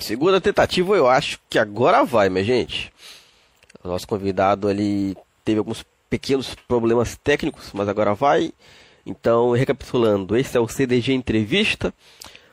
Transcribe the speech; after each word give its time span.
Segunda 0.00 0.40
tentativa, 0.40 0.96
eu 0.96 1.06
acho 1.06 1.38
que 1.48 1.58
agora 1.58 2.04
vai, 2.04 2.30
minha 2.30 2.42
gente. 2.42 2.90
O 3.84 3.88
nosso 3.88 4.08
convidado 4.08 4.66
ali 4.66 5.14
teve 5.44 5.58
alguns 5.58 5.84
pequenos 6.08 6.54
problemas 6.66 7.16
técnicos, 7.16 7.70
mas 7.74 7.86
agora 7.86 8.14
vai. 8.14 8.52
Então, 9.04 9.52
recapitulando, 9.52 10.36
esse 10.36 10.56
é 10.56 10.60
o 10.60 10.66
CDG 10.66 11.12
Entrevista, 11.12 11.92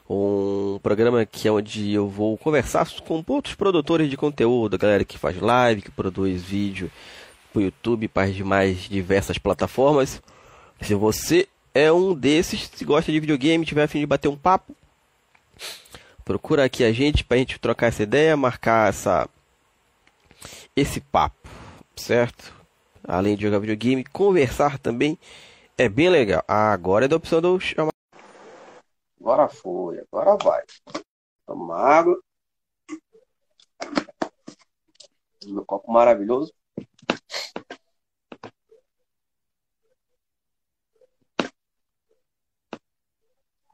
um 0.10 0.78
programa 0.83 1.25
que 1.25 1.47
é 1.47 1.52
onde 1.52 1.94
eu 1.94 2.07
vou 2.10 2.38
conversar 2.38 2.86
com 3.06 3.24
outros 3.26 3.56
produtores 3.56 4.10
de 4.10 4.18
conteúdo, 4.18 4.78
galera 4.78 5.06
que 5.06 5.18
faz 5.18 5.40
live, 5.40 5.82
que 5.82 5.92
produz 5.92 6.44
vídeo 6.44 6.92
para 7.54 7.60
o 7.60 7.64
YouTube, 7.64 8.10
para 8.10 8.28
as 8.28 8.36
demais 8.36 8.90
diversas 8.90 9.38
plataformas. 9.38 10.22
Se 10.82 10.94
você 10.94 11.48
é 11.74 11.92
um 11.92 12.14
desses, 12.14 12.70
se 12.74 12.84
gosta 12.84 13.12
de 13.12 13.20
videogame, 13.20 13.66
tiver 13.66 13.84
a 13.84 13.88
fim 13.88 14.00
de 14.00 14.06
bater 14.06 14.28
um 14.28 14.36
papo, 14.36 14.76
procura 16.27 16.66
aqui 16.66 16.84
a 16.84 16.91
gente 16.91 17.23
para 17.23 17.38
a 17.38 17.39
gente 17.39 17.57
trocar 17.57 17.88
essa 17.88 18.03
ideia, 18.03 18.35
marcar 18.35 18.90
essa 18.90 19.30
esse 20.76 20.99
papo, 20.99 21.48
certo? 21.95 22.54
Além 23.02 23.38
de 23.38 23.44
jogar 23.44 23.59
videogame, 23.59 24.04
conversar 24.04 24.77
também 24.77 25.18
é 25.77 25.88
bem 25.88 26.09
legal. 26.09 26.44
Ah, 26.45 26.73
agora 26.73 27.05
é 27.05 27.08
da 27.08 27.16
opção 27.16 27.40
do 27.40 27.58
chamar. 27.62 27.94
Agora 29.21 29.48
foi, 29.48 29.99
agora 29.99 30.35
vai. 30.35 30.63
Toma 31.45 31.77
água. 31.77 32.21
Meu 35.46 35.63
copo 35.66 35.90
maravilhoso. 35.90 36.54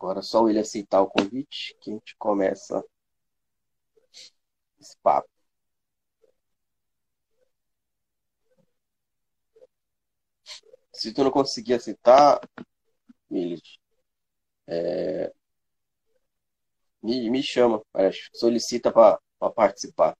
Agora 0.03 0.21
só 0.21 0.49
ele 0.49 0.59
aceitar 0.59 1.01
o 1.01 1.07
convite 1.07 1.77
que 1.79 1.89
a 1.89 1.93
gente 1.93 2.13
começa 2.17 2.83
esse 4.77 4.97
papo. 5.01 5.29
Se 10.93 11.13
tu 11.13 11.23
não 11.23 11.31
conseguir 11.31 11.75
aceitar, 11.75 12.41
Milit, 13.29 13.79
é, 14.67 15.33
me, 17.01 17.29
me 17.29 17.41
chama, 17.41 17.81
solicita 18.33 18.91
para 18.91 19.19
participar. 19.55 20.17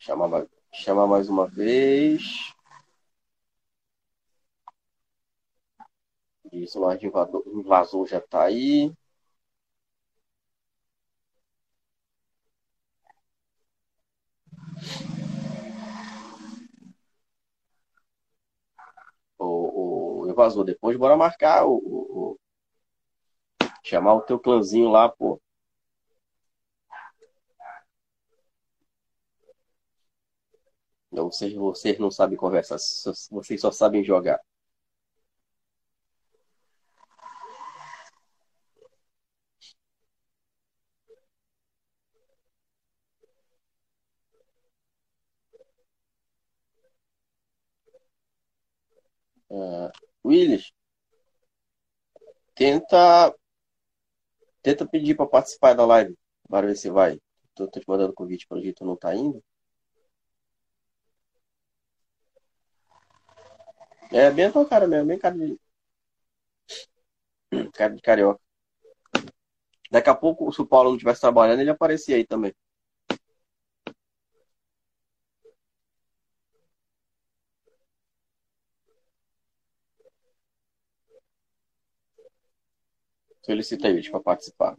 Chama, 0.00 0.48
chama 0.72 1.06
mais 1.06 1.28
uma 1.28 1.46
vez. 1.46 2.22
Isso, 6.52 6.80
o 6.80 6.92
invasor, 6.92 7.42
invasor 7.46 8.06
já 8.06 8.18
está 8.18 8.44
aí. 8.44 8.92
O, 19.38 20.22
o 20.22 20.30
invasor, 20.30 20.64
depois 20.64 20.96
bora 20.96 21.16
marcar 21.16 21.66
o, 21.66 21.74
o, 21.76 22.32
o, 22.32 22.38
chamar 23.84 24.14
o 24.14 24.22
teu 24.22 24.38
clãzinho 24.38 24.88
lá, 24.90 25.08
pô. 25.08 25.40
Vocês, 31.12 31.52
vocês 31.54 31.98
não 32.00 32.10
sabem 32.10 32.36
conversar, 32.36 32.76
vocês 33.30 33.60
só 33.60 33.70
sabem 33.70 34.02
jogar. 34.04 34.40
Uh, 49.50 49.90
Willis, 50.24 50.72
tenta 52.54 53.32
tenta 54.62 54.86
pedir 54.86 55.14
para 55.16 55.26
participar 55.26 55.74
da 55.74 55.84
live, 55.84 56.16
para 56.48 56.66
ver 56.66 56.76
se 56.76 56.88
vai. 56.90 57.18
Tô 57.54 57.66
te 57.66 57.80
mandando 57.86 58.14
convite 58.14 58.46
para 58.46 58.58
o 58.58 58.72
tu 58.74 58.84
não 58.84 58.96
tá 58.96 59.14
indo. 59.14 59.42
É 64.12 64.30
bem 64.30 64.44
a 64.46 64.52
tua 64.52 64.64
cara 64.68 64.86
mesmo, 64.86 65.06
bem 65.08 65.18
cara 65.18 65.36
de. 65.36 65.58
Cara 67.72 67.94
de 67.94 68.00
carioca. 68.02 68.40
Daqui 69.88 70.10
a 70.10 70.16
pouco, 70.16 70.52
se 70.52 70.60
o 70.60 70.66
Paulo 70.66 70.88
não 70.88 70.96
estivesse 70.96 71.20
trabalhando, 71.20 71.60
ele 71.60 71.70
aparecia 71.70 72.16
aí 72.16 72.26
também. 72.26 72.52
Solicita 83.44 83.86
aí 83.88 84.10
para 84.10 84.20
participar. 84.20 84.74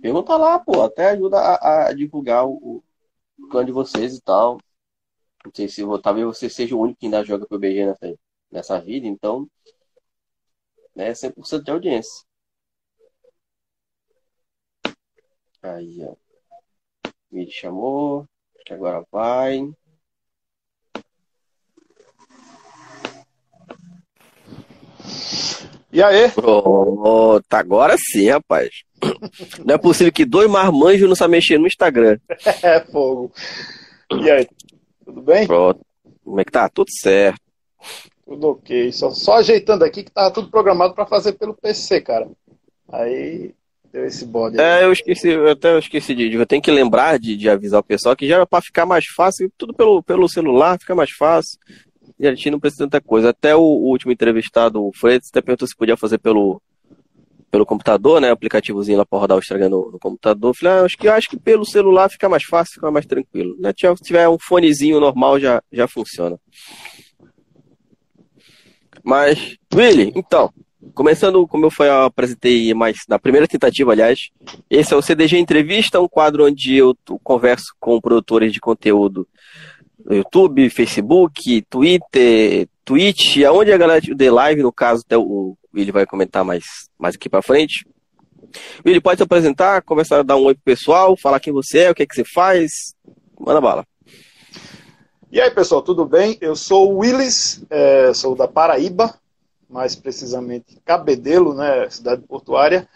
Pergunta 0.00 0.36
lá, 0.36 0.58
pô, 0.58 0.82
até 0.82 1.10
ajuda 1.10 1.38
a, 1.38 1.88
a 1.88 1.92
divulgar 1.92 2.46
o, 2.46 2.52
o 2.54 2.84
clã 3.50 3.64
de 3.64 3.72
vocês 3.72 4.16
e 4.16 4.20
tal. 4.22 4.58
Não 5.44 5.52
sei 5.54 5.68
se 5.68 5.82
talvez 6.02 6.26
você 6.26 6.50
seja 6.50 6.74
o 6.74 6.80
único 6.80 6.98
que 6.98 7.06
ainda 7.06 7.24
joga 7.24 7.46
PUBG 7.46 7.86
nessa, 7.86 8.18
nessa 8.50 8.80
vida, 8.80 9.06
então 9.06 9.48
né, 10.94 11.12
100% 11.12 11.62
de 11.62 11.70
audiência. 11.70 12.24
Aí, 15.62 15.98
ó. 16.02 16.16
Me 17.30 17.50
chamou, 17.50 18.26
acho 18.54 18.64
que 18.64 18.72
agora 18.72 19.04
vai. 19.12 19.60
E 25.92 26.02
aí? 26.02 26.30
Pronto, 26.30 27.44
agora 27.52 27.96
sim, 27.98 28.28
rapaz. 28.30 28.85
Não 29.64 29.74
é 29.74 29.78
possível 29.78 30.12
que 30.12 30.24
dois 30.24 30.50
marmanjos 30.50 31.08
não 31.08 31.16
sabem 31.16 31.38
mexer 31.38 31.58
no 31.58 31.66
Instagram. 31.66 32.18
É, 32.62 32.80
fogo. 32.80 33.32
E 34.10 34.30
aí? 34.30 34.48
Tudo 35.04 35.22
bem? 35.22 35.46
Pronto. 35.46 35.80
Como 36.24 36.40
é 36.40 36.44
que 36.44 36.52
tá? 36.52 36.68
Tudo 36.68 36.90
certo. 36.90 37.40
Tudo 38.24 38.48
ok. 38.50 38.92
Só, 38.92 39.10
só 39.10 39.34
ajeitando 39.36 39.84
aqui 39.84 40.02
que 40.02 40.10
tava 40.10 40.30
tudo 40.32 40.50
programado 40.50 40.94
para 40.94 41.06
fazer 41.06 41.32
pelo 41.32 41.54
PC, 41.54 42.00
cara. 42.00 42.28
Aí 42.90 43.52
deu 43.92 44.04
esse 44.04 44.24
bode. 44.24 44.60
É, 44.60 44.84
eu 44.84 44.92
esqueci, 44.92 45.28
eu 45.28 45.50
até 45.50 45.78
esqueci 45.78 46.14
de. 46.14 46.34
Eu 46.34 46.46
tenho 46.46 46.62
que 46.62 46.70
lembrar 46.70 47.18
de, 47.18 47.36
de 47.36 47.48
avisar 47.48 47.80
o 47.80 47.84
pessoal 47.84 48.16
que 48.16 48.26
já 48.26 48.36
era 48.36 48.46
para 48.46 48.62
ficar 48.62 48.86
mais 48.86 49.06
fácil, 49.06 49.50
tudo 49.56 49.74
pelo, 49.74 50.02
pelo 50.02 50.28
celular, 50.28 50.78
fica 50.78 50.94
mais 50.94 51.10
fácil 51.10 51.58
e 52.18 52.26
a 52.26 52.34
gente 52.34 52.50
não 52.50 52.60
precisa 52.60 52.84
de 52.84 52.90
tanta 52.90 53.04
coisa. 53.04 53.30
Até 53.30 53.54
o, 53.54 53.60
o 53.60 53.90
último 53.90 54.12
entrevistado, 54.12 54.82
o 54.82 54.92
Freitas, 54.94 55.28
até 55.30 55.40
perguntou 55.40 55.68
se 55.68 55.76
podia 55.76 55.96
fazer 55.96 56.18
pelo, 56.18 56.60
pelo 57.50 57.66
computador, 57.66 58.20
né? 58.20 58.30
Aplicativozinho 58.30 58.98
lá 58.98 59.06
para 59.06 59.18
rodar 59.18 59.36
o 59.36 59.40
Instagram 59.40 59.68
no, 59.68 59.90
no, 59.92 59.98
computador. 59.98 60.54
Falei, 60.54 60.74
ah, 60.74 60.84
acho 60.84 60.96
que 60.96 61.08
acho 61.08 61.28
que 61.28 61.38
pelo 61.38 61.64
celular 61.64 62.08
fica 62.10 62.28
mais 62.28 62.44
fácil, 62.44 62.74
fica 62.74 62.90
mais 62.90 63.06
tranquilo. 63.06 63.56
Né? 63.58 63.72
Se 63.76 64.02
tiver 64.02 64.28
um 64.28 64.38
fonezinho 64.38 65.00
normal, 65.00 65.38
já, 65.38 65.62
já 65.72 65.86
funciona. 65.86 66.38
Mas, 69.02 69.56
Willy, 69.72 70.12
então, 70.16 70.52
começando 70.92 71.46
como 71.46 71.66
eu 71.66 71.70
foi, 71.70 71.88
eu 71.88 72.02
apresentei 72.02 72.74
mais 72.74 72.96
na 73.08 73.18
primeira 73.18 73.46
tentativa, 73.46 73.92
aliás, 73.92 74.30
esse 74.68 74.92
é 74.92 74.96
o 74.96 75.02
CDG 75.02 75.38
Entrevista, 75.38 76.00
um 76.00 76.08
quadro 76.08 76.46
onde 76.46 76.74
eu 76.76 76.96
converso 77.22 77.74
com 77.78 78.00
produtores 78.00 78.52
de 78.52 78.60
conteúdo 78.60 79.28
YouTube, 80.10 80.70
Facebook, 80.70 81.62
Twitter, 81.68 82.68
Twitch, 82.84 83.42
aonde 83.42 83.72
a 83.72 83.76
galera 83.76 84.00
de 84.00 84.30
live, 84.30 84.62
no 84.62 84.72
caso, 84.72 85.02
até 85.04 85.16
o 85.16 85.56
Willi 85.76 85.92
vai 85.92 86.06
comentar 86.06 86.44
mais, 86.44 86.64
mais 86.98 87.14
aqui 87.14 87.28
para 87.28 87.42
frente. 87.42 87.86
Willi, 88.84 89.00
pode 89.00 89.18
se 89.18 89.22
apresentar, 89.22 89.82
conversar, 89.82 90.24
dar 90.24 90.36
um 90.36 90.44
oi 90.44 90.54
pro 90.54 90.64
pessoal, 90.64 91.16
falar 91.16 91.40
quem 91.40 91.52
você 91.52 91.80
é, 91.80 91.90
o 91.90 91.94
que 91.94 92.02
é 92.02 92.06
que 92.06 92.14
você 92.14 92.24
faz. 92.24 92.94
Manda 93.38 93.60
bala. 93.60 93.86
E 95.30 95.40
aí, 95.40 95.50
pessoal, 95.50 95.82
tudo 95.82 96.06
bem? 96.06 96.38
Eu 96.40 96.56
sou 96.56 96.92
o 96.92 96.98
Willis, 96.98 97.62
é, 97.68 98.14
sou 98.14 98.34
da 98.34 98.48
Paraíba, 98.48 99.14
mais 99.68 99.94
precisamente 99.94 100.80
Cabedelo, 100.84 101.52
né, 101.52 101.90
cidade 101.90 102.22
portuária. 102.22 102.88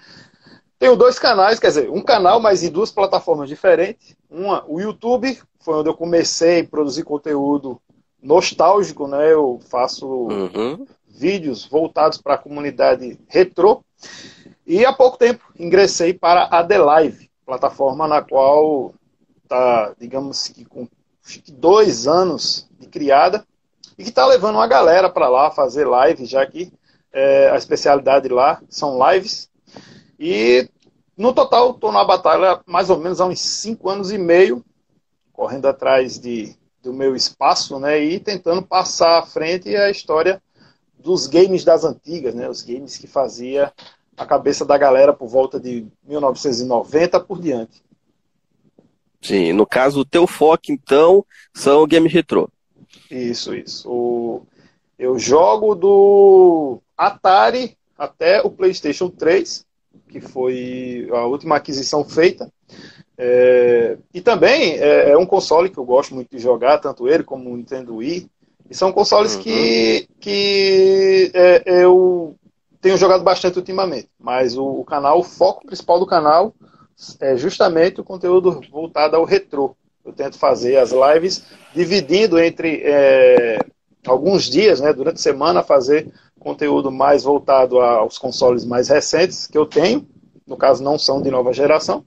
Tenho 0.79 0.97
dois 0.97 1.19
canais, 1.19 1.61
quer 1.61 1.69
dizer, 1.69 1.91
um 1.91 2.01
canal, 2.01 2.41
mas 2.41 2.63
em 2.63 2.71
duas 2.71 2.91
plataformas 2.91 3.49
diferentes. 3.49 4.17
Uma, 4.31 4.65
o 4.67 4.81
YouTube, 4.81 5.39
foi 5.61 5.75
onde 5.75 5.91
eu 5.91 5.95
comecei 5.95 6.61
a 6.61 6.67
produzir 6.67 7.03
conteúdo 7.03 7.79
nostálgico, 8.23 9.07
né? 9.07 9.33
Eu 9.33 9.61
faço, 9.69 10.07
uhum. 10.07 10.87
Vídeos 11.21 11.67
voltados 11.67 12.19
para 12.19 12.35
a 12.35 12.39
comunidade 12.39 13.19
retrô. 13.29 13.85
E 14.67 14.85
há 14.85 14.93
pouco 14.93 15.19
tempo 15.19 15.45
ingressei 15.59 16.15
para 16.15 16.45
a 16.45 16.65
The 16.65 16.79
Live, 16.79 17.31
plataforma 17.45 18.09
na 18.09 18.23
qual 18.23 18.95
está, 19.43 19.93
digamos 19.99 20.49
que 20.49 20.65
com 20.65 20.89
dois 21.49 22.07
anos 22.07 22.69
de 22.79 22.87
criada 22.87 23.45
e 23.99 24.03
que 24.03 24.09
está 24.09 24.27
levando 24.27 24.55
uma 24.55 24.67
galera 24.67 25.11
para 25.11 25.29
lá 25.29 25.51
fazer 25.51 25.87
live, 25.87 26.25
já 26.25 26.47
que 26.47 26.73
é, 27.13 27.51
a 27.51 27.57
especialidade 27.57 28.29
lá 28.29 28.63
são 28.69 28.99
lives. 29.11 29.51
E 30.19 30.69
no 31.17 31.33
total 31.33 31.73
estou 31.73 31.93
na 31.93 32.05
batalha 32.05 32.61
mais 32.67 32.89
ou 32.89 32.99
menos 32.99 33.21
há 33.21 33.27
uns 33.27 33.41
cinco 33.41 33.91
anos 33.91 34.11
e 34.11 34.19
meio, 34.19 34.65
correndo 35.33 35.67
atrás 35.67 36.19
de, 36.19 36.57
do 36.83 36.93
meu 36.93 37.15
espaço, 37.15 37.79
né, 37.79 37.99
e 37.99 38.19
tentando 38.19 38.63
passar 38.63 39.19
à 39.19 39.23
frente 39.23 39.75
a 39.77 39.91
história 39.91 40.41
dos 41.03 41.27
games 41.27 41.65
das 41.65 41.85
antigas, 41.85 42.35
né, 42.35 42.49
os 42.49 42.63
games 42.63 42.97
que 42.97 43.07
fazia 43.07 43.73
a 44.17 44.27
cabeça 44.27 44.65
da 44.65 44.77
galera 44.77 45.13
por 45.13 45.29
volta 45.29 45.59
de 45.59 45.87
1990 46.07 47.21
por 47.21 47.41
diante. 47.41 47.83
Sim, 49.23 49.53
no 49.53 49.67
caso, 49.67 50.01
o 50.01 50.05
teu 50.05 50.27
foco, 50.27 50.65
então, 50.71 51.25
são 51.55 51.87
games 51.87 52.13
retrô. 52.13 52.49
Isso, 53.11 53.55
isso. 53.55 53.91
O, 53.91 54.47
eu 54.99 55.19
jogo 55.19 55.75
do 55.75 56.81
Atari 56.97 57.77
até 57.97 58.41
o 58.43 58.51
PlayStation 58.51 59.11
3, 59.11 59.65
que 60.09 60.21
foi 60.21 61.09
a 61.13 61.25
última 61.27 61.57
aquisição 61.57 62.05
feita. 62.05 62.51
É, 63.17 63.99
e 64.15 64.21
também 64.21 64.79
é, 64.79 65.11
é, 65.11 65.19
um 65.19 65.27
console 65.27 65.69
que 65.69 65.77
eu 65.77 65.85
gosto 65.85 66.15
muito 66.15 66.35
de 66.35 66.39
jogar, 66.43 66.79
tanto 66.79 67.07
ele 67.07 67.23
como 67.23 67.51
o 67.51 67.57
Nintendo 67.57 67.97
Wii. 67.97 68.31
E 68.71 68.75
são 68.75 68.93
consoles 68.93 69.35
uhum. 69.35 69.43
que, 69.43 70.09
que 70.21 71.31
é, 71.35 71.63
eu 71.67 72.37
tenho 72.81 72.97
jogado 72.97 73.25
bastante 73.25 73.59
ultimamente. 73.59 74.09
Mas 74.19 74.57
o, 74.57 74.65
o, 74.65 74.85
canal, 74.85 75.19
o 75.19 75.25
foco 75.25 75.67
principal 75.67 75.99
do 75.99 76.07
canal 76.07 76.55
é 77.21 77.37
justamente 77.37 78.01
o 78.01 78.05
conteúdo 78.05 78.61
voltado 78.71 79.17
ao 79.17 79.25
retrô. 79.25 79.75
Eu 80.05 80.13
tento 80.13 80.39
fazer 80.39 80.77
as 80.77 80.93
lives 80.93 81.45
dividindo 81.75 82.39
entre 82.39 82.81
é, 82.85 83.59
alguns 84.07 84.45
dias, 84.45 84.81
né, 84.81 84.93
durante 84.93 85.17
a 85.17 85.23
semana, 85.23 85.65
fazer 85.65 86.11
conteúdo 86.39 86.91
mais 86.91 87.25
voltado 87.25 87.81
aos 87.81 88.17
consoles 88.17 88.65
mais 88.65 88.89
recentes 88.89 89.47
que 89.47 89.59
eu 89.59 89.67
tenho, 89.67 90.07
no 90.47 90.57
caso 90.57 90.83
não 90.83 90.99
são 90.99 91.21
de 91.21 91.31
nova 91.31 91.53
geração, 91.53 92.05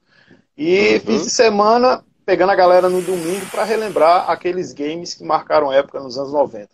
e 0.58 0.94
uhum. 0.94 1.00
fins 1.02 1.24
de 1.24 1.30
semana 1.30 2.04
pegando 2.26 2.52
a 2.52 2.56
galera 2.56 2.90
no 2.90 3.02
domingo 3.02 3.46
para 3.48 3.64
relembrar 3.64 4.30
aqueles 4.30 4.74
games 4.74 5.14
que 5.14 5.24
marcaram 5.24 5.72
época 5.72 6.00
nos 6.00 6.18
anos 6.18 6.32
90. 6.32 6.70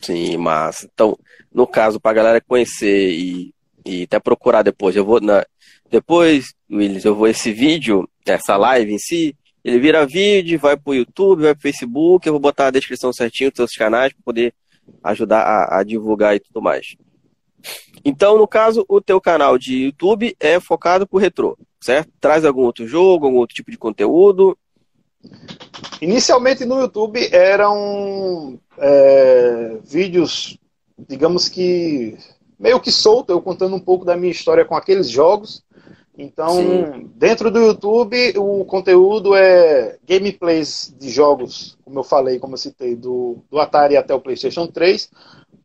Sim, 0.00 0.36
mas 0.36 0.84
então, 0.84 1.18
no 1.52 1.66
caso, 1.66 1.98
para 1.98 2.10
a 2.10 2.14
galera 2.14 2.40
conhecer 2.40 3.10
e, 3.10 3.54
e 3.84 4.02
até 4.02 4.18
procurar 4.20 4.62
depois, 4.62 4.94
eu 4.94 5.04
vou 5.04 5.20
na 5.20 5.44
depois, 5.90 6.52
Willis, 6.70 7.04
eu 7.04 7.14
vou 7.14 7.28
esse 7.28 7.52
vídeo, 7.52 8.08
essa 8.26 8.56
live 8.56 8.92
em 8.92 8.98
si, 8.98 9.36
ele 9.64 9.78
vira 9.78 10.06
vídeo, 10.06 10.58
vai 10.58 10.76
pro 10.76 10.94
YouTube, 10.94 11.42
vai 11.42 11.54
pro 11.54 11.62
Facebook, 11.62 12.26
eu 12.26 12.32
vou 12.32 12.40
botar 12.40 12.66
a 12.66 12.70
descrição 12.70 13.12
certinho 13.12 13.50
dos 13.50 13.56
seus 13.56 13.72
canais 13.72 14.12
para 14.12 14.22
poder 14.24 14.54
ajudar 15.02 15.42
a, 15.42 15.78
a, 15.78 15.82
divulgar 15.82 16.36
e 16.36 16.40
tudo 16.40 16.62
mais. 16.62 16.96
Então, 18.04 18.38
no 18.38 18.46
caso, 18.46 18.84
o 18.88 19.00
teu 19.00 19.20
canal 19.20 19.58
de 19.58 19.84
YouTube 19.84 20.36
é 20.38 20.60
focado 20.60 21.06
pro 21.06 21.18
retrô, 21.18 21.58
certo? 21.80 22.10
Traz 22.20 22.44
algum 22.44 22.62
outro 22.62 22.86
jogo, 22.86 23.26
algum 23.26 23.38
outro 23.38 23.54
tipo 23.54 23.70
de 23.70 23.78
conteúdo? 23.78 24.56
Inicialmente 26.00 26.64
no 26.64 26.80
YouTube 26.80 27.28
eram 27.32 28.58
é, 28.78 29.76
vídeos, 29.84 30.58
digamos 30.96 31.48
que 31.48 32.16
meio 32.58 32.80
que 32.80 32.92
solto, 32.92 33.30
eu 33.30 33.42
contando 33.42 33.74
um 33.74 33.80
pouco 33.80 34.04
da 34.04 34.16
minha 34.16 34.30
história 34.30 34.64
com 34.64 34.76
aqueles 34.76 35.10
jogos 35.10 35.64
então, 36.18 36.54
Sim. 36.54 37.10
dentro 37.14 37.50
do 37.50 37.58
YouTube, 37.58 38.32
o 38.38 38.64
conteúdo 38.64 39.34
é 39.34 39.98
gameplays 40.08 40.94
de 40.98 41.10
jogos, 41.10 41.76
como 41.84 41.98
eu 41.98 42.04
falei, 42.04 42.38
como 42.38 42.54
eu 42.54 42.58
citei, 42.58 42.96
do, 42.96 43.38
do 43.50 43.60
Atari 43.60 43.98
até 43.98 44.14
o 44.14 44.20
PlayStation 44.20 44.66
3, 44.66 45.10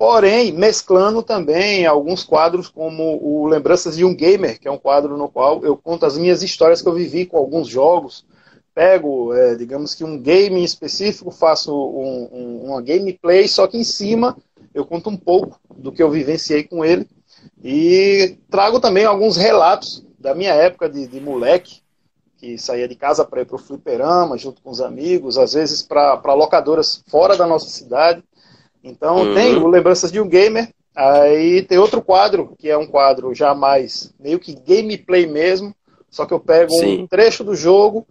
porém, 0.01 0.51
mesclando 0.51 1.21
também 1.21 1.85
alguns 1.85 2.23
quadros, 2.23 2.67
como 2.67 3.23
o 3.23 3.45
Lembranças 3.45 3.95
de 3.95 4.03
um 4.03 4.15
Gamer, 4.15 4.59
que 4.59 4.67
é 4.67 4.71
um 4.71 4.77
quadro 4.79 5.15
no 5.15 5.29
qual 5.29 5.63
eu 5.63 5.77
conto 5.77 6.07
as 6.07 6.17
minhas 6.17 6.41
histórias 6.41 6.81
que 6.81 6.89
eu 6.89 6.93
vivi 6.95 7.23
com 7.23 7.37
alguns 7.37 7.67
jogos. 7.67 8.25
Pego, 8.73 9.31
é, 9.31 9.53
digamos 9.53 9.93
que 9.93 10.03
um 10.03 10.19
game 10.19 10.63
específico, 10.63 11.29
faço 11.29 11.71
um, 11.71 12.29
um, 12.31 12.63
uma 12.65 12.81
gameplay, 12.81 13.47
só 13.47 13.67
que 13.67 13.77
em 13.77 13.83
cima 13.83 14.35
eu 14.73 14.87
conto 14.87 15.11
um 15.11 15.15
pouco 15.15 15.59
do 15.77 15.91
que 15.91 16.01
eu 16.01 16.09
vivenciei 16.09 16.63
com 16.63 16.83
ele. 16.83 17.07
E 17.63 18.39
trago 18.49 18.79
também 18.79 19.05
alguns 19.05 19.37
relatos 19.37 20.03
da 20.17 20.33
minha 20.33 20.55
época 20.55 20.89
de, 20.89 21.05
de 21.05 21.21
moleque, 21.21 21.79
que 22.37 22.57
saía 22.57 22.87
de 22.87 22.95
casa 22.95 23.23
para 23.23 23.41
ir 23.41 23.45
para 23.45 23.55
o 23.55 23.59
fliperama, 23.59 24.35
junto 24.35 24.63
com 24.63 24.71
os 24.71 24.81
amigos, 24.81 25.37
às 25.37 25.53
vezes 25.53 25.83
para 25.83 26.33
locadoras 26.33 27.03
fora 27.07 27.37
da 27.37 27.45
nossa 27.45 27.69
cidade. 27.69 28.23
Então 28.83 29.17
uhum. 29.17 29.33
tem 29.33 29.55
o 29.55 29.67
Lembranças 29.67 30.11
de 30.11 30.19
um 30.19 30.27
Gamer, 30.27 30.69
aí 30.95 31.61
tem 31.63 31.77
outro 31.77 32.01
quadro, 32.01 32.55
que 32.57 32.69
é 32.69 32.77
um 32.77 32.87
quadro 32.87 33.33
já 33.33 33.53
mais 33.53 34.13
meio 34.19 34.39
que 34.39 34.55
gameplay 34.55 35.27
mesmo, 35.27 35.75
só 36.09 36.25
que 36.25 36.33
eu 36.33 36.39
pego 36.39 36.73
Sim. 36.73 37.03
um 37.03 37.07
trecho 37.07 37.43
do 37.43 37.55
jogo, 37.55 38.05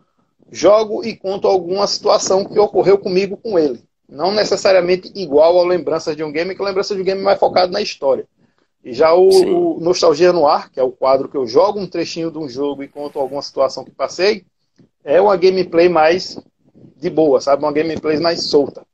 jogo 0.51 1.05
e 1.05 1.15
conto 1.15 1.47
alguma 1.47 1.87
situação 1.87 2.45
que 2.45 2.59
ocorreu 2.59 2.99
comigo 2.99 3.37
com 3.37 3.59
ele. 3.59 3.83
Não 4.09 4.33
necessariamente 4.33 5.13
igual 5.15 5.57
ao 5.57 5.65
Lembranças 5.65 6.17
de 6.17 6.25
um 6.25 6.33
Gamer, 6.33 6.57
que 6.57 6.63
o 6.63 6.65
Lembranças 6.65 6.97
de 6.97 7.03
um 7.03 7.07
Gamer 7.07 7.23
é 7.23 7.25
mais 7.25 7.39
focado 7.39 7.73
na 7.73 7.81
história. 7.81 8.27
E 8.83 8.93
já 8.93 9.13
o, 9.15 9.29
o, 9.29 9.81
Nostalgia 9.81 10.33
no 10.33 10.47
Ar, 10.49 10.71
que 10.71 10.81
é 10.81 10.83
o 10.83 10.91
quadro 10.91 11.29
que 11.29 11.37
eu 11.37 11.47
jogo 11.47 11.79
um 11.79 11.87
trechinho 11.87 12.31
de 12.31 12.39
um 12.39 12.49
jogo 12.49 12.83
e 12.83 12.89
conto 12.89 13.19
alguma 13.19 13.43
situação 13.43 13.85
que 13.85 13.91
passei, 13.91 14.45
é 15.05 15.21
uma 15.21 15.37
gameplay 15.37 15.89
mais 15.89 16.39
de 16.97 17.11
boa, 17.11 17.41
sabe? 17.41 17.63
Uma 17.63 17.73
gameplay 17.73 18.19
mais 18.19 18.49
solta. 18.49 18.85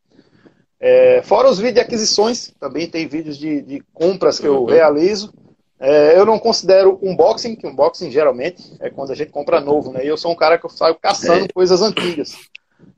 É, 0.79 1.23
fora 1.23 1.49
os 1.49 1.59
vídeos 1.59 1.75
de 1.75 1.81
aquisições, 1.81 2.53
também 2.61 2.89
tem 2.89 3.07
vídeos 3.07 3.39
de, 3.39 3.63
de 3.63 3.83
compras 3.93 4.39
que 4.39 4.47
eu 4.47 4.63
uhum. 4.63 4.67
realizo. 4.67 5.33
É, 5.79 6.19
eu 6.19 6.25
não 6.25 6.39
considero 6.39 6.99
unboxing, 7.03 7.55
que 7.55 7.67
unboxing 7.67 8.11
geralmente 8.11 8.63
é 8.81 8.89
quando 8.89 9.11
a 9.11 9.15
gente 9.15 9.31
compra 9.31 9.61
novo, 9.61 9.93
né? 9.93 10.05
E 10.05 10.09
eu 10.09 10.17
sou 10.17 10.33
um 10.33 10.37
cara 10.37 10.59
que 10.59 10.65
eu 10.65 10.71
saio 10.71 10.95
caçando 10.95 11.45
é. 11.45 11.53
coisas 11.53 11.83
antigas. 11.83 12.35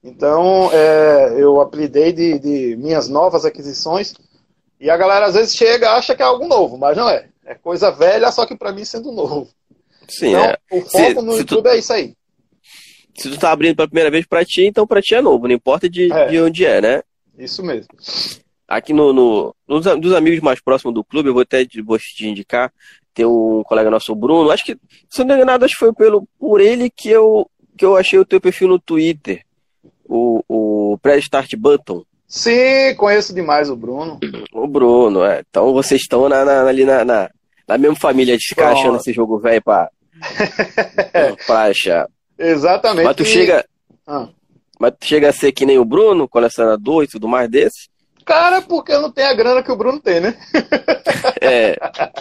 Então, 0.03 0.71
é, 0.73 1.35
eu 1.37 1.61
apelidei 1.61 2.13
de, 2.13 2.39
de 2.39 2.77
minhas 2.77 3.09
novas 3.09 3.45
aquisições 3.45 4.15
e 4.81 4.89
a 4.89 4.97
galera 4.97 5.27
às 5.27 5.35
vezes 5.35 5.55
chega 5.55 5.91
acha 5.91 6.15
que 6.15 6.23
é 6.23 6.25
algo 6.25 6.47
novo, 6.47 6.79
mas 6.79 6.97
não 6.97 7.09
é. 7.09 7.27
É 7.45 7.55
coisa 7.55 7.91
velha, 7.91 8.31
só 8.31 8.47
que 8.47 8.56
para 8.56 8.73
mim 8.73 8.85
sendo 8.85 9.11
novo. 9.11 9.49
Sim, 10.08 10.29
então, 10.29 10.44
é. 10.44 10.56
o 10.70 10.81
foco 10.82 10.91
se, 10.91 11.23
no 11.23 11.32
se 11.32 11.39
YouTube 11.39 11.63
tu, 11.63 11.69
é 11.69 11.79
isso 11.79 11.93
aí. 11.93 12.15
Se 13.17 13.31
tu 13.31 13.39
tá 13.39 13.51
abrindo 13.51 13.77
pela 13.77 13.89
primeira 13.89 14.11
vez 14.11 14.27
para 14.27 14.44
ti, 14.44 14.65
então 14.65 14.87
para 14.87 15.03
ti 15.03 15.15
é 15.15 15.20
novo, 15.20 15.49
não 15.49 15.55
importa 15.55 15.89
de, 15.89 16.13
é, 16.13 16.27
de 16.29 16.41
onde 16.41 16.65
é, 16.65 16.81
né? 16.81 17.03
Isso 17.39 17.63
mesmo. 17.63 17.89
Aqui 18.67 18.93
no, 18.93 19.13
no 19.13 19.55
nos, 19.67 19.85
dos 19.99 20.13
amigos 20.13 20.41
mais 20.41 20.61
próximos 20.61 20.95
do 20.95 21.05
clube, 21.05 21.29
eu 21.29 21.33
vou 21.33 21.43
até 21.43 21.67
vou 21.85 21.99
te 21.99 22.27
indicar, 22.27 22.73
tem 23.15 23.25
um 23.25 23.63
colega 23.65 23.91
nosso, 23.91 24.13
o 24.13 24.17
Bruno, 24.17 24.51
acho 24.51 24.65
que, 24.65 24.77
se 25.09 25.21
não 25.21 25.27
me 25.27 25.43
engano, 25.43 25.65
acho 25.65 25.75
que 25.75 25.81
foi 25.81 25.93
pelo, 25.93 26.29
por 26.39 26.61
ele 26.61 26.91
que 26.91 27.09
eu, 27.09 27.49
que 27.77 27.85
eu 27.85 27.97
achei 27.97 28.19
o 28.19 28.25
teu 28.25 28.41
perfil 28.41 28.69
no 28.69 28.79
Twitter, 28.79 29.43
o, 30.05 30.43
o 30.49 30.99
Pré-Start 30.99 31.55
Button. 31.57 32.05
Sim, 32.27 32.95
conheço 32.97 33.35
demais 33.35 33.71
o 33.71 33.77
Bruno. 33.77 34.21
O 34.53 34.67
Bruno, 34.67 35.25
é. 35.25 35.43
Então 35.49 35.73
vocês 35.73 36.03
estão 36.03 36.29
na, 36.29 36.45
na, 36.45 36.67
ali 36.67 36.85
na, 36.85 37.03
na, 37.05 37.31
na, 37.67 37.79
mesma 37.79 37.97
família 37.97 38.37
de 38.37 38.47
ficar 38.47 38.67
Pronto. 38.67 38.79
achando 38.81 38.97
esse 38.99 39.13
jogo 39.15 39.39
velho 39.39 39.63
pra, 39.63 39.89
pra 41.47 41.63
achar. 41.63 42.07
Exatamente. 42.39 43.07
Mas 43.07 43.17
tu 43.17 43.25
chega. 43.25 43.65
Ah. 44.07 44.29
Mas 44.79 44.93
tu 44.99 45.06
chega 45.06 45.29
a 45.29 45.32
ser 45.32 45.53
que 45.53 45.67
nem 45.67 45.79
o 45.79 45.85
Bruno, 45.85 46.29
colecionador 46.29 47.05
e 47.05 47.08
tudo 47.08 47.27
mais 47.27 47.49
desse? 47.51 47.89
Cara, 48.25 48.61
porque 48.61 48.93
eu 48.93 49.01
não 49.01 49.11
tenho 49.11 49.29
a 49.29 49.35
grana 49.35 49.63
que 49.63 49.73
o 49.73 49.77
Bruno 49.77 50.01
tem, 50.01 50.20
né? 50.20 50.39
É. 51.41 51.77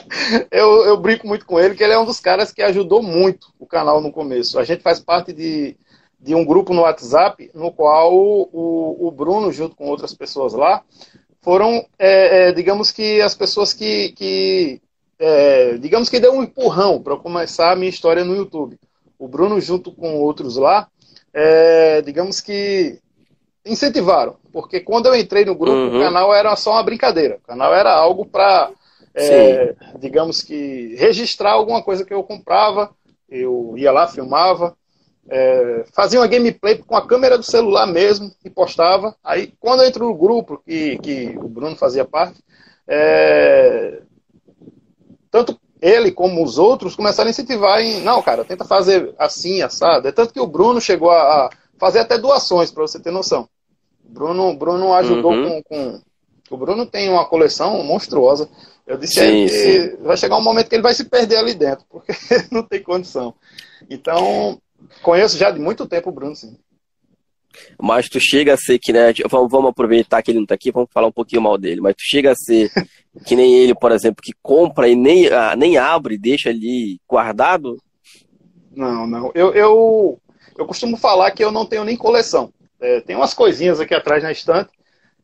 eu, 0.52 0.86
eu 0.86 0.98
brinco 0.98 1.28
muito 1.28 1.46
com 1.46 1.60
ele, 1.60 1.76
que 1.76 1.84
ele 1.84 1.94
é 1.94 2.00
um 2.00 2.06
dos 2.06 2.20
caras 2.20 2.52
que 2.52 2.62
ajudou 2.62 3.02
muito 3.02 3.48
o 3.60 3.66
canal 3.66 4.00
no 4.00 4.12
começo. 4.12 4.60
A 4.60 4.64
gente 4.64 4.82
faz 4.82 5.00
parte 5.00 5.34
de 5.34 5.76
de 6.20 6.34
um 6.34 6.44
grupo 6.44 6.74
no 6.74 6.82
WhatsApp, 6.82 7.50
no 7.54 7.72
qual 7.72 8.14
o, 8.14 9.08
o 9.08 9.12
Bruno, 9.12 9.52
junto 9.52 9.76
com 9.76 9.88
outras 9.88 10.14
pessoas 10.14 10.54
lá, 10.54 10.84
foram, 11.42 11.86
é, 11.98 12.50
é, 12.50 12.52
digamos 12.52 12.92
que, 12.92 13.22
as 13.22 13.36
pessoas 13.36 13.72
que, 13.74 14.12
que 14.14 14.82
é, 15.20 15.78
digamos 15.78 16.10
que 16.10 16.20
deu 16.20 16.34
um 16.34 16.44
empurrão 16.44 17.02
para 17.02 17.16
começar 17.18 17.72
a 17.72 17.76
minha 17.76 17.90
história 17.90 18.24
no 18.26 18.36
YouTube. 18.36 18.80
O 19.18 19.28
Bruno, 19.28 19.60
junto 19.62 19.92
com 19.92 20.20
outros 20.20 20.58
lá, 20.58 20.88
é, 21.40 22.02
digamos 22.02 22.42
que 22.42 23.00
incentivaram, 23.64 24.38
porque 24.52 24.80
quando 24.80 25.06
eu 25.06 25.16
entrei 25.16 25.46
no 25.46 25.54
grupo, 25.54 25.78
uhum. 25.78 25.98
o 25.98 26.02
canal 26.02 26.34
era 26.34 26.56
só 26.56 26.72
uma 26.72 26.84
brincadeira. 26.84 27.36
O 27.36 27.48
canal 27.48 27.76
era 27.76 27.94
algo 27.94 28.26
para, 28.26 28.72
é, 29.14 29.76
digamos 30.00 30.42
que, 30.42 30.96
registrar 30.98 31.52
alguma 31.52 31.84
coisa 31.84 32.04
que 32.04 32.12
eu 32.12 32.24
comprava, 32.24 32.90
eu 33.30 33.76
ia 33.78 33.92
lá, 33.92 34.08
filmava, 34.08 34.76
é, 35.30 35.86
fazia 35.94 36.20
uma 36.20 36.28
gameplay 36.28 36.80
com 36.80 36.96
a 36.96 37.06
câmera 37.06 37.38
do 37.38 37.44
celular 37.44 37.86
mesmo 37.86 38.32
e 38.44 38.50
postava. 38.50 39.16
Aí, 39.24 39.54
quando 39.60 39.84
eu 39.84 39.88
entro 39.88 40.08
no 40.08 40.16
grupo, 40.16 40.60
que, 40.66 40.98
que 40.98 41.38
o 41.38 41.48
Bruno 41.48 41.76
fazia 41.76 42.04
parte, 42.04 42.40
é, 42.88 44.02
ele 45.82 46.12
como 46.12 46.44
os 46.44 46.58
outros 46.58 46.96
começaram 46.96 47.28
a 47.28 47.32
incentivar 47.32 47.82
em, 47.82 48.02
não, 48.02 48.22
cara, 48.22 48.44
tenta 48.44 48.66
fazer 48.66 49.14
assim, 49.18 49.62
assado. 49.62 50.08
É 50.08 50.12
tanto 50.12 50.34
que 50.34 50.40
o 50.40 50.48
Bruno 50.48 50.82
chegou 50.82 51.12
a, 51.12 51.50
fazer 51.78 52.00
até 52.00 52.18
doações, 52.18 52.72
para 52.72 52.82
você 52.82 53.00
ter 53.00 53.12
noção. 53.12 53.48
O 54.04 54.10
Bruno, 54.10 54.54
Bruno 54.56 54.94
ajudou 54.94 55.32
uhum. 55.32 55.62
com, 55.62 55.64
com, 55.64 56.02
O 56.50 56.58
Bruno 56.58 56.86
tem 56.86 57.10
uma 57.10 57.26
coleção 57.26 57.84
monstruosa. 57.84 58.50
Eu 58.86 58.98
disse 58.98 59.16
sim, 59.16 59.46
que 59.46 59.50
sim. 59.50 59.98
vai 60.02 60.16
chegar 60.16 60.38
um 60.38 60.44
momento 60.44 60.70
que 60.70 60.76
ele 60.76 60.82
vai 60.82 60.94
se 60.94 61.04
perder 61.04 61.38
ali 61.38 61.54
dentro, 61.54 61.86
porque 61.90 62.14
não 62.52 62.64
tem 62.64 62.82
condição. 62.82 63.34
Então, 63.90 64.60
conheço 65.02 65.38
já 65.38 65.52
de 65.52 65.60
muito 65.60 65.86
tempo 65.86 66.10
o 66.10 66.14
Bruno, 66.14 66.36
sim. 66.36 66.58
Mas 67.82 68.10
tu 68.10 68.20
chega 68.20 68.54
a 68.54 68.58
ser 68.58 68.80
que, 68.80 68.92
né? 68.92 69.14
Vamos, 69.30 69.52
vamos 69.52 69.70
aproveitar 69.70 70.22
que 70.22 70.32
ele 70.32 70.40
não 70.40 70.46
tá 70.46 70.56
aqui, 70.56 70.72
vamos 70.72 70.90
falar 70.92 71.08
um 71.08 71.12
pouquinho 71.12 71.42
mal 71.42 71.58
dele. 71.58 71.82
Mas 71.82 71.96
tu 71.96 72.04
chega 72.04 72.32
a 72.32 72.36
ser 72.36 72.72
que 73.26 73.36
nem 73.36 73.54
ele, 73.56 73.76
por 73.76 73.92
exemplo, 73.92 74.24
que 74.24 74.34
compra 74.42 74.88
e 74.88 74.96
nem, 74.96 75.28
ah, 75.28 75.56
nem 75.56 75.78
abre, 75.78 76.18
deixa 76.18 76.50
ali 76.50 77.00
guardado? 77.08 77.78
Não, 78.76 79.08
não. 79.08 79.32
Eu, 79.34 79.54
eu, 79.54 80.22
eu 80.58 80.66
costumo 80.66 80.98
falar 80.98 81.32
que 81.32 81.44
eu 81.44 81.52
não 81.52 81.66
tenho 81.66 81.84
nem 81.84 81.96
coleção. 81.96 82.54
É, 82.80 83.02
tem 83.02 83.16
umas 83.16 83.34
coisinhas 83.34 83.80
aqui 83.80 83.94
atrás 83.94 84.22
na 84.22 84.32
estante 84.32 84.70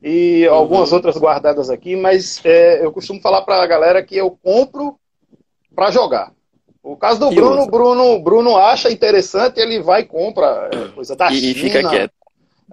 e 0.02 0.46
uhum. 0.48 0.54
algumas 0.54 0.92
outras 0.92 1.16
guardadas 1.18 1.70
aqui, 1.70 1.96
mas 1.96 2.42
é, 2.44 2.84
eu 2.84 2.92
costumo 2.92 3.22
falar 3.22 3.44
para 3.44 3.62
a 3.62 3.68
galera 3.68 4.04
que 4.04 4.18
eu 4.18 4.32
compro 4.32 4.98
para 5.74 5.92
jogar. 5.92 6.34
O 6.84 6.98
caso 6.98 7.20
do 7.20 7.32
Bruno, 7.32 7.66
Bruno, 7.68 8.20
Bruno 8.20 8.58
acha 8.58 8.92
interessante, 8.92 9.60
ele 9.60 9.80
vai 9.80 10.02
e 10.02 10.06
compra 10.06 10.70
é, 10.74 10.90
coisa 10.90 11.16
da 11.16 11.32
e 11.32 11.36
China. 11.36 11.52
E 11.52 11.56
fica 11.56 11.90
quieto. 11.90 12.13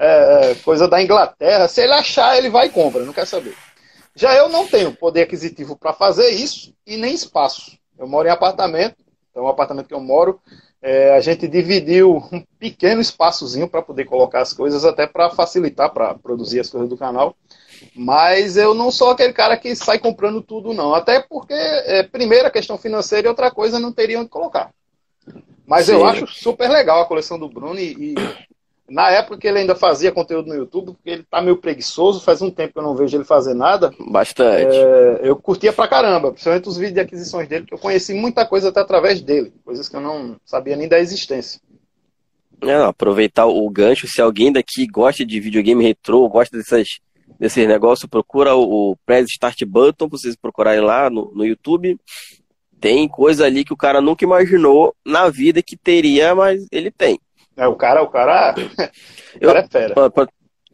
É, 0.02 0.52
é, 0.52 0.54
coisa 0.54 0.88
da 0.88 1.02
Inglaterra. 1.02 1.68
Se 1.68 1.82
ele 1.82 1.92
achar, 1.92 2.38
ele 2.38 2.48
vai 2.48 2.68
e 2.68 2.70
compra, 2.70 3.04
não 3.04 3.12
quer 3.12 3.26
saber. 3.26 3.54
Já 4.14 4.34
eu 4.34 4.48
não 4.48 4.66
tenho 4.66 4.96
poder 4.96 5.22
aquisitivo 5.22 5.76
para 5.76 5.92
fazer 5.92 6.30
isso 6.30 6.74
e 6.86 6.96
nem 6.96 7.12
espaço. 7.12 7.78
Eu 7.98 8.08
moro 8.08 8.26
em 8.26 8.30
apartamento, 8.30 8.96
então 9.30 9.44
o 9.44 9.48
apartamento 9.48 9.88
que 9.88 9.94
eu 9.94 10.00
moro, 10.00 10.40
é, 10.80 11.14
a 11.14 11.20
gente 11.20 11.46
dividiu 11.46 12.16
um 12.32 12.42
pequeno 12.58 13.02
espaçozinho 13.02 13.68
para 13.68 13.82
poder 13.82 14.06
colocar 14.06 14.40
as 14.40 14.54
coisas, 14.54 14.86
até 14.86 15.06
para 15.06 15.28
facilitar 15.28 15.92
para 15.92 16.14
produzir 16.14 16.60
as 16.60 16.70
coisas 16.70 16.88
do 16.88 16.96
canal. 16.96 17.36
Mas 17.94 18.56
eu 18.56 18.72
não 18.72 18.90
sou 18.90 19.10
aquele 19.10 19.34
cara 19.34 19.54
que 19.58 19.76
sai 19.76 19.98
comprando 19.98 20.40
tudo, 20.40 20.72
não. 20.72 20.94
Até 20.94 21.20
porque, 21.20 21.52
é, 21.52 22.02
primeiro, 22.02 22.46
a 22.46 22.50
questão 22.50 22.78
financeira 22.78 23.26
e 23.26 23.28
outra 23.28 23.50
coisa 23.50 23.78
não 23.78 23.92
teria 23.92 24.18
onde 24.18 24.30
colocar. 24.30 24.70
Mas 25.66 25.86
Sim. 25.86 25.92
eu 25.92 26.06
acho 26.06 26.26
super 26.26 26.68
legal 26.70 27.02
a 27.02 27.06
coleção 27.06 27.38
do 27.38 27.48
Bruno 27.48 27.78
e, 27.78 27.92
e, 27.92 28.14
na 28.90 29.08
época 29.10 29.38
que 29.38 29.46
ele 29.46 29.60
ainda 29.60 29.76
fazia 29.76 30.10
conteúdo 30.10 30.48
no 30.48 30.54
YouTube, 30.54 30.92
porque 30.92 31.10
ele 31.10 31.22
tá 31.22 31.40
meio 31.40 31.56
preguiçoso, 31.56 32.20
faz 32.20 32.42
um 32.42 32.50
tempo 32.50 32.72
que 32.72 32.78
eu 32.78 32.82
não 32.82 32.96
vejo 32.96 33.16
ele 33.16 33.24
fazer 33.24 33.54
nada. 33.54 33.92
Bastante. 34.10 34.76
É, 34.76 35.20
eu 35.22 35.36
curtia 35.36 35.72
pra 35.72 35.86
caramba, 35.86 36.32
principalmente 36.32 36.68
os 36.68 36.76
vídeos 36.76 36.94
de 36.94 37.00
aquisições 37.00 37.48
dele, 37.48 37.66
que 37.66 37.72
eu 37.72 37.78
conheci 37.78 38.12
muita 38.12 38.44
coisa 38.44 38.68
até 38.68 38.80
através 38.80 39.22
dele, 39.22 39.52
coisas 39.64 39.88
que 39.88 39.94
eu 39.94 40.00
não 40.00 40.36
sabia 40.44 40.76
nem 40.76 40.88
da 40.88 40.98
existência. 40.98 41.60
É, 42.62 42.74
aproveitar 42.74 43.46
o 43.46 43.70
gancho, 43.70 44.08
se 44.08 44.20
alguém 44.20 44.52
daqui 44.52 44.86
gosta 44.86 45.24
de 45.24 45.38
videogame 45.38 45.84
retrô, 45.84 46.28
gosta 46.28 46.58
dessas 46.58 46.88
desse 47.38 47.66
negócio, 47.66 48.08
procura 48.08 48.54
o, 48.54 48.90
o 48.90 48.96
Press 49.06 49.30
Start 49.30 49.64
Button, 49.64 50.08
vocês 50.08 50.36
procurarem 50.36 50.82
lá 50.82 51.08
no, 51.08 51.32
no 51.34 51.44
YouTube. 51.44 51.96
Tem 52.78 53.08
coisa 53.08 53.46
ali 53.46 53.64
que 53.64 53.72
o 53.72 53.76
cara 53.76 54.00
nunca 54.00 54.24
imaginou 54.24 54.94
na 55.06 55.30
vida 55.30 55.62
que 55.62 55.76
teria, 55.76 56.34
mas 56.34 56.66
ele 56.70 56.90
tem. 56.90 57.18
É, 57.60 57.68
o 57.68 57.76
cara, 57.76 58.02
o 58.02 58.08
cara, 58.08 58.54
o 59.36 59.40
cara 59.40 59.58
é 59.58 59.68
fera. 59.68 59.92
Pra, 59.92 60.08
pra, 60.08 60.28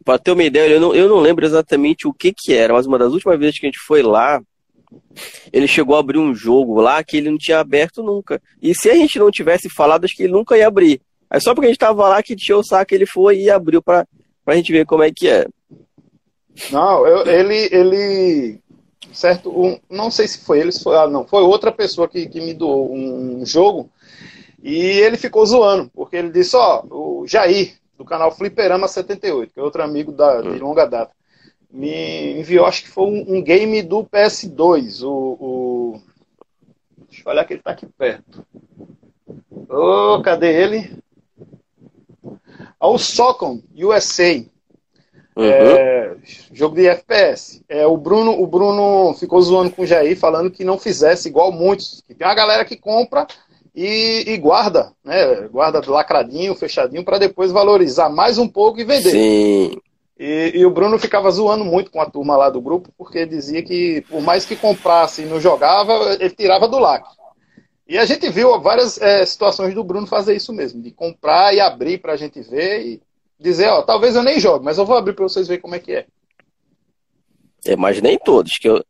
pra, 0.05 0.17
ter 0.17 0.31
uma 0.31 0.43
ideia, 0.43 0.71
eu 0.71 0.79
não, 0.79 0.95
eu 0.95 1.09
não 1.09 1.19
lembro 1.19 1.45
exatamente 1.45 2.07
o 2.07 2.13
que 2.13 2.33
que 2.33 2.53
era, 2.53 2.71
mas 2.71 2.85
uma 2.85 2.97
das 2.97 3.11
últimas 3.11 3.37
vezes 3.37 3.59
que 3.59 3.65
a 3.65 3.67
gente 3.67 3.79
foi 3.79 4.01
lá, 4.01 4.41
ele 5.51 5.67
chegou 5.67 5.97
a 5.97 5.99
abrir 5.99 6.17
um 6.17 6.33
jogo 6.33 6.79
lá 6.79 7.03
que 7.03 7.17
ele 7.17 7.29
não 7.29 7.37
tinha 7.37 7.59
aberto 7.59 8.01
nunca. 8.01 8.41
E 8.61 8.73
se 8.73 8.89
a 8.89 8.95
gente 8.95 9.19
não 9.19 9.29
tivesse 9.29 9.69
falado, 9.69 10.05
acho 10.05 10.15
que 10.15 10.23
ele 10.23 10.31
nunca 10.31 10.57
ia 10.57 10.65
abrir. 10.65 11.01
Aí 11.29 11.41
só 11.41 11.53
porque 11.53 11.65
a 11.65 11.69
gente 11.69 11.77
tava 11.77 12.07
lá 12.07 12.23
que 12.23 12.37
tinha 12.37 12.57
o 12.57 12.63
saco, 12.63 12.95
ele 12.95 13.05
foi 13.05 13.41
e 13.41 13.49
abriu 13.49 13.81
pra, 13.81 14.07
pra 14.45 14.55
gente 14.55 14.71
ver 14.71 14.85
como 14.85 15.03
é 15.03 15.11
que 15.11 15.27
é. 15.27 15.45
Não, 16.71 17.05
eu, 17.05 17.27
ele, 17.27 17.67
ele, 17.69 18.59
certo, 19.11 19.49
um, 19.49 19.77
não 19.89 20.09
sei 20.09 20.25
se 20.25 20.45
foi 20.45 20.61
ele, 20.61 20.71
se 20.71 20.81
foi, 20.81 20.95
ah, 20.95 21.05
não, 21.05 21.27
foi 21.27 21.43
outra 21.43 21.69
pessoa 21.69 22.07
que, 22.07 22.27
que 22.27 22.39
me 22.39 22.53
doou 22.53 22.95
um 22.95 23.45
jogo 23.45 23.91
e 24.61 24.75
ele 24.75 25.17
ficou 25.17 25.45
zoando, 25.45 25.89
porque 25.93 26.15
ele 26.15 26.29
disse, 26.29 26.55
ó, 26.55 26.83
o 26.89 27.25
Jair, 27.27 27.75
do 27.97 28.05
canal 28.05 28.31
Fliperama 28.31 28.87
78, 28.87 29.53
que 29.53 29.59
é 29.59 29.63
outro 29.63 29.83
amigo 29.83 30.11
da, 30.11 30.41
de 30.41 30.49
hum. 30.49 30.59
longa 30.59 30.85
data, 30.85 31.11
me 31.69 32.39
enviou, 32.39 32.65
acho 32.65 32.83
que 32.83 32.89
foi 32.89 33.05
um, 33.05 33.37
um 33.37 33.41
game 33.41 33.81
do 33.81 34.03
PS2, 34.03 35.03
o, 35.03 35.37
o, 35.39 36.01
Deixa 37.09 37.23
eu 37.25 37.31
olhar 37.31 37.45
que 37.45 37.53
ele 37.53 37.61
tá 37.61 37.71
aqui 37.71 37.85
perto. 37.85 38.45
Ô, 39.69 40.15
oh, 40.15 40.21
cadê 40.21 40.53
ele? 40.53 40.97
Ah, 42.79 42.87
o 42.87 42.97
Socom 42.97 43.59
USA. 43.75 44.45
Uhum. 45.35 45.45
É, 45.45 46.15
jogo 46.51 46.75
de 46.75 46.87
FPS. 46.87 47.63
É, 47.67 47.85
o, 47.87 47.97
Bruno, 47.97 48.39
o 48.39 48.45
Bruno 48.45 49.13
ficou 49.15 49.41
zoando 49.41 49.71
com 49.71 49.81
o 49.81 49.85
Jair, 49.85 50.17
falando 50.17 50.51
que 50.51 50.63
não 50.63 50.77
fizesse 50.77 51.27
igual 51.27 51.51
muitos. 51.51 52.03
Que 52.07 52.13
tem 52.13 52.27
uma 52.27 52.35
galera 52.35 52.65
que 52.65 52.75
compra 52.75 53.25
e, 53.79 54.23
e 54.25 54.37
guarda, 54.37 54.91
né? 55.05 55.47
Guarda 55.51 55.83
lacradinho, 55.85 56.55
fechadinho, 56.55 57.05
para 57.05 57.19
depois 57.19 57.51
valorizar 57.51 58.09
mais 58.09 58.39
um 58.39 58.47
pouco 58.47 58.79
e 58.79 58.83
vender. 58.83 59.11
Sim. 59.11 59.77
E, 60.19 60.53
e, 60.55 60.65
o 60.65 60.71
Bruno 60.71 60.97
ficava 60.97 61.29
zoando 61.29 61.63
muito 61.63 61.91
com 61.91 62.01
a 62.01 62.09
turma 62.09 62.35
lá 62.35 62.49
do 62.49 62.59
grupo, 62.59 62.89
porque 62.97 63.23
dizia 63.23 63.61
que 63.61 64.03
por 64.09 64.19
mais 64.19 64.45
que 64.45 64.55
comprasse 64.55 65.21
e 65.21 65.25
não 65.25 65.39
jogava, 65.39 66.17
ele 66.19 66.31
tirava 66.31 66.67
do 66.67 66.79
lacre. 66.79 67.11
E 67.87 67.99
a 67.99 68.05
gente 68.05 68.27
viu 68.29 68.59
várias 68.59 68.99
é, 68.99 69.23
situações 69.23 69.75
do 69.75 69.83
Bruno 69.83 70.07
fazer 70.07 70.35
isso 70.35 70.51
mesmo, 70.51 70.81
de 70.81 70.89
comprar 70.89 71.53
e 71.53 71.59
abrir 71.59 71.99
para 71.99 72.13
a 72.13 72.17
gente 72.17 72.41
ver 72.41 72.81
e 72.83 73.01
dizer, 73.39 73.67
ó, 73.67 73.83
talvez 73.83 74.15
eu 74.15 74.23
nem 74.23 74.39
jogue, 74.39 74.65
mas 74.65 74.79
eu 74.79 74.87
vou 74.87 74.97
abrir 74.97 75.13
para 75.13 75.29
vocês 75.29 75.47
verem 75.47 75.61
como 75.61 75.75
é 75.75 75.79
que 75.79 75.93
é. 75.93 76.05
é. 77.63 77.75
Mas 77.75 78.01
nem 78.01 78.17
todos, 78.17 78.53
que 78.53 78.67
eu 78.67 78.83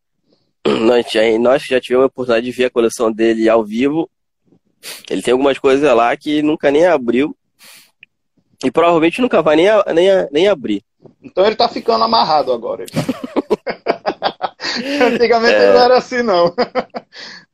nós 0.80 1.06
nós 1.42 1.64
já 1.64 1.82
tivemos 1.82 2.06
a 2.06 2.08
oportunidade 2.08 2.46
de 2.46 2.52
ver 2.54 2.66
a 2.66 2.70
coleção 2.70 3.12
dele 3.12 3.50
ao 3.50 3.66
vivo. 3.66 4.10
Ele 5.10 5.22
tem 5.22 5.32
algumas 5.32 5.58
coisas 5.58 5.94
lá 5.96 6.16
que 6.16 6.42
nunca 6.42 6.72
nem 6.72 6.86
abriu. 6.86 7.36
E 8.64 8.72
provavelmente 8.72 9.22
nunca 9.22 9.42
vai 9.42 9.56
nem, 9.56 9.68
nem, 9.94 10.08
nem 10.32 10.48
abrir. 10.48 10.84
Então 11.22 11.46
ele 11.46 11.56
tá 11.56 11.70
ficando 11.70 12.04
amarrado 12.04 12.52
agora. 12.52 12.86
Antigamente 15.02 15.54
é... 15.54 15.74
não 15.74 15.80
era 15.80 15.98
assim, 15.98 16.22
não. 16.24 16.54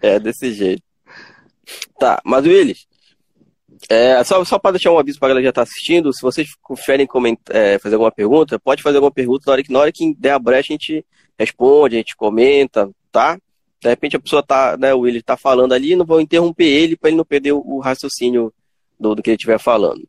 é, 0.02 0.20
desse 0.20 0.54
jeito. 0.54 0.84
Tá, 2.00 2.22
mas 2.24 2.46
Willis, 2.46 2.86
é, 3.90 4.24
só 4.24 4.44
só 4.46 4.58
para 4.58 4.72
deixar 4.72 4.92
um 4.92 5.00
aviso 5.00 5.20
para 5.20 5.28
a 5.28 5.30
galera 5.30 5.42
que 5.42 5.48
já 5.48 5.50
está 5.50 5.62
assistindo, 5.64 6.14
se 6.14 6.22
vocês 6.22 6.50
preferem 6.68 7.06
comentar, 7.06 7.56
é, 7.56 7.80
fazer 7.80 7.96
alguma 7.96 8.12
pergunta, 8.12 8.60
pode 8.60 8.82
fazer 8.82 8.98
alguma 8.98 9.12
pergunta 9.12 9.44
na 9.48 9.54
hora 9.54 9.64
que, 9.64 9.72
na 9.72 9.80
hora 9.80 9.92
que 9.92 10.16
der 10.18 10.32
a 10.32 10.40
brecha 10.40 10.74
a 10.74 10.76
gente 10.76 11.06
responde, 11.38 11.96
a 11.96 12.00
gente 12.00 12.16
comenta, 12.16 12.90
tá? 13.12 13.38
De 13.84 13.90
repente 13.90 14.16
a 14.16 14.20
pessoa 14.20 14.42
tá, 14.42 14.78
né, 14.78 14.94
o 14.94 15.02
Willi 15.02 15.22
tá 15.22 15.36
falando 15.36 15.74
ali, 15.74 15.94
não 15.94 16.06
vou 16.06 16.22
interromper 16.22 16.64
ele 16.64 16.96
para 16.96 17.10
ele 17.10 17.18
não 17.18 17.26
perder 17.26 17.52
o, 17.52 17.60
o 17.60 17.80
raciocínio 17.80 18.54
do, 18.98 19.14
do, 19.14 19.22
que 19.22 19.30
ele 19.30 19.36
estiver 19.36 19.60
falando. 19.60 20.08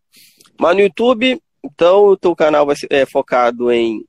Mas 0.59 0.77
no 0.77 0.83
YouTube, 0.83 1.43
então 1.65 2.07
o 2.07 2.17
teu 2.17 2.37
canal 2.37 2.65
vai 2.65 2.77
ser 2.77 2.87
é, 2.89 3.05
focado 3.05 3.73
em, 3.73 4.05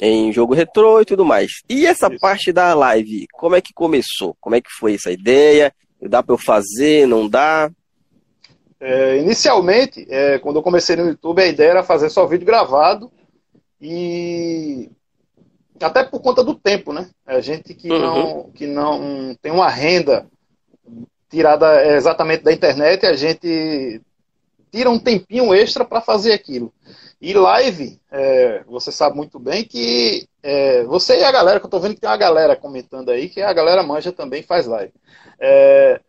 em 0.00 0.32
jogo 0.32 0.54
retrô 0.54 1.00
e 1.00 1.04
tudo 1.04 1.24
mais. 1.24 1.50
E 1.68 1.86
essa 1.86 2.06
Isso. 2.06 2.20
parte 2.20 2.52
da 2.52 2.72
live, 2.72 3.26
como 3.32 3.56
é 3.56 3.60
que 3.60 3.72
começou? 3.74 4.36
Como 4.40 4.54
é 4.54 4.60
que 4.60 4.70
foi 4.78 4.94
essa 4.94 5.10
ideia? 5.10 5.74
Dá 6.00 6.22
para 6.22 6.34
eu 6.34 6.38
fazer? 6.38 7.04
Não 7.08 7.28
dá? 7.28 7.68
É, 8.78 9.18
inicialmente, 9.18 10.06
é, 10.08 10.38
quando 10.38 10.56
eu 10.56 10.62
comecei 10.62 10.94
no 10.94 11.08
YouTube, 11.08 11.42
a 11.42 11.48
ideia 11.48 11.70
era 11.70 11.82
fazer 11.82 12.08
só 12.10 12.26
vídeo 12.26 12.46
gravado 12.46 13.10
e 13.80 14.88
até 15.84 16.04
por 16.04 16.20
conta 16.20 16.42
do 16.42 16.54
tempo, 16.54 16.92
né? 16.92 17.08
A 17.26 17.40
gente 17.40 17.74
que, 17.74 17.90
uhum. 17.90 17.98
não, 17.98 18.50
que 18.50 18.66
não 18.66 19.34
tem 19.40 19.52
uma 19.52 19.68
renda 19.68 20.26
tirada 21.28 21.86
exatamente 21.94 22.42
da 22.42 22.52
internet, 22.52 23.06
a 23.06 23.14
gente 23.14 24.00
tira 24.70 24.90
um 24.90 24.98
tempinho 24.98 25.54
extra 25.54 25.84
para 25.84 26.00
fazer 26.00 26.32
aquilo. 26.32 26.72
E 27.20 27.34
live, 27.34 28.00
é, 28.10 28.64
você 28.66 28.90
sabe 28.90 29.16
muito 29.16 29.38
bem 29.38 29.64
que 29.64 30.26
é, 30.42 30.84
você 30.84 31.18
e 31.18 31.24
a 31.24 31.30
galera, 31.30 31.60
que 31.60 31.66
eu 31.66 31.68
estou 31.68 31.80
vendo 31.80 31.94
que 31.94 32.00
tem 32.00 32.08
uma 32.08 32.16
galera 32.16 32.56
comentando 32.56 33.10
aí, 33.10 33.28
que 33.28 33.42
a 33.42 33.52
galera 33.52 33.82
manja 33.82 34.10
também 34.10 34.42
faz 34.42 34.66
live. 34.66 34.92
É, 35.38 36.00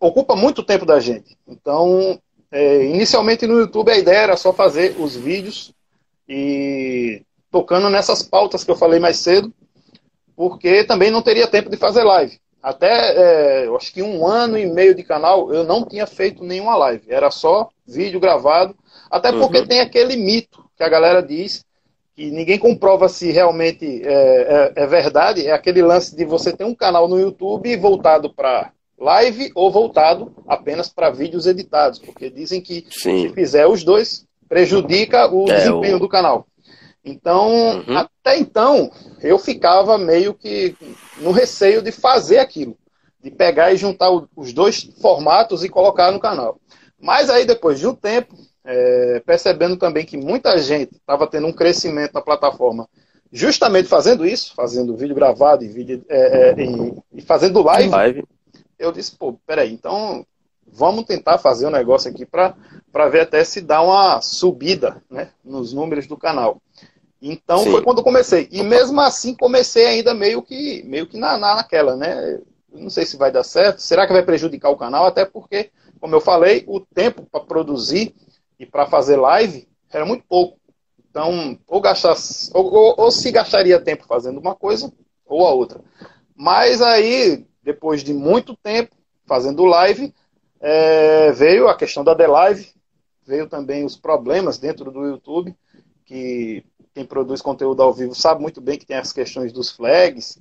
ocupa 0.00 0.34
muito 0.34 0.62
tempo 0.62 0.86
da 0.86 0.98
gente. 1.00 1.36
Então, 1.46 2.18
é, 2.50 2.84
inicialmente 2.84 3.46
no 3.46 3.58
YouTube 3.58 3.90
a 3.90 3.98
ideia 3.98 4.18
era 4.18 4.36
só 4.36 4.52
fazer 4.52 4.96
os 4.98 5.14
vídeos 5.14 5.72
e 6.28 7.22
tocando 7.54 7.88
nessas 7.88 8.20
pautas 8.20 8.64
que 8.64 8.70
eu 8.72 8.74
falei 8.74 8.98
mais 8.98 9.18
cedo, 9.18 9.54
porque 10.34 10.82
também 10.82 11.08
não 11.08 11.22
teria 11.22 11.46
tempo 11.46 11.70
de 11.70 11.76
fazer 11.76 12.02
live. 12.02 12.36
Até, 12.60 12.88
é, 12.88 13.68
acho 13.76 13.94
que 13.94 14.02
um 14.02 14.26
ano 14.26 14.58
e 14.58 14.66
meio 14.66 14.92
de 14.92 15.04
canal, 15.04 15.54
eu 15.54 15.62
não 15.62 15.84
tinha 15.86 16.04
feito 16.04 16.42
nenhuma 16.42 16.74
live. 16.74 17.04
Era 17.08 17.30
só 17.30 17.68
vídeo 17.86 18.18
gravado. 18.18 18.74
Até 19.08 19.30
porque 19.30 19.58
uhum. 19.58 19.66
tem 19.68 19.78
aquele 19.78 20.16
mito 20.16 20.64
que 20.76 20.82
a 20.82 20.88
galera 20.88 21.22
diz 21.22 21.64
que 22.16 22.28
ninguém 22.32 22.58
comprova 22.58 23.08
se 23.08 23.30
realmente 23.30 24.02
é, 24.04 24.72
é, 24.76 24.82
é, 24.82 24.86
verdade, 24.88 25.46
é 25.46 25.52
aquele 25.52 25.80
lance 25.80 26.16
de 26.16 26.24
você 26.24 26.52
ter 26.52 26.64
um 26.64 26.74
canal 26.74 27.06
no 27.06 27.20
YouTube 27.20 27.76
voltado 27.76 28.34
para 28.34 28.72
live 28.98 29.52
ou 29.54 29.70
voltado 29.70 30.32
apenas 30.48 30.88
para 30.88 31.10
vídeos 31.10 31.46
editados, 31.46 32.00
porque 32.00 32.28
dizem 32.28 32.60
que 32.60 32.84
Sim. 32.90 33.28
se 33.28 33.34
fizer 33.34 33.68
os 33.68 33.84
dois, 33.84 34.26
prejudica 34.48 35.32
o 35.32 35.48
é, 35.48 35.54
desempenho 35.54 35.98
o... 35.98 36.00
do 36.00 36.08
canal. 36.08 36.48
Então, 37.04 37.82
uhum. 37.86 37.98
até 37.98 38.38
então, 38.38 38.90
eu 39.20 39.38
ficava 39.38 39.98
meio 39.98 40.32
que 40.32 40.74
no 41.18 41.32
receio 41.32 41.82
de 41.82 41.92
fazer 41.92 42.38
aquilo, 42.38 42.76
de 43.22 43.30
pegar 43.30 43.72
e 43.72 43.76
juntar 43.76 44.10
os 44.34 44.52
dois 44.52 44.84
formatos 45.00 45.62
e 45.62 45.68
colocar 45.68 46.10
no 46.10 46.20
canal. 46.20 46.58
Mas 46.98 47.28
aí, 47.28 47.44
depois 47.44 47.78
de 47.78 47.86
um 47.86 47.94
tempo, 47.94 48.34
é, 48.64 49.20
percebendo 49.26 49.76
também 49.76 50.06
que 50.06 50.16
muita 50.16 50.56
gente 50.58 50.94
estava 50.94 51.26
tendo 51.26 51.46
um 51.46 51.52
crescimento 51.52 52.14
na 52.14 52.22
plataforma, 52.22 52.88
justamente 53.30 53.88
fazendo 53.88 54.24
isso, 54.24 54.54
fazendo 54.54 54.96
vídeo 54.96 55.14
gravado 55.14 55.62
e, 55.62 55.68
vídeo, 55.68 56.04
é, 56.08 56.18
é, 56.18 56.54
e, 56.58 56.94
e 57.18 57.20
fazendo 57.20 57.62
live, 57.62 57.90
live, 57.90 58.24
eu 58.78 58.90
disse, 58.90 59.12
pô, 59.12 59.34
peraí, 59.46 59.72
então 59.72 60.24
vamos 60.66 61.04
tentar 61.04 61.38
fazer 61.38 61.66
um 61.66 61.70
negócio 61.70 62.10
aqui 62.10 62.24
para 62.24 62.54
ver 63.10 63.20
até 63.20 63.44
se 63.44 63.60
dá 63.60 63.82
uma 63.82 64.20
subida 64.22 65.02
né, 65.10 65.30
nos 65.44 65.72
números 65.72 66.06
do 66.06 66.16
canal. 66.16 66.60
Então 67.26 67.60
Sim. 67.60 67.70
foi 67.70 67.82
quando 67.82 67.98
eu 67.98 68.04
comecei. 68.04 68.46
E 68.52 68.62
mesmo 68.62 69.00
assim 69.00 69.34
comecei 69.34 69.86
ainda 69.86 70.12
meio 70.12 70.42
que, 70.42 70.82
meio 70.82 71.06
que 71.06 71.16
na, 71.16 71.38
na, 71.38 71.56
naquela, 71.56 71.96
né? 71.96 72.38
Não 72.70 72.90
sei 72.90 73.06
se 73.06 73.16
vai 73.16 73.32
dar 73.32 73.42
certo. 73.42 73.78
Será 73.78 74.06
que 74.06 74.12
vai 74.12 74.22
prejudicar 74.22 74.68
o 74.68 74.76
canal? 74.76 75.06
Até 75.06 75.24
porque, 75.24 75.70
como 75.98 76.14
eu 76.14 76.20
falei, 76.20 76.64
o 76.66 76.80
tempo 76.80 77.26
para 77.32 77.40
produzir 77.40 78.14
e 78.60 78.66
para 78.66 78.86
fazer 78.86 79.16
live 79.16 79.66
era 79.90 80.04
muito 80.04 80.22
pouco. 80.28 80.58
Então, 81.08 81.58
ou, 81.66 81.80
gastar, 81.80 82.14
ou, 82.52 82.74
ou, 82.74 82.94
ou, 82.98 83.10
se 83.10 83.30
gastaria 83.30 83.80
tempo 83.80 84.04
fazendo 84.04 84.38
uma 84.38 84.54
coisa 84.54 84.92
ou 85.24 85.46
a 85.46 85.52
outra. 85.52 85.80
Mas 86.36 86.82
aí, 86.82 87.46
depois 87.62 88.04
de 88.04 88.12
muito 88.12 88.54
tempo 88.54 88.94
fazendo 89.24 89.64
live, 89.64 90.12
é, 90.60 91.32
veio 91.32 91.68
a 91.68 91.74
questão 91.74 92.04
da 92.04 92.14
The 92.14 92.26
Live, 92.26 92.68
veio 93.24 93.48
também 93.48 93.82
os 93.82 93.96
problemas 93.96 94.58
dentro 94.58 94.90
do 94.90 95.06
YouTube, 95.06 95.56
que 96.04 96.64
quem 96.94 97.04
produz 97.04 97.42
conteúdo 97.42 97.82
ao 97.82 97.92
vivo 97.92 98.14
sabe 98.14 98.40
muito 98.40 98.60
bem 98.60 98.78
que 98.78 98.86
tem 98.86 98.96
as 98.96 99.12
questões 99.12 99.52
dos 99.52 99.70
flags, 99.70 100.38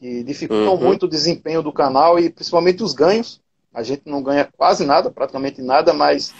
que 0.00 0.24
dificultam 0.24 0.74
uhum. 0.74 0.80
muito 0.80 1.04
o 1.04 1.08
desempenho 1.08 1.62
do 1.62 1.72
canal 1.72 2.18
e 2.18 2.28
principalmente 2.28 2.82
os 2.82 2.92
ganhos. 2.92 3.40
A 3.72 3.82
gente 3.82 4.02
não 4.04 4.22
ganha 4.22 4.48
quase 4.56 4.84
nada, 4.84 5.10
praticamente 5.10 5.62
nada, 5.62 5.92
mas 5.92 6.34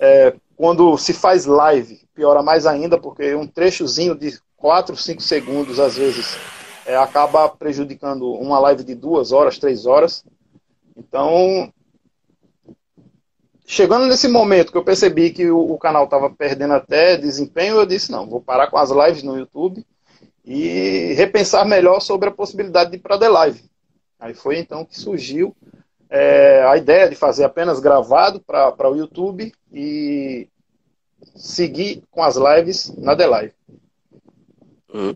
é, 0.00 0.34
quando 0.56 0.96
se 0.96 1.12
faz 1.12 1.44
live, 1.44 2.00
piora 2.14 2.42
mais 2.42 2.66
ainda, 2.66 2.98
porque 2.98 3.34
um 3.34 3.46
trechozinho 3.46 4.14
de 4.14 4.38
4, 4.56 4.96
5 4.96 5.22
segundos, 5.22 5.78
às 5.78 5.96
vezes, 5.96 6.36
é, 6.86 6.96
acaba 6.96 7.48
prejudicando 7.50 8.32
uma 8.32 8.58
live 8.58 8.82
de 8.82 8.94
duas 8.94 9.30
horas, 9.30 9.58
três 9.58 9.84
horas. 9.84 10.24
Então, 10.96 11.70
chegando 13.66 14.06
nesse 14.06 14.28
momento 14.28 14.70
que 14.70 14.78
eu 14.78 14.84
percebi 14.84 15.30
que 15.30 15.50
o, 15.50 15.72
o 15.72 15.78
canal 15.78 16.04
estava 16.04 16.30
perdendo 16.30 16.74
até 16.74 17.16
desempenho, 17.16 17.76
eu 17.76 17.86
disse, 17.86 18.12
não, 18.12 18.28
vou 18.28 18.40
parar 18.40 18.68
com 18.68 18.78
as 18.78 18.90
lives 18.90 19.22
no 19.22 19.36
YouTube 19.36 19.84
e 20.44 21.12
repensar 21.14 21.66
melhor 21.66 22.00
sobre 22.00 22.28
a 22.28 22.32
possibilidade 22.32 22.90
de 22.90 22.96
ir 22.96 23.00
para 23.00 23.18
The 23.18 23.28
Live. 23.28 23.64
Aí 24.18 24.32
foi 24.32 24.58
então 24.58 24.84
que 24.84 24.98
surgiu 24.98 25.54
é, 26.08 26.64
a 26.66 26.76
ideia 26.76 27.08
de 27.08 27.16
fazer 27.16 27.44
apenas 27.44 27.80
gravado 27.80 28.40
para 28.40 28.90
o 28.90 28.96
YouTube 28.96 29.52
e 29.72 30.48
seguir 31.34 32.02
com 32.10 32.22
as 32.22 32.36
lives 32.36 32.94
na 32.96 33.16
The 33.16 33.26
Live. 33.26 33.52
Hum. 34.94 35.14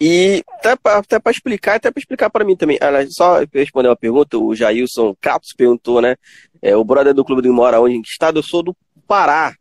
E 0.00 0.42
até 0.48 0.74
para 0.76 1.30
explicar, 1.30 1.74
até 1.76 1.90
para 1.90 2.00
explicar 2.00 2.30
para 2.30 2.44
mim 2.44 2.56
também, 2.56 2.78
ah, 2.80 3.06
só 3.10 3.40
responder 3.52 3.88
uma 3.88 3.96
pergunta, 3.96 4.38
o 4.38 4.54
Jailson 4.54 5.14
Capos 5.20 5.52
perguntou, 5.52 6.00
né? 6.00 6.16
É, 6.62 6.76
o 6.76 6.84
brother 6.84 7.14
do 7.14 7.24
Clube 7.24 7.42
do 7.42 7.52
mora 7.52 7.80
onde 7.80 7.96
em 7.96 8.02
que 8.02 8.08
estado? 8.08 8.38
Eu 8.38 8.42
sou 8.42 8.62
do 8.62 8.76
Pará, 9.06 9.54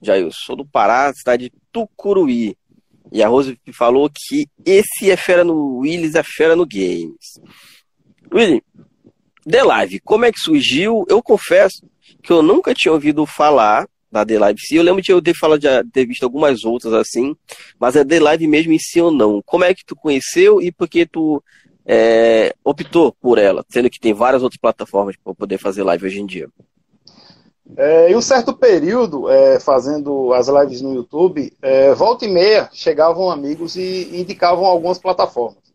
Jailson, 0.00 0.38
sou 0.46 0.56
do 0.56 0.66
Pará, 0.66 1.12
cidade 1.12 1.50
de 1.50 1.52
Tucuruí. 1.72 2.56
E 3.10 3.22
a 3.22 3.28
Rose 3.28 3.58
falou 3.72 4.08
que 4.08 4.46
esse 4.64 5.10
é 5.10 5.16
fera 5.16 5.42
no 5.42 5.78
Willis, 5.78 6.14
é 6.14 6.22
fera 6.22 6.54
no 6.54 6.66
Games. 6.66 7.40
Willy, 8.32 8.62
The 9.48 9.64
Live, 9.64 10.00
como 10.00 10.24
é 10.26 10.32
que 10.32 10.38
surgiu? 10.38 11.04
Eu 11.08 11.22
confesso 11.22 11.88
que 12.22 12.32
eu 12.32 12.42
nunca 12.42 12.74
tinha 12.74 12.92
ouvido 12.92 13.24
falar 13.24 13.88
da 14.12 14.24
The 14.24 14.38
Live 14.38 14.60
sim. 14.60 14.76
Eu 14.76 14.82
lembro 14.82 15.02
de 15.02 15.10
eu 15.10 15.22
ter 15.22 15.34
falado 15.34 15.60
de 15.60 15.68
ter 15.90 16.06
visto 16.06 16.22
algumas 16.22 16.64
outras 16.64 16.92
assim, 16.92 17.34
mas 17.78 17.96
é 17.96 18.04
The 18.04 18.20
Live 18.20 18.46
mesmo 18.46 18.72
em 18.72 18.78
si 18.78 19.00
ou 19.00 19.10
não. 19.10 19.42
Como 19.44 19.64
é 19.64 19.74
que 19.74 19.84
tu 19.84 19.96
conheceu 19.96 20.60
e 20.60 20.70
por 20.70 20.88
que 20.88 21.06
tu 21.06 21.42
é, 21.90 22.54
optou 22.62 23.12
por 23.12 23.38
ela, 23.38 23.64
sendo 23.70 23.88
que 23.88 23.98
tem 23.98 24.12
várias 24.12 24.42
outras 24.42 24.60
plataformas 24.60 25.16
para 25.16 25.34
poder 25.34 25.56
fazer 25.56 25.82
live 25.82 26.04
hoje 26.04 26.20
em 26.20 26.26
dia? 26.26 26.50
É, 27.76 28.10
em 28.10 28.16
um 28.16 28.20
certo 28.20 28.52
período, 28.54 29.30
é, 29.30 29.58
fazendo 29.58 30.34
as 30.34 30.48
lives 30.48 30.82
no 30.82 30.94
YouTube, 30.94 31.50
é, 31.62 31.94
volta 31.94 32.26
e 32.26 32.28
meia 32.28 32.68
chegavam 32.72 33.30
amigos 33.30 33.74
e 33.76 34.20
indicavam 34.20 34.66
algumas 34.66 34.98
plataformas. 34.98 35.68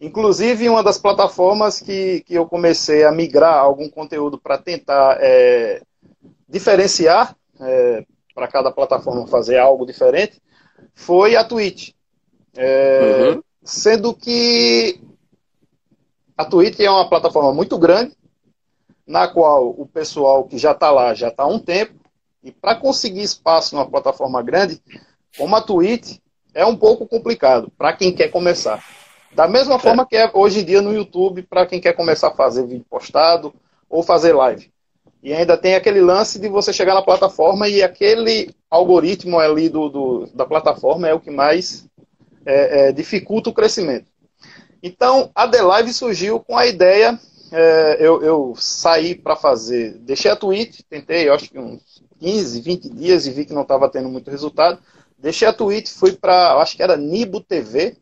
Inclusive, 0.00 0.68
uma 0.70 0.82
das 0.82 0.96
plataformas 0.96 1.78
que, 1.78 2.20
que 2.20 2.34
eu 2.34 2.46
comecei 2.46 3.04
a 3.04 3.12
migrar 3.12 3.58
algum 3.58 3.88
conteúdo 3.88 4.38
para 4.38 4.56
tentar 4.56 5.18
é, 5.20 5.82
diferenciar, 6.48 7.36
é, 7.60 8.04
para 8.34 8.48
cada 8.48 8.70
plataforma 8.70 9.26
fazer 9.26 9.58
algo 9.58 9.84
diferente, 9.84 10.40
foi 10.94 11.36
a 11.36 11.44
Twitch. 11.44 11.90
É, 12.56 13.34
uhum. 13.34 13.42
Sendo 13.62 14.14
que 14.14 15.00
a 16.40 16.44
Twitch 16.46 16.80
é 16.80 16.90
uma 16.90 17.06
plataforma 17.06 17.52
muito 17.52 17.76
grande, 17.76 18.16
na 19.06 19.28
qual 19.28 19.74
o 19.76 19.84
pessoal 19.84 20.44
que 20.44 20.56
já 20.56 20.72
está 20.72 20.90
lá 20.90 21.12
já 21.12 21.28
está 21.28 21.42
há 21.42 21.46
um 21.46 21.58
tempo, 21.58 21.92
e 22.42 22.50
para 22.50 22.74
conseguir 22.74 23.20
espaço 23.20 23.74
numa 23.74 23.86
plataforma 23.86 24.42
grande, 24.42 24.80
como 25.36 25.54
a 25.54 25.60
Twitch, 25.60 26.16
é 26.54 26.64
um 26.64 26.74
pouco 26.74 27.06
complicado 27.06 27.70
para 27.76 27.92
quem 27.92 28.10
quer 28.10 28.28
começar. 28.28 28.82
Da 29.34 29.46
mesma 29.46 29.74
é. 29.74 29.78
forma 29.78 30.06
que 30.06 30.16
é 30.16 30.30
hoje 30.32 30.60
em 30.60 30.64
dia 30.64 30.80
no 30.80 30.94
YouTube, 30.94 31.42
para 31.42 31.66
quem 31.66 31.78
quer 31.78 31.92
começar 31.92 32.28
a 32.28 32.34
fazer 32.34 32.66
vídeo 32.66 32.86
postado 32.88 33.52
ou 33.90 34.02
fazer 34.02 34.32
live. 34.32 34.72
E 35.22 35.34
ainda 35.34 35.58
tem 35.58 35.74
aquele 35.74 36.00
lance 36.00 36.38
de 36.38 36.48
você 36.48 36.72
chegar 36.72 36.94
na 36.94 37.02
plataforma 37.02 37.68
e 37.68 37.82
aquele 37.82 38.54
algoritmo 38.70 39.38
ali 39.38 39.68
do, 39.68 39.90
do 39.90 40.26
da 40.32 40.46
plataforma 40.46 41.06
é 41.06 41.12
o 41.12 41.20
que 41.20 41.30
mais 41.30 41.86
é, 42.46 42.88
é, 42.88 42.92
dificulta 42.92 43.50
o 43.50 43.54
crescimento. 43.54 44.09
Então, 44.82 45.30
a 45.34 45.46
The 45.46 45.62
Live 45.62 45.92
surgiu 45.92 46.40
com 46.40 46.56
a 46.56 46.66
ideia, 46.66 47.18
é, 47.52 47.96
eu, 48.00 48.22
eu, 48.22 48.54
saí 48.56 49.14
para 49.14 49.36
fazer, 49.36 49.94
deixei 49.98 50.30
a 50.30 50.36
Twitch, 50.36 50.80
tentei, 50.88 51.28
acho 51.28 51.50
que 51.50 51.58
uns 51.58 52.02
15, 52.18 52.60
20 52.60 52.90
dias 52.90 53.26
e 53.26 53.30
vi 53.30 53.44
que 53.44 53.52
não 53.52 53.62
estava 53.62 53.88
tendo 53.88 54.08
muito 54.08 54.30
resultado. 54.30 54.78
Deixei 55.18 55.46
a 55.46 55.52
Twitch, 55.52 55.90
fui 55.90 56.12
para, 56.12 56.54
acho 56.60 56.76
que 56.76 56.82
era 56.82 56.96
Nibo 56.96 57.40
TV, 57.40 57.96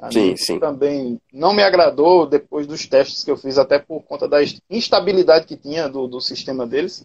a 0.00 0.12
sim, 0.12 0.36
sim. 0.36 0.60
também 0.60 1.20
não 1.32 1.52
me 1.52 1.62
agradou 1.62 2.26
depois 2.26 2.66
dos 2.66 2.86
testes 2.86 3.24
que 3.24 3.30
eu 3.30 3.36
fiz, 3.36 3.58
até 3.58 3.78
por 3.78 4.02
conta 4.02 4.28
da 4.28 4.38
instabilidade 4.70 5.46
que 5.46 5.56
tinha 5.56 5.88
do, 5.88 6.06
do 6.06 6.20
sistema 6.20 6.66
deles. 6.66 7.04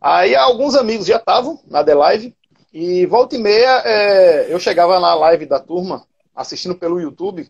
Aí 0.00 0.36
alguns 0.36 0.76
amigos 0.76 1.06
já 1.06 1.16
estavam 1.16 1.58
na 1.66 1.82
The 1.82 1.94
Live, 1.94 2.36
e 2.78 3.06
volta 3.06 3.34
e 3.34 3.38
meia 3.38 3.82
é, 3.86 4.52
eu 4.52 4.60
chegava 4.60 5.00
na 5.00 5.14
live 5.14 5.46
da 5.46 5.58
turma, 5.58 6.06
assistindo 6.34 6.74
pelo 6.74 7.00
YouTube, 7.00 7.48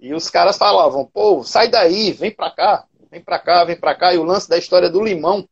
e 0.00 0.14
os 0.14 0.30
caras 0.30 0.56
falavam, 0.56 1.04
pô, 1.04 1.44
sai 1.44 1.68
daí, 1.68 2.12
vem 2.12 2.30
pra 2.30 2.50
cá, 2.50 2.84
vem 3.10 3.20
pra 3.20 3.38
cá, 3.38 3.64
vem 3.64 3.76
pra 3.76 3.94
cá, 3.94 4.14
e 4.14 4.18
o 4.18 4.24
lance 4.24 4.48
da 4.48 4.56
história 4.58 4.88
do 4.88 5.02
limão 5.02 5.46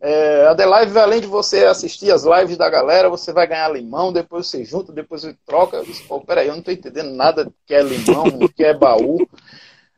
é, 0.00 0.46
a 0.46 0.54
The 0.54 0.66
Live, 0.66 0.98
além 0.98 1.20
de 1.20 1.26
você 1.26 1.64
assistir 1.64 2.12
as 2.12 2.24
lives 2.24 2.56
da 2.56 2.68
galera, 2.68 3.08
você 3.08 3.32
vai 3.32 3.46
ganhar 3.46 3.68
limão, 3.68 4.12
depois 4.12 4.46
você 4.46 4.64
junta, 4.64 4.92
depois 4.92 5.22
você 5.22 5.34
troca. 5.46 5.78
Eu 5.78 5.84
disse, 5.84 6.02
pô, 6.02 6.20
peraí, 6.20 6.48
eu 6.48 6.54
não 6.54 6.62
tô 6.62 6.70
entendendo 6.70 7.10
nada 7.10 7.50
que 7.66 7.74
é 7.74 7.82
limão, 7.82 8.46
que 8.54 8.62
é 8.62 8.74
baú. 8.74 9.26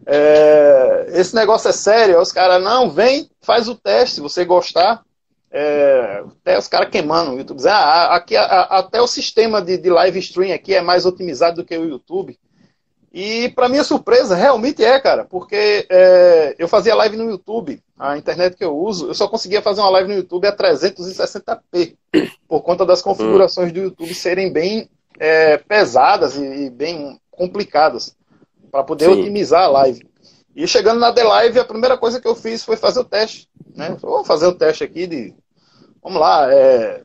É, 0.06 1.08
esse 1.14 1.34
negócio 1.34 1.68
é 1.68 1.72
sério. 1.72 2.20
Os 2.20 2.30
caras, 2.30 2.62
não, 2.62 2.90
vem, 2.90 3.28
faz 3.42 3.68
o 3.68 3.74
teste, 3.74 4.16
se 4.16 4.20
você 4.20 4.44
gostar. 4.44 5.02
É, 5.50 6.22
até 6.42 6.58
os 6.58 6.68
caras 6.68 6.90
queimando 6.90 7.32
o 7.32 7.38
YouTube, 7.38 7.66
ah, 7.66 8.14
aqui, 8.14 8.36
a, 8.36 8.44
a, 8.44 8.78
até 8.78 9.00
o 9.00 9.06
sistema 9.06 9.62
de, 9.62 9.78
de 9.78 9.88
live 9.88 10.18
stream 10.18 10.54
aqui 10.54 10.74
é 10.74 10.82
mais 10.82 11.06
otimizado 11.06 11.56
do 11.56 11.64
que 11.64 11.76
o 11.76 11.86
YouTube. 11.86 12.38
E 13.12 13.48
para 13.50 13.68
minha 13.68 13.84
surpresa, 13.84 14.36
realmente 14.36 14.84
é, 14.84 15.00
cara, 15.00 15.24
porque 15.24 15.86
é, 15.88 16.54
eu 16.58 16.68
fazia 16.68 16.94
live 16.94 17.16
no 17.16 17.30
YouTube, 17.30 17.82
a 17.98 18.18
internet 18.18 18.54
que 18.54 18.64
eu 18.64 18.76
uso, 18.76 19.08
eu 19.08 19.14
só 19.14 19.26
conseguia 19.26 19.62
fazer 19.62 19.80
uma 19.80 19.90
live 19.90 20.10
no 20.10 20.16
YouTube 20.16 20.46
a 20.46 20.54
360p, 20.54 21.96
por 22.46 22.60
conta 22.60 22.84
das 22.84 23.00
configurações 23.00 23.72
do 23.72 23.80
YouTube 23.80 24.14
serem 24.14 24.52
bem 24.52 24.90
é, 25.18 25.56
pesadas 25.56 26.36
e, 26.36 26.66
e, 26.66 26.70
bem 26.70 27.18
complicadas, 27.30 28.14
para 28.70 28.84
poder 28.84 29.06
Sim. 29.06 29.22
otimizar 29.22 29.62
a 29.62 29.68
live. 29.68 30.06
E 30.54 30.66
chegando 30.66 31.00
na 31.00 31.12
The 31.12 31.22
Live, 31.22 31.58
a 31.60 31.64
primeira 31.64 31.96
coisa 31.96 32.20
que 32.20 32.26
eu 32.26 32.34
fiz 32.34 32.64
foi 32.64 32.76
fazer 32.76 33.00
o 33.00 33.04
teste. 33.04 33.48
Né? 33.74 33.96
Vou 34.00 34.24
fazer 34.24 34.46
o 34.46 34.54
teste 34.54 34.82
aqui 34.82 35.06
de. 35.06 35.34
Vamos 36.02 36.20
lá, 36.20 36.52
é, 36.52 37.02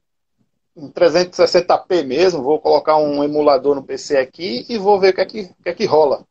em 0.75 0.89
360p 0.89 2.03
mesmo, 2.03 2.41
vou 2.41 2.59
colocar 2.59 2.97
um 2.97 3.23
emulador 3.23 3.75
no 3.75 3.83
PC 3.83 4.17
aqui 4.17 4.65
e 4.67 4.77
vou 4.77 4.99
ver 4.99 5.09
o 5.09 5.13
que 5.13 5.21
é 5.21 5.25
que, 5.25 5.43
que, 5.45 5.69
é 5.69 5.73
que 5.73 5.85
rola. 5.85 6.25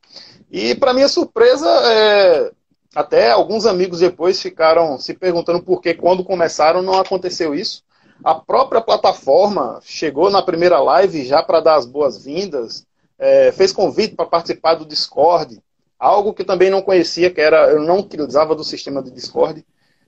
E 0.51 0.75
para 0.75 0.93
minha 0.93 1.09
surpresa, 1.09 1.69
é, 1.69 2.51
até 2.95 3.31
alguns 3.31 3.67
amigos 3.67 4.01
depois 4.01 4.43
ficaram 4.43 4.99
se 4.99 5.15
perguntando 5.15 5.63
por 5.63 5.81
que 5.81 5.95
quando 5.95 6.25
começaram 6.25 6.83
não 6.83 6.99
aconteceu 6.99 7.55
isso. 7.55 7.83
A 8.25 8.35
própria 8.35 8.81
plataforma 8.81 9.81
chegou 9.83 10.31
na 10.31 10.43
primeira 10.43 10.81
live 10.81 11.25
já 11.25 11.43
para 11.43 11.61
dar 11.61 11.77
as 11.77 11.87
boas-vindas, 11.87 12.85
é, 13.19 13.53
fez 13.53 13.73
convite 13.73 14.15
para 14.15 14.27
participar 14.27 14.75
do 14.75 14.85
Discord, 14.85 15.61
algo 15.99 16.35
que 16.35 16.45
também 16.45 16.69
não 16.69 16.83
conhecia, 16.83 17.31
que 17.31 17.41
era 17.41 17.71
eu 17.71 17.81
não 17.81 18.01
utilizava 18.01 18.55
do 18.55 18.65
sistema 18.65 19.03
de 19.03 19.11
Discord. 19.11 19.65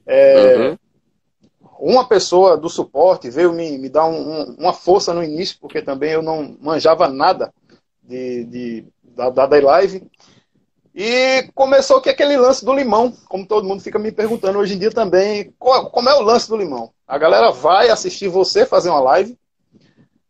É, 0.06 0.56
uhum 0.56 0.78
uma 1.86 2.08
pessoa 2.08 2.56
do 2.56 2.70
suporte 2.70 3.28
veio 3.28 3.52
me, 3.52 3.76
me 3.76 3.90
dar 3.90 4.06
um, 4.06 4.14
um, 4.14 4.56
uma 4.58 4.72
força 4.72 5.12
no 5.12 5.22
início, 5.22 5.58
porque 5.60 5.82
também 5.82 6.12
eu 6.12 6.22
não 6.22 6.56
manjava 6.58 7.08
nada 7.08 7.52
de, 8.02 8.44
de, 8.44 8.84
da, 9.02 9.28
da 9.28 9.44
Live. 9.44 10.02
E 10.94 11.46
começou 11.54 12.00
que 12.00 12.08
aquele 12.08 12.38
lance 12.38 12.64
do 12.64 12.72
limão, 12.72 13.12
como 13.28 13.46
todo 13.46 13.68
mundo 13.68 13.82
fica 13.82 13.98
me 13.98 14.10
perguntando 14.10 14.58
hoje 14.58 14.74
em 14.74 14.78
dia 14.78 14.90
também, 14.90 15.52
qual, 15.58 15.90
como 15.90 16.08
é 16.08 16.14
o 16.14 16.22
lance 16.22 16.48
do 16.48 16.56
limão? 16.56 16.90
A 17.06 17.18
galera 17.18 17.50
vai 17.50 17.90
assistir 17.90 18.28
você 18.28 18.64
fazer 18.64 18.88
uma 18.88 19.00
live. 19.00 19.36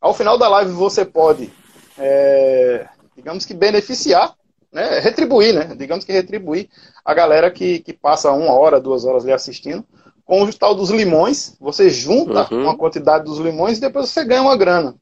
Ao 0.00 0.12
final 0.12 0.36
da 0.36 0.48
live 0.48 0.72
você 0.72 1.04
pode, 1.04 1.52
é, 1.96 2.88
digamos 3.14 3.46
que 3.46 3.54
beneficiar, 3.54 4.34
né, 4.72 4.98
retribuir, 4.98 5.54
né? 5.54 5.72
Digamos 5.76 6.04
que 6.04 6.12
retribuir 6.12 6.68
a 7.04 7.14
galera 7.14 7.48
que, 7.48 7.78
que 7.78 7.92
passa 7.92 8.32
uma 8.32 8.54
hora, 8.54 8.80
duas 8.80 9.04
horas 9.04 9.22
ali 9.22 9.32
assistindo 9.32 9.86
com 10.24 10.42
o 10.42 10.54
tal 10.54 10.74
dos 10.74 10.90
limões, 10.90 11.56
você 11.60 11.90
junta 11.90 12.52
uhum. 12.52 12.62
uma 12.62 12.76
quantidade 12.76 13.24
dos 13.24 13.38
limões 13.38 13.78
e 13.78 13.80
depois 13.80 14.08
você 14.08 14.24
ganha 14.24 14.42
uma 14.42 14.56
grana. 14.56 14.94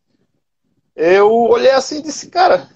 Eu 0.95 1.31
olhei 1.31 1.71
assim 1.71 1.99
e 1.99 2.03
disse, 2.03 2.29
cara, 2.29 2.69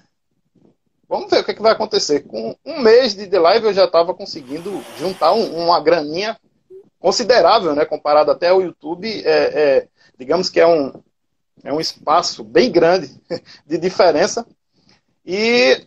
vamos 1.07 1.29
ver 1.29 1.39
o 1.39 1.43
que, 1.43 1.51
é 1.51 1.53
que 1.53 1.61
vai 1.61 1.73
acontecer. 1.73 2.21
Com 2.21 2.55
um 2.65 2.81
mês 2.81 3.13
de, 3.13 3.27
de 3.27 3.37
live 3.37 3.67
eu 3.67 3.73
já 3.73 3.85
estava 3.85 4.13
conseguindo 4.13 4.83
juntar 4.97 5.33
um, 5.33 5.63
uma 5.63 5.79
graninha 5.79 6.37
considerável, 6.99 7.75
né? 7.75 7.85
Comparado 7.85 8.31
até 8.31 8.49
ao 8.49 8.61
YouTube, 8.61 9.07
é, 9.25 9.29
é, 9.29 9.87
digamos 10.17 10.49
que 10.49 10.59
é 10.59 10.67
um, 10.67 10.93
é 11.63 11.71
um 11.71 11.79
espaço 11.79 12.43
bem 12.43 12.71
grande 12.71 13.11
de 13.67 13.77
diferença. 13.77 14.45
E 15.25 15.85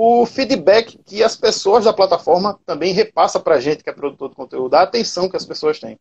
o 0.00 0.24
feedback 0.24 0.96
que 1.04 1.24
as 1.24 1.34
pessoas 1.34 1.84
da 1.84 1.92
plataforma 1.92 2.56
também 2.64 2.92
repassa 2.92 3.40
para 3.40 3.56
a 3.56 3.60
gente, 3.60 3.82
que 3.82 3.90
é 3.90 3.92
produtor 3.92 4.28
de 4.28 4.36
conteúdo, 4.36 4.72
a 4.74 4.82
atenção 4.82 5.28
que 5.28 5.36
as 5.36 5.44
pessoas 5.44 5.80
têm. 5.80 5.98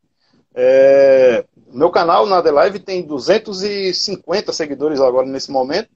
É, 0.54 1.44
meu 1.74 1.90
canal 1.90 2.28
na 2.28 2.40
The 2.40 2.52
Live 2.52 2.80
tem 2.80 3.02
250 3.02 4.54
seguidores 4.54 5.02
agora 5.02 5.26
nesse 5.26 5.50
momento, 5.52 5.90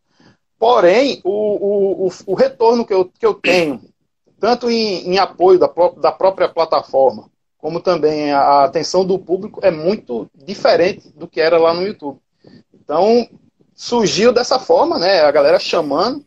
porém, 0.57 1.21
o, 1.23 2.07
o, 2.07 2.11
o 2.25 2.33
retorno 2.33 2.87
que 2.87 2.93
eu, 2.93 3.05
que 3.05 3.23
eu 3.23 3.35
tenho, 3.35 3.79
tanto 4.39 4.71
em, 4.71 5.07
em 5.07 5.19
apoio 5.19 5.59
da, 5.59 5.67
pró 5.67 5.89
da 5.89 6.11
própria 6.11 6.49
plataforma, 6.49 7.29
como 7.59 7.79
também 7.79 8.31
a 8.31 8.63
atenção 8.63 9.05
do 9.05 9.19
público, 9.19 9.59
é 9.61 9.69
muito 9.69 10.27
diferente 10.33 11.07
do 11.15 11.27
que 11.27 11.39
era 11.39 11.59
lá 11.59 11.71
no 11.71 11.85
YouTube. 11.85 12.17
Então, 12.73 13.29
surgiu 13.75 14.33
dessa 14.33 14.57
forma, 14.57 14.97
né? 14.97 15.21
A 15.21 15.29
galera 15.29 15.59
chamando, 15.59 16.25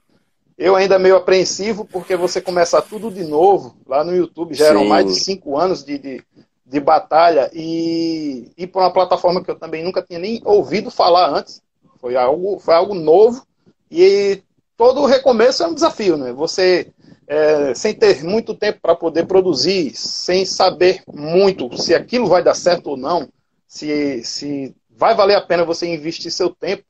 eu 0.56 0.76
ainda 0.76 0.98
meio 0.98 1.16
apreensivo, 1.16 1.84
porque 1.84 2.16
você 2.16 2.40
começar 2.40 2.82
tudo 2.82 3.10
de 3.10 3.24
novo, 3.24 3.76
lá 3.86 4.04
no 4.04 4.14
YouTube, 4.14 4.54
já 4.54 4.66
Sim. 4.66 4.70
eram 4.70 4.84
mais 4.84 5.06
de 5.06 5.14
cinco 5.14 5.58
anos 5.58 5.84
de, 5.84 5.98
de, 5.98 6.22
de 6.64 6.80
batalha, 6.80 7.50
e 7.52 8.50
ir 8.56 8.68
para 8.68 8.82
uma 8.82 8.92
plataforma 8.92 9.42
que 9.42 9.50
eu 9.50 9.58
também 9.58 9.82
nunca 9.82 10.02
tinha 10.02 10.18
nem 10.18 10.40
ouvido 10.44 10.90
falar 10.90 11.28
antes. 11.30 11.60
Foi 12.00 12.16
algo, 12.16 12.58
foi 12.58 12.74
algo 12.74 12.94
novo, 12.94 13.44
e 13.90 14.42
todo 14.76 15.06
recomeço 15.06 15.62
é 15.62 15.66
um 15.66 15.74
desafio, 15.74 16.16
né? 16.16 16.32
Você, 16.32 16.92
é, 17.26 17.74
sem 17.74 17.94
ter 17.94 18.22
muito 18.22 18.54
tempo 18.54 18.78
para 18.80 18.94
poder 18.94 19.26
produzir, 19.26 19.92
sem 19.96 20.44
saber 20.44 21.02
muito 21.12 21.76
se 21.76 21.94
aquilo 21.94 22.26
vai 22.26 22.42
dar 22.42 22.54
certo 22.54 22.90
ou 22.90 22.96
não, 22.96 23.28
se, 23.66 24.22
se 24.22 24.74
vai 24.88 25.14
valer 25.14 25.34
a 25.34 25.40
pena 25.40 25.64
você 25.64 25.86
investir 25.92 26.30
seu 26.30 26.50
tempo, 26.50 26.84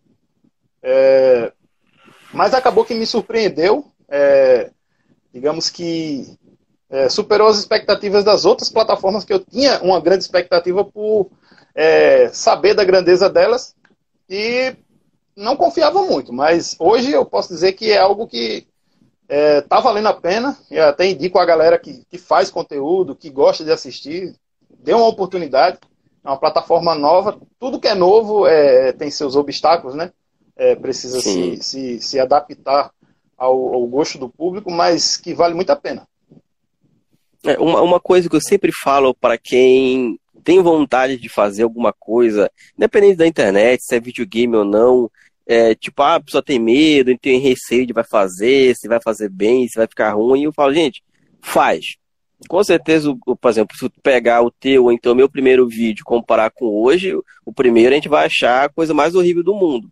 é, 0.82 1.52
mas 2.34 2.52
acabou 2.52 2.84
que 2.84 2.94
me 2.94 3.06
surpreendeu. 3.06 3.86
É, 4.08 4.70
digamos 5.32 5.70
que 5.70 6.36
é, 6.90 7.08
superou 7.08 7.48
as 7.48 7.58
expectativas 7.58 8.22
das 8.22 8.44
outras 8.44 8.68
plataformas 8.68 9.24
que 9.24 9.32
eu 9.32 9.40
tinha 9.40 9.80
uma 9.82 10.00
grande 10.00 10.24
expectativa 10.24 10.84
por 10.84 11.30
é, 11.74 12.28
saber 12.28 12.74
da 12.74 12.84
grandeza 12.84 13.30
delas 13.30 13.74
e 14.28 14.76
não 15.36 15.56
confiava 15.56 16.02
muito. 16.02 16.32
Mas 16.32 16.76
hoje 16.78 17.12
eu 17.12 17.24
posso 17.24 17.48
dizer 17.48 17.72
que 17.72 17.90
é 17.90 17.98
algo 17.98 18.26
que 18.26 18.66
está 19.28 19.78
é, 19.78 19.82
valendo 19.82 20.08
a 20.08 20.14
pena. 20.14 20.56
E 20.70 20.78
até 20.78 21.06
indico 21.06 21.38
a 21.38 21.44
galera 21.44 21.78
que, 21.78 22.04
que 22.08 22.18
faz 22.18 22.50
conteúdo, 22.50 23.16
que 23.16 23.30
gosta 23.30 23.64
de 23.64 23.72
assistir, 23.72 24.34
dê 24.78 24.92
uma 24.92 25.08
oportunidade. 25.08 25.78
É 26.24 26.28
uma 26.28 26.38
plataforma 26.38 26.94
nova. 26.94 27.38
Tudo 27.58 27.80
que 27.80 27.88
é 27.88 27.94
novo 27.94 28.46
é, 28.46 28.92
tem 28.92 29.10
seus 29.10 29.36
obstáculos, 29.36 29.94
né? 29.94 30.12
É, 30.56 30.74
precisa 30.74 31.20
se, 31.20 31.62
se, 31.62 32.00
se, 32.00 32.20
adaptar 32.20 32.90
ao, 33.36 33.74
ao, 33.74 33.86
gosto 33.86 34.18
do 34.18 34.28
público, 34.28 34.70
mas 34.70 35.16
que 35.16 35.34
vale 35.34 35.54
muito 35.54 35.70
a 35.70 35.76
pena. 35.76 36.06
É, 37.42 37.58
uma, 37.58 37.82
uma 37.82 38.00
coisa 38.00 38.28
que 38.28 38.36
eu 38.36 38.40
sempre 38.40 38.70
falo 38.72 39.14
para 39.14 39.36
quem 39.36 40.18
tem 40.42 40.62
vontade 40.62 41.16
de 41.16 41.28
fazer 41.28 41.62
alguma 41.62 41.92
coisa, 41.92 42.50
independente 42.76 43.16
da 43.16 43.26
internet, 43.26 43.82
se 43.82 43.96
é 43.96 44.00
videogame 44.00 44.56
ou 44.56 44.64
não, 44.64 45.10
é, 45.46 45.74
tipo, 45.74 46.02
ah, 46.02 46.16
a 46.16 46.20
pessoa 46.20 46.42
tem 46.42 46.58
medo, 46.58 47.16
tem 47.18 47.38
receio 47.38 47.86
de 47.86 47.92
vai 47.92 48.04
fazer, 48.04 48.74
se 48.76 48.88
vai 48.88 49.00
fazer 49.00 49.28
bem, 49.28 49.66
se 49.68 49.78
vai 49.78 49.86
ficar 49.86 50.12
ruim, 50.12 50.44
eu 50.44 50.52
falo, 50.52 50.72
gente, 50.72 51.02
faz. 51.40 51.96
Com 52.48 52.62
certeza, 52.62 53.14
por 53.40 53.50
exemplo, 53.50 53.76
se 53.76 53.88
tu 53.88 54.00
pegar 54.02 54.42
o 54.42 54.50
teu, 54.50 54.84
ou 54.84 54.92
então 54.92 55.12
o 55.12 55.16
meu 55.16 55.28
primeiro 55.28 55.66
vídeo, 55.66 56.04
comparar 56.04 56.50
com 56.50 56.66
hoje, 56.66 57.14
o 57.44 57.52
primeiro 57.52 57.92
a 57.92 57.94
gente 57.94 58.08
vai 58.08 58.26
achar 58.26 58.64
a 58.64 58.68
coisa 58.68 58.92
mais 58.92 59.14
horrível 59.14 59.42
do 59.42 59.54
mundo. 59.54 59.88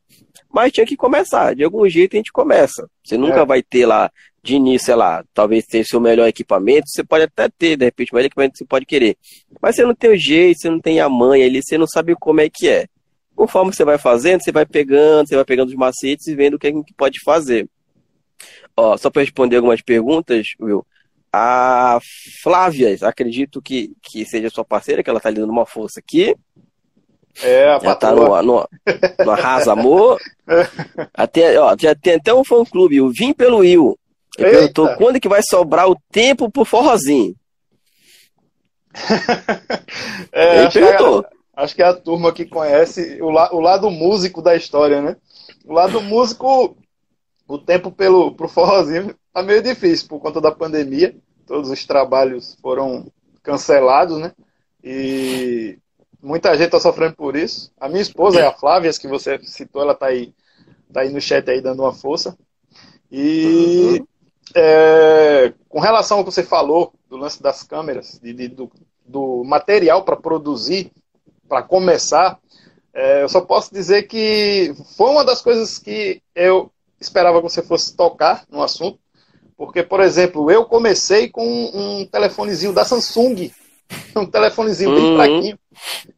Mas 0.52 0.72
tinha 0.72 0.86
que 0.86 0.96
começar. 0.96 1.54
De 1.54 1.64
algum 1.64 1.88
jeito 1.88 2.14
a 2.14 2.18
gente 2.18 2.32
começa. 2.32 2.88
Você 3.04 3.16
nunca 3.16 3.40
é. 3.40 3.44
vai 3.44 3.62
ter 3.62 3.86
lá, 3.86 4.10
de 4.42 4.56
início, 4.56 4.86
sei 4.86 4.96
lá, 4.96 5.24
talvez 5.32 5.64
tenha 5.66 5.84
seu 5.84 6.00
melhor 6.00 6.26
equipamento. 6.26 6.88
Você 6.88 7.04
pode 7.04 7.24
até 7.24 7.48
ter, 7.48 7.76
de 7.76 7.84
repente, 7.84 8.12
o 8.12 8.14
melhor 8.16 8.26
equipamento 8.26 8.52
que 8.52 8.58
você 8.58 8.64
pode 8.64 8.84
querer. 8.84 9.16
Mas 9.60 9.76
você 9.76 9.84
não 9.84 9.94
tem 9.94 10.10
o 10.10 10.16
jeito, 10.16 10.60
você 10.60 10.70
não 10.70 10.80
tem 10.80 11.00
a 11.00 11.08
mãe 11.08 11.42
ali, 11.42 11.62
você 11.62 11.78
não 11.78 11.86
sabe 11.86 12.14
como 12.16 12.40
é 12.40 12.48
que 12.48 12.68
é. 12.68 12.86
Conforme 13.34 13.72
você 13.72 13.84
vai 13.84 13.98
fazendo, 13.98 14.42
você 14.42 14.52
vai 14.52 14.66
pegando, 14.66 15.28
você 15.28 15.36
vai 15.36 15.44
pegando 15.44 15.68
os 15.68 15.74
macetes 15.74 16.26
e 16.26 16.34
vendo 16.34 16.54
o 16.54 16.58
que, 16.58 16.66
é 16.66 16.72
que 16.72 16.94
pode 16.96 17.20
fazer. 17.20 17.68
Ó, 18.76 18.96
só 18.96 19.10
para 19.10 19.22
responder 19.22 19.56
algumas 19.56 19.80
perguntas, 19.80 20.48
Will. 20.60 20.84
A 21.32 21.98
Flávia, 22.42 22.94
acredito 23.02 23.62
que, 23.62 23.92
que 24.02 24.24
seja 24.24 24.50
sua 24.50 24.64
parceira, 24.64 25.02
que 25.02 25.08
ela 25.08 25.16
está 25.16 25.30
lhe 25.30 25.40
dando 25.40 25.50
uma 25.50 25.64
força 25.64 25.98
aqui. 25.98 26.34
É, 27.40 27.68
a 27.68 27.78
já 27.78 27.94
tá 27.94 28.12
no, 28.12 28.42
no, 28.42 28.68
no 29.24 29.30
Arrasa 29.30 29.72
Amor. 29.72 30.20
até, 31.14 31.58
ó, 31.58 31.74
já 31.78 31.94
tem 31.94 32.14
até 32.14 32.34
um 32.34 32.44
fã 32.44 32.64
clube, 32.64 33.00
o 33.00 33.10
Vim 33.10 33.32
pelo 33.32 33.58
Will. 33.58 33.98
Ele 34.38 34.50
perguntou 34.50 34.94
quando 34.96 35.20
que 35.20 35.28
vai 35.28 35.40
sobrar 35.42 35.88
o 35.88 35.96
tempo 36.10 36.50
pro 36.50 36.64
forrozinho. 36.64 37.34
é, 40.32 40.58
Ele 40.58 40.66
acho 40.66 40.78
perguntou. 40.78 41.22
Que 41.22 41.28
a, 41.28 41.62
acho 41.62 41.74
que 41.74 41.82
é 41.82 41.86
a 41.86 41.94
turma 41.94 42.32
que 42.32 42.44
conhece 42.44 43.20
o, 43.22 43.30
la, 43.30 43.52
o 43.52 43.60
lado 43.60 43.90
músico 43.90 44.42
da 44.42 44.54
história, 44.54 45.00
né? 45.00 45.16
O 45.64 45.72
lado 45.72 46.00
músico, 46.00 46.76
o 47.46 47.58
tempo 47.58 47.90
pelo, 47.90 48.34
pro 48.34 48.48
forrozinho 48.48 49.14
tá 49.32 49.42
meio 49.42 49.62
difícil 49.62 50.08
por 50.08 50.20
conta 50.20 50.40
da 50.40 50.50
pandemia. 50.50 51.14
Todos 51.46 51.70
os 51.70 51.84
trabalhos 51.84 52.56
foram 52.60 53.06
cancelados, 53.42 54.18
né? 54.18 54.32
E 54.82 55.78
Muita 56.22 56.52
gente 56.56 56.66
está 56.66 56.78
sofrendo 56.78 57.16
por 57.16 57.34
isso. 57.34 57.72
A 57.80 57.88
minha 57.88 58.00
esposa 58.00 58.38
é 58.38 58.46
a 58.46 58.52
Flávia, 58.52 58.92
que 58.92 59.08
você 59.08 59.40
citou, 59.42 59.82
ela 59.82 59.92
está 59.92 60.06
aí, 60.06 60.32
tá 60.92 61.00
aí 61.00 61.10
no 61.10 61.20
chat 61.20 61.50
aí 61.50 61.60
dando 61.60 61.82
uma 61.82 61.92
força. 61.92 62.38
E 63.10 63.98
uhum. 63.98 64.06
é, 64.54 65.52
com 65.68 65.80
relação 65.80 66.18
ao 66.18 66.24
que 66.24 66.30
você 66.30 66.44
falou 66.44 66.92
do 67.08 67.16
lance 67.16 67.42
das 67.42 67.64
câmeras, 67.64 68.20
de, 68.22 68.32
de 68.32 68.48
do, 68.48 68.70
do, 69.04 69.42
material 69.44 70.04
para 70.04 70.16
produzir, 70.16 70.92
para 71.48 71.62
começar, 71.62 72.38
é, 72.94 73.24
eu 73.24 73.28
só 73.28 73.40
posso 73.40 73.74
dizer 73.74 74.04
que 74.04 74.72
foi 74.96 75.10
uma 75.10 75.24
das 75.24 75.42
coisas 75.42 75.78
que 75.78 76.22
eu 76.36 76.70
esperava 77.00 77.38
que 77.38 77.50
você 77.50 77.62
fosse 77.62 77.96
tocar 77.96 78.44
no 78.48 78.62
assunto. 78.62 78.98
Porque, 79.56 79.82
por 79.82 80.00
exemplo, 80.00 80.50
eu 80.50 80.64
comecei 80.64 81.28
com 81.28 81.44
um 81.46 82.06
telefonezinho 82.06 82.72
da 82.72 82.84
Samsung 82.84 83.50
um 84.16 84.26
telefonezinho 84.26 84.90
uhum. 84.90 84.96
bem 84.96 85.16
fraquinho. 85.16 85.58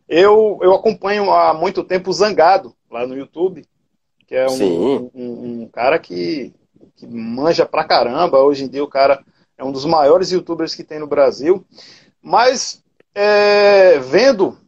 Eu, 0.08 0.58
eu 0.62 0.74
acompanho 0.74 1.30
há 1.32 1.54
muito 1.54 1.82
tempo 1.82 2.10
o 2.10 2.12
Zangado, 2.12 2.74
lá 2.90 3.06
no 3.06 3.16
YouTube, 3.16 3.66
que 4.26 4.34
é 4.34 4.46
um, 4.48 5.10
um, 5.14 5.62
um, 5.62 5.68
cara 5.68 5.98
que, 5.98 6.52
que 6.96 7.06
manja 7.06 7.66
pra 7.66 7.84
caramba. 7.84 8.42
Hoje 8.42 8.64
em 8.64 8.68
dia 8.68 8.84
o 8.84 8.88
cara 8.88 9.22
é 9.56 9.64
um 9.64 9.72
dos 9.72 9.84
maiores 9.84 10.30
youtubers 10.30 10.74
que 10.74 10.84
tem 10.84 10.98
no 10.98 11.06
Brasil. 11.06 11.64
Mas 12.22 12.82
é, 13.14 13.98
vendo 13.98 14.58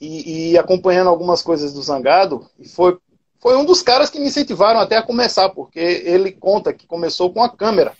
e, 0.00 0.52
e 0.52 0.58
acompanhando 0.58 1.08
algumas 1.08 1.42
coisas 1.42 1.72
do 1.72 1.82
Zangado, 1.82 2.46
foi, 2.74 2.98
foi 3.40 3.56
um 3.56 3.64
dos 3.64 3.82
caras 3.82 4.10
que 4.10 4.18
me 4.18 4.26
incentivaram 4.26 4.80
até 4.80 4.96
a 4.96 5.02
começar, 5.02 5.48
porque 5.50 5.80
ele 5.80 6.32
conta 6.32 6.72
que 6.72 6.86
começou 6.86 7.32
com 7.32 7.42
a 7.42 7.48
câmera. 7.48 7.92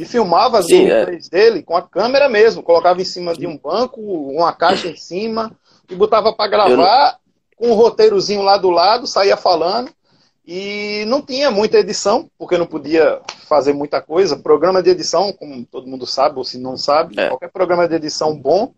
E 0.00 0.04
filmava 0.04 0.58
as 0.58 0.66
Sim, 0.66 0.88
é. 0.90 1.04
dele 1.30 1.62
com 1.62 1.76
a 1.76 1.82
câmera 1.82 2.28
mesmo, 2.28 2.62
colocava 2.62 3.00
em 3.00 3.04
cima 3.04 3.34
de 3.34 3.46
um 3.46 3.56
banco, 3.58 4.00
uma 4.00 4.52
caixa 4.52 4.88
em 4.88 4.96
cima, 4.96 5.52
e 5.90 5.94
botava 5.94 6.32
para 6.32 6.50
gravar 6.50 7.18
com 7.56 7.68
um 7.68 7.74
roteirozinho 7.74 8.42
lá 8.42 8.56
do 8.56 8.70
lado, 8.70 9.06
saía 9.06 9.36
falando. 9.36 9.90
E 10.46 11.04
não 11.06 11.20
tinha 11.22 11.50
muita 11.50 11.78
edição, 11.78 12.28
porque 12.38 12.56
não 12.58 12.66
podia 12.66 13.20
fazer 13.46 13.72
muita 13.72 14.00
coisa. 14.00 14.36
Programa 14.36 14.82
de 14.82 14.90
edição, 14.90 15.32
como 15.32 15.64
todo 15.64 15.86
mundo 15.86 16.06
sabe, 16.06 16.38
ou 16.38 16.44
se 16.44 16.58
não 16.58 16.76
sabe, 16.76 17.20
É. 17.20 17.28
qualquer 17.28 17.50
programa 17.50 17.86
de 17.86 17.94
edição 17.94 18.36
bom 18.36 18.72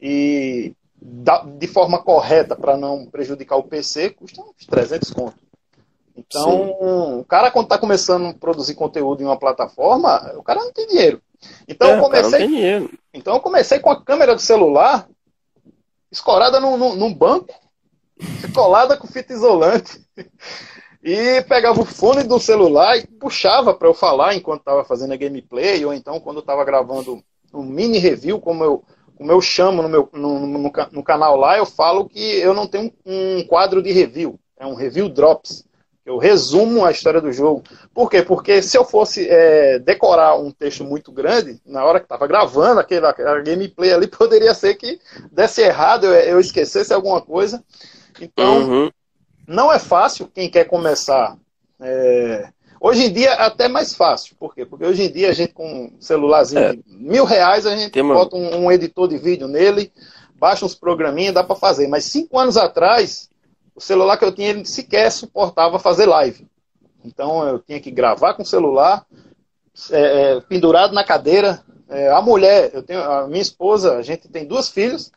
e 0.00 0.72
da- 1.00 1.42
de 1.44 1.66
forma 1.66 1.98
correta 1.98 2.54
para 2.56 2.76
não 2.76 3.04
prejudicar 3.06 3.56
o 3.56 3.62
PC 3.64 4.10
custa 4.10 4.40
uns 4.42 4.66
300 4.66 5.10
conto. 5.10 5.34
Então, 6.18 7.18
o 7.20 7.24
cara 7.24 7.50
quando 7.50 7.66
está 7.66 7.78
começando 7.78 8.26
a 8.26 8.34
produzir 8.34 8.74
conteúdo 8.74 9.22
em 9.22 9.26
uma 9.26 9.38
plataforma, 9.38 10.32
o 10.36 10.42
cara 10.42 10.60
não 10.60 10.72
tem 10.72 10.86
dinheiro. 10.86 11.22
Então, 11.68 11.90
É, 11.90 11.96
eu 11.96 12.00
comecei 12.02 12.46
dinheiro. 12.46 12.90
então 13.14 13.34
eu 13.34 13.40
comecei 13.40 13.78
com 13.78 13.90
a 13.90 14.02
câmera 14.02 14.34
do 14.34 14.40
celular 14.40 15.08
escorada 16.10 16.58
num, 16.58 16.76
num, 16.76 16.94
num 16.96 17.14
banco, 17.14 17.54
colada 18.54 18.96
com 18.96 19.06
fita 19.06 19.32
isolante. 19.32 20.04
E 21.02 21.42
pegava 21.42 21.80
o 21.80 21.84
fone 21.84 22.24
do 22.24 22.40
celular 22.40 22.96
e 22.98 23.06
puxava 23.06 23.72
para 23.72 23.86
eu 23.86 23.94
falar 23.94 24.34
enquanto 24.34 24.60
estava 24.60 24.84
fazendo 24.84 25.12
a 25.12 25.16
gameplay, 25.16 25.84
ou 25.84 25.94
então 25.94 26.18
quando 26.18 26.40
estava 26.40 26.64
gravando 26.64 27.22
um 27.54 27.62
mini 27.62 27.98
review, 27.98 28.40
como 28.40 28.64
eu, 28.64 28.82
como 29.16 29.30
eu 29.30 29.40
chamo 29.40 29.80
no, 29.80 29.88
meu, 29.88 30.08
no, 30.12 30.44
no, 30.46 30.72
no 30.92 31.02
canal 31.04 31.36
lá, 31.36 31.56
eu 31.56 31.64
falo 31.64 32.08
que 32.08 32.20
eu 32.20 32.52
não 32.52 32.66
tenho 32.66 32.92
um 33.06 33.46
quadro 33.46 33.80
de 33.80 33.92
review, 33.92 34.40
é 34.58 34.66
um 34.66 34.74
review 34.74 35.08
drops. 35.08 35.64
Eu 36.08 36.16
resumo 36.16 36.86
a 36.86 36.90
história 36.90 37.20
do 37.20 37.30
jogo. 37.30 37.62
Por 37.92 38.08
quê? 38.08 38.22
Porque 38.22 38.62
se 38.62 38.78
eu 38.78 38.84
fosse 38.84 39.28
é, 39.28 39.78
decorar 39.78 40.38
um 40.40 40.50
texto 40.50 40.82
muito 40.82 41.12
grande, 41.12 41.60
na 41.66 41.84
hora 41.84 42.00
que 42.00 42.06
estava 42.06 42.26
gravando 42.26 42.80
aquela, 42.80 43.10
aquela 43.10 43.38
gameplay 43.42 43.92
ali, 43.92 44.06
poderia 44.08 44.54
ser 44.54 44.74
que 44.76 44.98
desse 45.30 45.60
errado, 45.60 46.04
eu, 46.06 46.14
eu 46.14 46.40
esquecesse 46.40 46.94
alguma 46.94 47.20
coisa. 47.20 47.62
Então, 48.18 48.58
Uhum. 48.68 48.90
não 49.46 49.70
é 49.70 49.78
fácil 49.78 50.26
quem 50.32 50.50
quer 50.50 50.64
começar. 50.64 51.36
é, 51.78 52.48
Hoje 52.80 53.04
em 53.06 53.12
dia 53.12 53.34
até 53.34 53.68
mais 53.68 53.92
fácil. 53.94 54.34
Por 54.38 54.54
quê? 54.54 54.64
Porque 54.64 54.86
hoje 54.86 55.02
em 55.02 55.10
dia 55.12 55.28
a 55.28 55.32
gente 55.32 55.52
com 55.52 55.66
um 55.68 56.00
celularzinho 56.00 56.60
É. 56.62 56.72
de 56.74 56.82
mil 56.88 57.24
reais, 57.24 57.66
a 57.66 57.76
gente 57.76 58.00
uma- 58.00 58.14
bota 58.14 58.34
um, 58.36 58.64
um 58.64 58.72
editor 58.72 59.08
de 59.08 59.18
vídeo 59.18 59.46
nele, 59.48 59.92
baixa 60.36 60.64
uns 60.64 60.74
programinhas, 60.76 61.34
dá 61.34 61.42
para 61.44 61.56
fazer. 61.56 61.86
Mas 61.88 62.04
cinco 62.04 62.38
anos 62.38 62.56
atrás, 62.56 63.27
o 63.78 63.80
celular 63.80 64.16
que 64.16 64.24
eu 64.24 64.32
tinha, 64.32 64.50
ele 64.50 64.64
sequer 64.64 65.10
suportava 65.12 65.78
fazer 65.78 66.06
live. 66.06 66.44
Então 67.04 67.46
eu 67.46 67.60
tinha 67.60 67.78
que 67.78 67.92
gravar 67.92 68.34
com 68.34 68.42
o 68.42 68.46
celular, 68.46 69.06
é, 69.92 70.00
é, 70.00 70.40
pendurado 70.40 70.92
na 70.92 71.04
cadeira. 71.04 71.62
É, 71.88 72.10
a 72.10 72.20
mulher, 72.20 72.70
eu 72.74 72.82
tenho, 72.82 73.00
a 73.00 73.28
minha 73.28 73.40
esposa, 73.40 73.96
a 73.96 74.02
gente 74.02 74.28
tem 74.28 74.44
duas 74.44 74.68
filhas. 74.68 75.12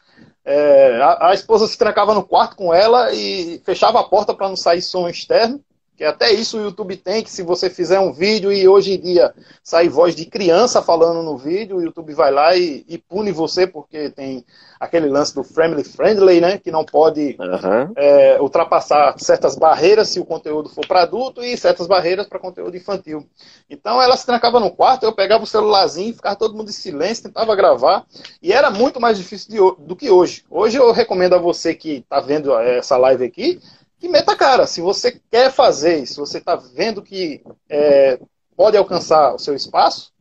é, 0.45 1.01
a, 1.01 1.29
a 1.29 1.33
esposa 1.33 1.65
se 1.65 1.75
trancava 1.75 2.13
no 2.13 2.23
quarto 2.23 2.55
com 2.55 2.71
ela 2.71 3.11
e 3.11 3.59
fechava 3.65 3.99
a 3.99 4.03
porta 4.03 4.31
para 4.31 4.47
não 4.47 4.55
sair 4.55 4.81
som 4.83 5.09
externo. 5.09 5.59
Que 6.01 6.05
até 6.05 6.33
isso 6.33 6.57
o 6.57 6.63
YouTube 6.63 6.97
tem, 6.97 7.21
que 7.21 7.29
se 7.29 7.43
você 7.43 7.69
fizer 7.69 7.99
um 7.99 8.11
vídeo 8.11 8.51
e 8.51 8.67
hoje 8.67 8.93
em 8.93 8.99
dia 8.99 9.31
sai 9.63 9.87
voz 9.87 10.15
de 10.15 10.25
criança 10.25 10.81
falando 10.81 11.21
no 11.21 11.37
vídeo, 11.37 11.77
o 11.77 11.81
YouTube 11.83 12.11
vai 12.15 12.31
lá 12.31 12.55
e, 12.55 12.83
e 12.87 12.97
pune 12.97 13.31
você, 13.31 13.67
porque 13.67 14.09
tem 14.09 14.43
aquele 14.79 15.07
lance 15.07 15.35
do 15.35 15.43
family 15.43 15.83
friendly, 15.83 16.41
né? 16.41 16.57
Que 16.57 16.71
não 16.71 16.83
pode 16.83 17.37
Aham. 17.39 17.91
é, 17.95 18.41
ultrapassar 18.41 19.13
certas 19.19 19.55
barreiras 19.55 20.09
se 20.09 20.19
o 20.19 20.25
conteúdo 20.25 20.69
for 20.69 20.87
para 20.87 21.03
adulto 21.03 21.43
e 21.43 21.55
certas 21.55 21.85
barreiras 21.85 22.25
para 22.25 22.39
conteúdo 22.39 22.75
infantil. 22.75 23.23
Então 23.69 24.01
ela 24.01 24.17
se 24.17 24.25
trancava 24.25 24.59
no 24.59 24.71
quarto, 24.71 25.03
eu 25.03 25.13
pegava 25.13 25.43
o 25.43 25.47
celularzinho, 25.47 26.15
ficava 26.15 26.35
todo 26.35 26.55
mundo 26.55 26.69
em 26.69 26.73
silêncio, 26.73 27.25
tentava 27.25 27.55
gravar, 27.55 28.07
e 28.41 28.51
era 28.51 28.71
muito 28.71 28.99
mais 28.99 29.19
difícil 29.19 29.51
de 29.51 29.85
do 29.85 29.95
que 29.95 30.09
hoje. 30.09 30.43
Hoje 30.49 30.77
eu 30.77 30.91
recomendo 30.91 31.35
a 31.35 31.37
você 31.37 31.75
que 31.75 31.97
está 31.97 32.19
vendo 32.19 32.57
é, 32.57 32.79
essa 32.79 32.97
live 32.97 33.23
aqui, 33.23 33.61
que 34.01 34.09
meta 34.09 34.31
a 34.31 34.35
cara. 34.35 34.65
Se 34.65 34.81
você 34.81 35.21
quer 35.31 35.51
fazer, 35.51 36.07
se 36.07 36.17
você 36.17 36.39
está 36.39 36.55
vendo 36.55 37.03
que 37.03 37.43
é, 37.69 38.19
pode 38.57 38.75
alcançar 38.75 39.35
o 39.35 39.39
seu 39.39 39.53
espaço, 39.53 40.11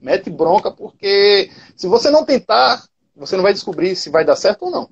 mete 0.00 0.30
bronca, 0.30 0.70
porque 0.70 1.50
se 1.76 1.86
você 1.86 2.10
não 2.10 2.24
tentar, 2.24 2.82
você 3.14 3.36
não 3.36 3.42
vai 3.42 3.52
descobrir 3.52 3.94
se 3.94 4.08
vai 4.08 4.24
dar 4.24 4.36
certo 4.36 4.64
ou 4.64 4.70
não. 4.70 4.88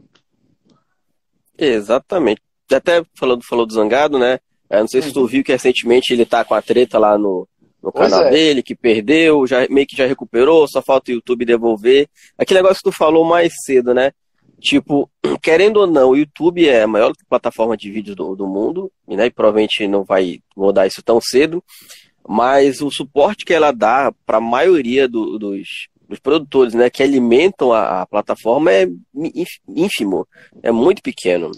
Exatamente. 1.57 2.43
Até 2.71 3.03
falando, 3.19 3.43
falou 3.43 3.65
do 3.65 3.73
Zangado, 3.73 4.19
né? 4.19 4.39
Eu 4.69 4.81
não 4.81 4.89
sei 4.89 5.01
se 5.01 5.13
tu 5.13 5.27
viu 5.27 5.43
que 5.43 5.53
recentemente 5.53 6.13
ele 6.13 6.27
tá 6.27 6.45
com 6.45 6.55
a 6.55 6.61
treta 6.61 6.99
lá 6.99 7.17
no, 7.17 7.49
no 7.83 7.93
Pois 7.93 8.11
canal 8.11 8.27
é. 8.27 8.31
dele, 8.31 8.63
que 8.63 8.75
perdeu, 8.75 9.47
já, 9.47 9.67
meio 9.71 9.87
que 9.87 9.97
já 9.97 10.07
recuperou, 10.07 10.69
só 10.69 10.83
falta 10.83 11.11
o 11.11 11.15
YouTube 11.15 11.47
devolver. 11.47 12.09
Aquele 12.37 12.61
negócio 12.61 12.83
que 12.83 12.91
tu 12.91 12.93
falou 12.93 13.25
mais 13.25 13.53
cedo, 13.65 13.95
né? 13.95 14.13
Tipo, 14.61 15.11
querendo 15.43 15.79
ou 15.79 15.87
não, 15.87 16.11
o 16.11 16.17
YouTube 16.17 16.69
é 16.69 16.83
a 16.83 16.87
maior 16.89 17.13
plataforma 17.29 17.77
de 17.77 17.91
vídeos 17.91 18.17
do, 18.17 18.35
do 18.35 18.47
mundo, 18.47 18.91
né? 19.07 19.27
E 19.27 19.31
provavelmente 19.31 19.87
não 19.87 20.05
vai 20.05 20.41
mudar 20.57 20.87
isso 20.87 21.03
tão 21.03 21.21
cedo. 21.21 21.63
Mas 22.27 22.81
o 22.81 22.91
suporte 22.91 23.45
que 23.45 23.53
ela 23.53 23.71
dá 23.71 24.13
para 24.25 24.39
a 24.39 24.41
maioria 24.41 25.07
do- 25.07 25.39
dos, 25.39 25.89
dos 26.09 26.19
produtores, 26.19 26.73
né, 26.73 26.89
que 26.89 27.03
alimentam 27.03 27.71
a, 27.73 28.01
a 28.03 28.07
plataforma 28.07 28.73
é 28.73 28.89
ínf- 29.15 29.61
ínfimo, 29.69 30.27
é 30.63 30.71
muito 30.73 31.03
pequeno. 31.03 31.51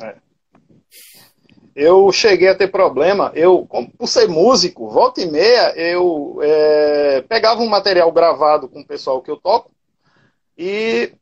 Eu 1.75 2.11
cheguei 2.11 2.49
a 2.49 2.55
ter 2.55 2.69
problema, 2.69 3.31
eu, 3.35 3.69
por 3.99 4.09
ser 4.09 4.27
músico, 4.29 4.89
volta 4.89 5.21
e 5.21 5.31
meia, 5.31 5.73
eu 5.77 6.39
é, 6.43 7.21
pegava 7.29 7.61
um 7.61 7.69
material 7.69 8.11
gravado 8.11 8.67
com 8.67 8.81
o 8.81 8.87
pessoal 8.87 9.21
que 9.21 9.31
eu 9.31 9.37
toco 9.37 9.71
e 10.57 11.13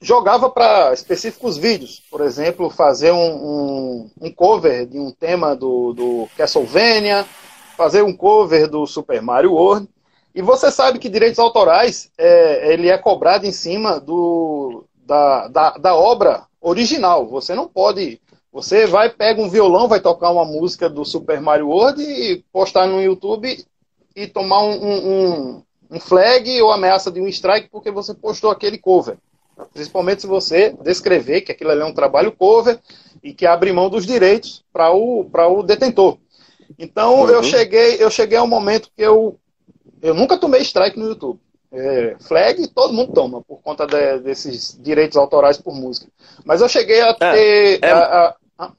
jogava 0.00 0.50
para 0.50 0.92
específicos 0.92 1.56
vídeos. 1.56 2.02
Por 2.10 2.20
exemplo, 2.20 2.70
fazer 2.70 3.12
um, 3.12 3.34
um, 3.34 4.10
um 4.20 4.32
cover 4.32 4.86
de 4.86 4.98
um 4.98 5.10
tema 5.10 5.54
do, 5.56 5.92
do 5.92 6.28
Castlevania, 6.36 7.24
fazer 7.76 8.02
um 8.02 8.16
cover 8.16 8.68
do 8.68 8.86
Super 8.86 9.22
Mario 9.22 9.52
World. 9.52 9.88
E 10.34 10.42
você 10.42 10.70
sabe 10.70 10.98
que 10.98 11.08
direitos 11.08 11.38
autorais 11.38 12.10
é, 12.18 12.72
ele 12.72 12.88
é 12.88 12.98
cobrado 12.98 13.46
em 13.46 13.52
cima 13.52 14.00
do, 14.00 14.84
da, 15.06 15.48
da, 15.48 15.70
da 15.78 15.94
obra 15.94 16.44
original. 16.60 17.26
Você 17.26 17.54
não 17.54 17.68
pode 17.68 18.20
você 18.52 18.86
vai, 18.86 19.10
pega 19.10 19.42
um 19.42 19.50
violão, 19.50 19.88
vai 19.88 19.98
tocar 19.98 20.30
uma 20.30 20.44
música 20.44 20.88
do 20.88 21.04
Super 21.04 21.40
Mario 21.40 21.68
World 21.70 22.00
e 22.00 22.44
postar 22.52 22.86
no 22.86 23.02
YouTube 23.02 23.64
e 24.14 24.28
tomar 24.28 24.62
um, 24.62 24.84
um, 24.84 25.08
um- 25.58 25.62
um 25.90 26.00
flag 26.00 26.62
ou 26.62 26.70
ameaça 26.70 27.10
de 27.10 27.20
um 27.20 27.26
strike 27.26 27.68
porque 27.68 27.90
você 27.90 28.14
postou 28.14 28.50
aquele 28.50 28.78
cover. 28.78 29.18
Principalmente 29.72 30.22
se 30.22 30.26
você 30.26 30.74
descrever 30.82 31.42
que 31.42 31.52
aquilo 31.52 31.70
ali 31.70 31.80
é 31.80 31.84
um 31.84 31.94
trabalho 31.94 32.32
cover 32.32 32.78
e 33.22 33.32
que 33.32 33.46
abre 33.46 33.72
mão 33.72 33.88
dos 33.88 34.04
direitos 34.06 34.64
para 34.72 34.90
o, 34.92 35.24
para 35.24 35.48
o 35.48 35.62
detentor. 35.62 36.18
Então 36.78 37.20
Uhum. 37.22 37.28
eu 37.30 37.42
cheguei 37.42 37.96
eu 38.02 38.10
cheguei 38.10 38.38
ao 38.38 38.46
momento 38.46 38.90
que 38.96 39.02
eu 39.02 39.38
eu 40.02 40.14
nunca 40.14 40.36
tomei 40.36 40.60
strike 40.62 40.98
no 40.98 41.06
YouTube. 41.08 41.38
É, 41.72 42.16
flag 42.20 42.68
todo 42.68 42.92
mundo 42.92 43.12
toma 43.12 43.42
por 43.42 43.60
conta 43.60 43.84
de- 43.86 44.20
desses 44.20 44.78
direitos 44.80 45.16
autorais 45.16 45.58
por 45.58 45.74
música. 45.74 46.06
Mas 46.44 46.60
eu 46.60 46.68
cheguei 46.68 47.00
a 47.00 47.12
ter 47.14 47.78
é- 47.82 47.90
a- 47.90 48.28
a- 48.58 48.72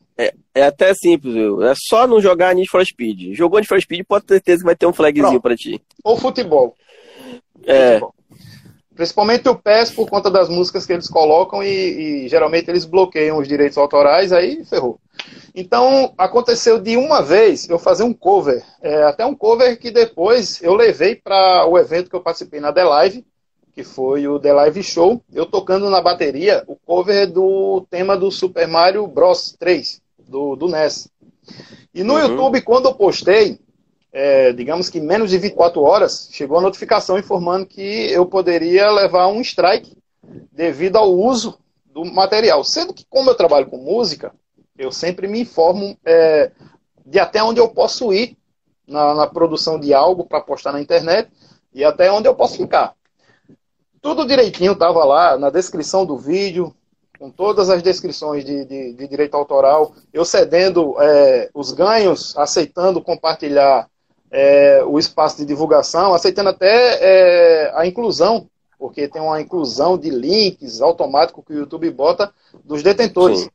É 0.57 0.63
até 0.63 0.93
simples, 0.93 1.33
viu? 1.33 1.61
É 1.61 1.73
só 1.89 2.07
não 2.07 2.21
jogar 2.21 2.55
Need 2.55 2.69
for 2.69 2.85
Speed. 2.85 3.35
Jogou 3.35 3.59
Need 3.59 3.67
for 3.67 3.81
Speed, 3.81 4.05
pode 4.07 4.25
ter 4.25 4.35
certeza 4.35 4.59
que 4.59 4.65
vai 4.65 4.75
ter 4.75 4.85
um 4.85 4.93
flagzinho 4.93 5.41
pra 5.41 5.53
ti. 5.57 5.81
ou 6.01 6.15
futebol. 6.17 6.73
É, 7.65 7.87
Futebol. 7.95 8.14
Principalmente 8.95 9.49
o 9.49 9.55
PES 9.55 9.91
por 9.91 10.09
conta 10.09 10.31
das 10.31 10.47
músicas 10.47 10.85
que 10.85 10.93
eles 10.93 11.09
colocam 11.09 11.61
e, 11.61 11.67
e 12.25 12.27
geralmente 12.29 12.69
eles 12.69 12.85
bloqueiam 12.85 13.37
os 13.37 13.47
direitos 13.47 13.77
autorais, 13.77 14.31
aí 14.31 14.63
ferrou. 14.63 14.99
Então 15.53 16.13
aconteceu 16.17 16.79
de 16.79 16.97
uma 16.97 17.21
vez 17.21 17.69
eu 17.69 17.77
fazer 17.77 18.03
um 18.03 18.13
cover, 18.13 18.63
é, 18.81 19.03
até 19.03 19.25
um 19.25 19.35
cover 19.35 19.77
que 19.79 19.91
depois 19.91 20.61
eu 20.63 20.73
levei 20.75 21.15
para 21.15 21.65
o 21.67 21.77
evento 21.77 22.09
que 22.09 22.15
eu 22.15 22.21
participei 22.21 22.59
na 22.59 22.71
The 22.73 22.83
Live, 22.83 23.25
que 23.73 23.83
foi 23.83 24.27
o 24.27 24.39
The 24.39 24.53
Live 24.53 24.83
Show, 24.83 25.21
eu 25.33 25.45
tocando 25.45 25.89
na 25.89 26.01
bateria 26.01 26.63
o 26.65 26.75
cover 26.77 27.29
do 27.29 27.85
tema 27.89 28.15
do 28.15 28.31
Super 28.31 28.67
Mario 28.67 29.05
Bros 29.07 29.53
3, 29.59 30.01
do, 30.27 30.55
do 30.55 30.67
NES. 30.69 31.09
E 31.93 32.03
no 32.03 32.13
Uhum. 32.13 32.19
YouTube, 32.21 32.61
quando 32.61 32.85
eu 32.87 32.93
postei, 32.95 33.59
é, 34.17 34.53
digamos 34.53 34.89
que 34.89 35.01
menos 35.01 35.29
de 35.29 35.37
24 35.37 35.81
horas, 35.81 36.29
chegou 36.31 36.57
a 36.57 36.61
notificação 36.61 37.19
informando 37.19 37.65
que 37.65 38.09
eu 38.09 38.25
poderia 38.25 38.89
levar 38.89 39.27
um 39.27 39.41
strike 39.41 39.97
devido 40.53 40.95
ao 40.95 41.11
uso 41.11 41.59
do 41.85 42.05
material. 42.05 42.63
Sendo 42.63 42.93
que, 42.93 43.05
como 43.09 43.29
eu 43.29 43.35
trabalho 43.35 43.65
com 43.65 43.75
música, 43.75 44.33
eu 44.77 44.89
sempre 44.89 45.27
me 45.27 45.41
informo 45.41 45.97
é, 46.05 46.49
de 47.05 47.19
até 47.19 47.43
onde 47.43 47.59
eu 47.59 47.67
posso 47.67 48.13
ir 48.13 48.37
na, 48.87 49.13
na 49.13 49.27
produção 49.27 49.77
de 49.77 49.93
algo 49.93 50.23
para 50.23 50.39
postar 50.39 50.71
na 50.71 50.79
internet 50.79 51.29
e 51.73 51.83
até 51.83 52.09
onde 52.09 52.29
eu 52.29 52.35
posso 52.35 52.55
ficar. 52.55 52.95
Tudo 54.01 54.25
direitinho 54.25 54.71
estava 54.71 55.03
lá 55.03 55.37
na 55.37 55.49
descrição 55.49 56.05
do 56.05 56.17
vídeo, 56.17 56.73
com 57.19 57.29
todas 57.29 57.69
as 57.69 57.83
descrições 57.83 58.45
de, 58.45 58.63
de, 58.63 58.93
de 58.93 59.07
direito 59.09 59.35
autoral, 59.35 59.93
eu 60.13 60.23
cedendo 60.23 60.95
é, 61.01 61.49
os 61.53 61.73
ganhos, 61.73 62.33
aceitando 62.37 63.01
compartilhar 63.01 63.89
é, 64.37 64.83
o 64.83 64.99
espaço 64.99 65.37
de 65.37 65.45
divulgação, 65.45 66.13
aceitando 66.13 66.49
até 66.49 66.67
é, 66.67 67.71
a 67.73 67.87
inclusão, 67.87 68.49
porque 68.77 69.07
tem 69.07 69.21
uma 69.21 69.39
inclusão 69.39 69.97
de 69.97 70.09
links 70.09 70.81
automático 70.81 71.41
que 71.41 71.53
o 71.53 71.59
YouTube 71.59 71.89
bota 71.91 72.33
dos 72.61 72.83
detentores. 72.83 73.39
Sim. 73.39 73.49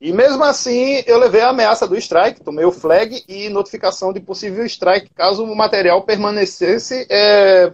E 0.00 0.12
mesmo 0.12 0.42
assim, 0.42 1.04
eu 1.06 1.16
levei 1.18 1.40
a 1.40 1.50
ameaça 1.50 1.86
do 1.86 1.96
strike, 1.96 2.42
tomei 2.42 2.64
o 2.64 2.72
flag 2.72 3.22
e 3.28 3.48
notificação 3.48 4.12
de 4.12 4.18
possível 4.18 4.66
strike 4.66 5.14
caso 5.14 5.44
o 5.44 5.56
material 5.56 6.02
permanecesse 6.02 7.06
é, 7.08 7.72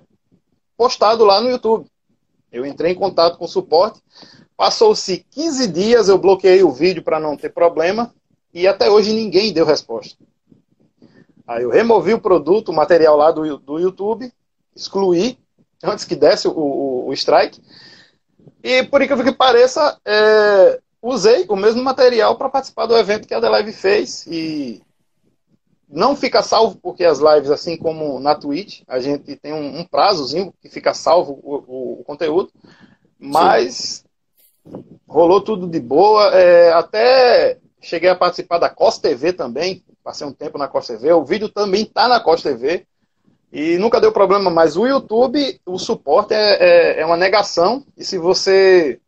postado 0.77 1.25
lá 1.25 1.41
no 1.41 1.49
YouTube. 1.49 1.87
Eu 2.53 2.67
entrei 2.67 2.93
em 2.93 2.95
contato 2.95 3.39
com 3.39 3.47
o 3.47 3.49
suporte, 3.49 4.01
passou-se 4.55 5.25
15 5.31 5.67
dias, 5.69 6.09
eu 6.11 6.19
bloqueei 6.19 6.63
o 6.63 6.71
vídeo 6.71 7.03
para 7.03 7.19
não 7.19 7.39
ter 7.39 7.49
problema 7.49 8.15
e 8.53 8.69
até 8.69 8.91
hoje 8.91 9.15
ninguém 9.15 9.51
deu 9.51 9.65
resposta. 9.65 10.15
Aí 11.47 11.63
eu 11.63 11.71
removi 11.71 12.15
o 12.15 12.21
produto, 12.21 12.71
o 12.71 12.75
material 12.75 13.17
lá 13.17 13.31
do, 13.31 13.59
do 13.59 13.79
YouTube, 13.79 14.33
excluí 14.75 15.39
antes 15.83 16.05
que 16.05 16.15
desse 16.15 16.47
o, 16.47 16.53
o, 16.53 17.09
o 17.09 17.13
strike. 17.13 17.61
E 18.63 18.83
por 18.85 19.03
incrível 19.03 19.25
que 19.25 19.33
pareça, 19.33 19.99
é, 20.05 20.81
usei 21.01 21.45
o 21.49 21.57
mesmo 21.57 21.83
material 21.83 22.37
para 22.37 22.49
participar 22.49 22.87
do 22.87 22.97
evento 22.97 23.27
que 23.27 23.35
a 23.35 23.41
The 23.41 23.49
Live 23.49 23.73
fez 23.73 24.25
e 24.27 24.81
não 25.93 26.17
fica 26.17 26.43
salvo 26.43 26.79
porque 26.81 27.05
as 27.05 27.19
lives, 27.19 27.51
assim 27.51 27.77
como 27.77 28.19
na 28.19 28.35
Twitch, 28.35 28.83
a 28.89 28.99
gente 28.99 29.37
tem 29.37 29.53
um, 29.53 29.81
um 29.81 29.85
prazozinho 29.85 30.55
que 30.63 30.69
fica 30.71 30.95
salvo 30.95 31.39
o, 31.43 32.01
o, 32.01 32.05
conteúdo, 32.05 32.51
mas 33.19 34.05
Sim. 34.65 34.85
rolou 35.07 35.43
tudo 35.43 35.67
de 35.67 35.79
boa. 35.79 36.35
É, 36.35 36.73
até 36.73 37.59
cheguei 37.81 38.09
a 38.09 38.17
participar 38.17 38.59
da 38.59 38.71
COS 38.71 38.99
TV 38.99 39.35
também, 39.35 39.85
passei 40.03 40.27
um 40.27 40.33
tempo 40.33 40.59
na 40.59 40.69
COS 40.69 40.87
TV. 40.89 41.13
O 41.13 41.25
vídeo 41.25 41.49
também 41.49 41.83
está 41.83 42.09
na 42.09 42.21
COS 42.21 42.43
TV 42.43 42.87
e 43.53 43.77
nunca 43.79 44.01
deu 44.01 44.13
problema, 44.13 44.51
mas 44.51 44.77
o 44.77 44.87
YouTube, 44.87 45.61
o 45.67 45.79
suporte 45.79 46.35
é, 46.35 46.55
é, 46.99 47.01
é 47.01 47.07
uma 47.07 47.17
negação. 47.17 47.85
E 47.97 48.05
se 48.05 48.19
você 48.19 48.99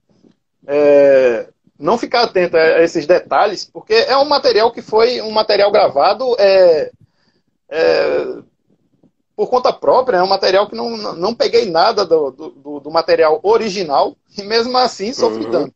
é, 0.67 1.49
não 1.79 1.99
ficar 1.99 2.23
atento 2.23 2.57
a 2.57 2.83
esses 2.83 3.07
detalhes, 3.07 3.65
porque 3.65 3.95
é 3.95 4.17
um 4.17 4.25
material 4.25 4.71
que 4.71 4.83
foi 4.83 5.21
um 5.21 5.31
material 5.31 5.71
gravado 5.71 6.37
é, 6.39 6.91
é, 7.71 8.39
por 9.35 9.49
conta 9.49 9.73
própria, 9.73 10.19
é 10.19 10.23
um 10.23 10.29
material 10.29 10.69
que 10.69 10.77
não, 10.77 10.97
não 11.15 11.35
peguei 11.35 11.71
nada 11.71 12.05
do, 12.05 12.31
do, 12.31 12.81
do 12.81 12.91
material 12.91 13.41
original 13.43 14.17
e 14.37 14.43
mesmo 14.43 14.77
assim 14.77 15.13
sofri 15.13 15.45
uhum. 15.47 15.51
dano. 15.51 15.75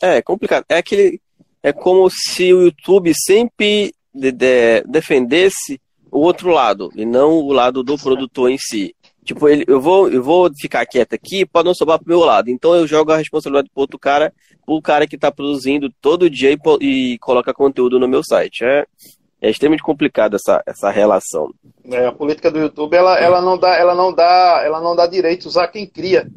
É, 0.00 0.16
é 0.16 0.22
complicado. 0.22 0.64
É 0.68 0.78
aquele. 0.78 1.20
É 1.62 1.72
como 1.72 2.08
se 2.10 2.52
o 2.52 2.62
YouTube 2.62 3.12
sempre 3.14 3.94
de, 4.12 4.32
de, 4.32 4.82
defendesse 4.82 5.80
o 6.10 6.18
outro 6.18 6.50
lado, 6.50 6.90
e 6.94 7.06
não 7.06 7.38
o 7.38 7.52
lado 7.52 7.82
do 7.82 7.96
produtor 7.96 8.50
em 8.50 8.58
si. 8.58 8.94
Tipo, 9.24 9.48
ele, 9.48 9.64
eu, 9.68 9.80
vou, 9.80 10.10
eu 10.10 10.22
vou 10.22 10.50
ficar 10.60 10.84
quieto 10.84 11.14
aqui 11.14 11.46
para 11.46 11.64
não 11.64 11.74
sobrar 11.74 11.98
pro 11.98 12.08
meu 12.08 12.20
lado. 12.20 12.50
Então 12.50 12.74
eu 12.74 12.86
jogo 12.86 13.12
a 13.12 13.16
responsabilidade 13.16 13.70
pro 13.72 13.82
outro 13.82 13.98
cara, 13.98 14.32
pro 14.66 14.82
cara 14.82 15.06
que 15.06 15.16
tá 15.16 15.30
produzindo 15.30 15.90
todo 16.00 16.28
dia 16.28 16.50
e, 16.52 16.58
e 16.80 17.18
coloca 17.18 17.54
conteúdo 17.54 17.98
no 17.98 18.08
meu 18.08 18.22
site. 18.24 18.64
É, 18.64 18.84
é 19.40 19.50
extremamente 19.50 19.82
complicado 19.82 20.36
essa, 20.36 20.62
essa 20.66 20.90
relação. 20.90 21.52
É, 21.84 22.06
a 22.06 22.12
política 22.12 22.50
do 22.50 22.58
YouTube 22.58 22.94
ela, 22.94 23.18
ela, 23.18 23.40
não 23.40 23.56
dá, 23.56 23.76
ela, 23.76 23.94
não 23.94 24.12
dá, 24.12 24.62
ela 24.64 24.80
não 24.80 24.94
dá 24.94 25.06
direitos 25.06 25.56
a 25.56 25.66
quem 25.66 25.86
cria, 25.86 26.28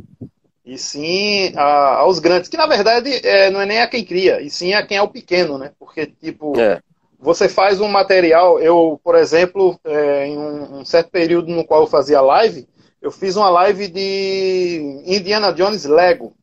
e 0.66 0.78
sim 0.78 1.54
a, 1.56 1.98
aos 1.98 2.18
grandes, 2.20 2.50
que 2.50 2.58
na 2.58 2.66
verdade 2.66 3.12
é, 3.26 3.52
não 3.52 3.62
é 3.62 3.66
nem 3.66 3.82
a 3.82 3.88
quem 3.88 4.04
cria, 4.04 4.42
e 4.42 4.50
sim 4.50 4.74
a 4.74 4.86
quem 4.86 4.98
é 4.98 5.02
o 5.02 5.08
pequeno, 5.08 5.58
né? 5.58 5.72
Porque, 5.78 6.08
tipo, 6.08 6.60
é. 6.60 6.82
você 7.20 7.48
faz 7.48 7.80
um 7.80 7.88
material, 7.88 8.60
eu, 8.60 9.00
por 9.04 9.16
exemplo, 9.16 9.80
é, 9.84 10.28
em 10.28 10.38
um, 10.38 10.80
um 10.80 10.86
certo 10.86 11.12
período 11.12 11.52
no 11.52 11.66
qual 11.66 11.82
eu 11.82 11.88
fazia 11.88 12.20
live, 12.20 12.68
eu 13.00 13.12
fiz 13.12 13.36
uma 13.36 13.50
live 13.50 13.88
de 13.88 15.04
Indiana 15.06 15.54
Jones 15.54 15.86
Lego. 15.86 16.36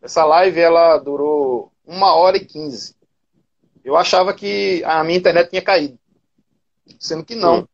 Essa 0.00 0.24
live 0.24 0.60
ela 0.60 0.96
durou 0.98 1.72
uma 1.84 2.14
hora 2.14 2.36
e 2.36 2.44
quinze. 2.44 2.94
Eu 3.84 3.96
achava 3.96 4.32
que 4.32 4.82
a 4.84 5.02
minha 5.02 5.18
internet 5.18 5.50
tinha 5.50 5.60
caído, 5.60 5.98
sendo 7.00 7.24
que 7.24 7.34
não. 7.34 7.68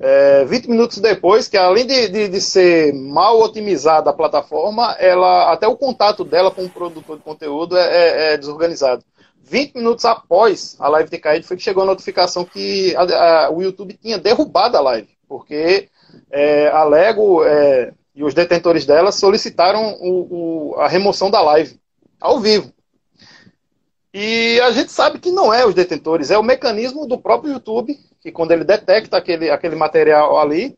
É, 0.00 0.44
20 0.44 0.68
minutos 0.68 0.98
depois, 0.98 1.48
que 1.48 1.56
além 1.56 1.84
de, 1.84 2.08
de, 2.08 2.28
de, 2.28 2.40
ser 2.40 2.94
mal 2.94 3.40
otimizada 3.40 4.10
a 4.10 4.12
plataforma, 4.12 4.92
ela 4.92 5.52
até 5.52 5.66
o 5.66 5.76
contato 5.76 6.24
dela 6.24 6.52
com 6.52 6.64
o 6.64 6.70
produtor 6.70 7.16
de 7.16 7.24
conteúdo 7.24 7.76
é, 7.76 7.82
é, 7.82 8.34
é 8.34 8.36
desorganizado. 8.36 9.04
20 9.42 9.74
minutos 9.74 10.04
após 10.04 10.76
a 10.78 10.88
live 10.88 11.10
ter 11.10 11.18
caído, 11.18 11.46
foi 11.46 11.56
que 11.56 11.62
chegou 11.62 11.82
a 11.82 11.86
notificação 11.86 12.44
que 12.44 12.94
a, 12.94 13.46
a, 13.46 13.50
o 13.50 13.60
YouTube 13.60 13.98
tinha 14.00 14.18
derrubado 14.18 14.76
a 14.76 14.80
live, 14.80 15.08
porque 15.26 15.88
é, 16.30 16.68
a 16.68 16.84
Lego 16.84 17.44
é, 17.44 17.92
e 18.14 18.22
os 18.22 18.34
detentores 18.34 18.86
dela 18.86 19.10
solicitaram 19.10 19.96
o, 20.00 20.74
o, 20.74 20.80
a 20.80 20.86
remoção 20.86 21.30
da 21.30 21.40
live 21.40 21.78
ao 22.20 22.38
vivo. 22.38 22.72
E 24.12 24.58
a 24.60 24.70
gente 24.70 24.90
sabe 24.90 25.18
que 25.18 25.30
não 25.30 25.52
é 25.52 25.66
os 25.66 25.74
detentores, 25.74 26.30
é 26.30 26.38
o 26.38 26.42
mecanismo 26.42 27.06
do 27.06 27.18
próprio 27.18 27.52
YouTube, 27.52 27.98
que 28.20 28.32
quando 28.32 28.52
ele 28.52 28.64
detecta 28.64 29.16
aquele, 29.16 29.50
aquele 29.50 29.76
material 29.76 30.38
ali, 30.38 30.76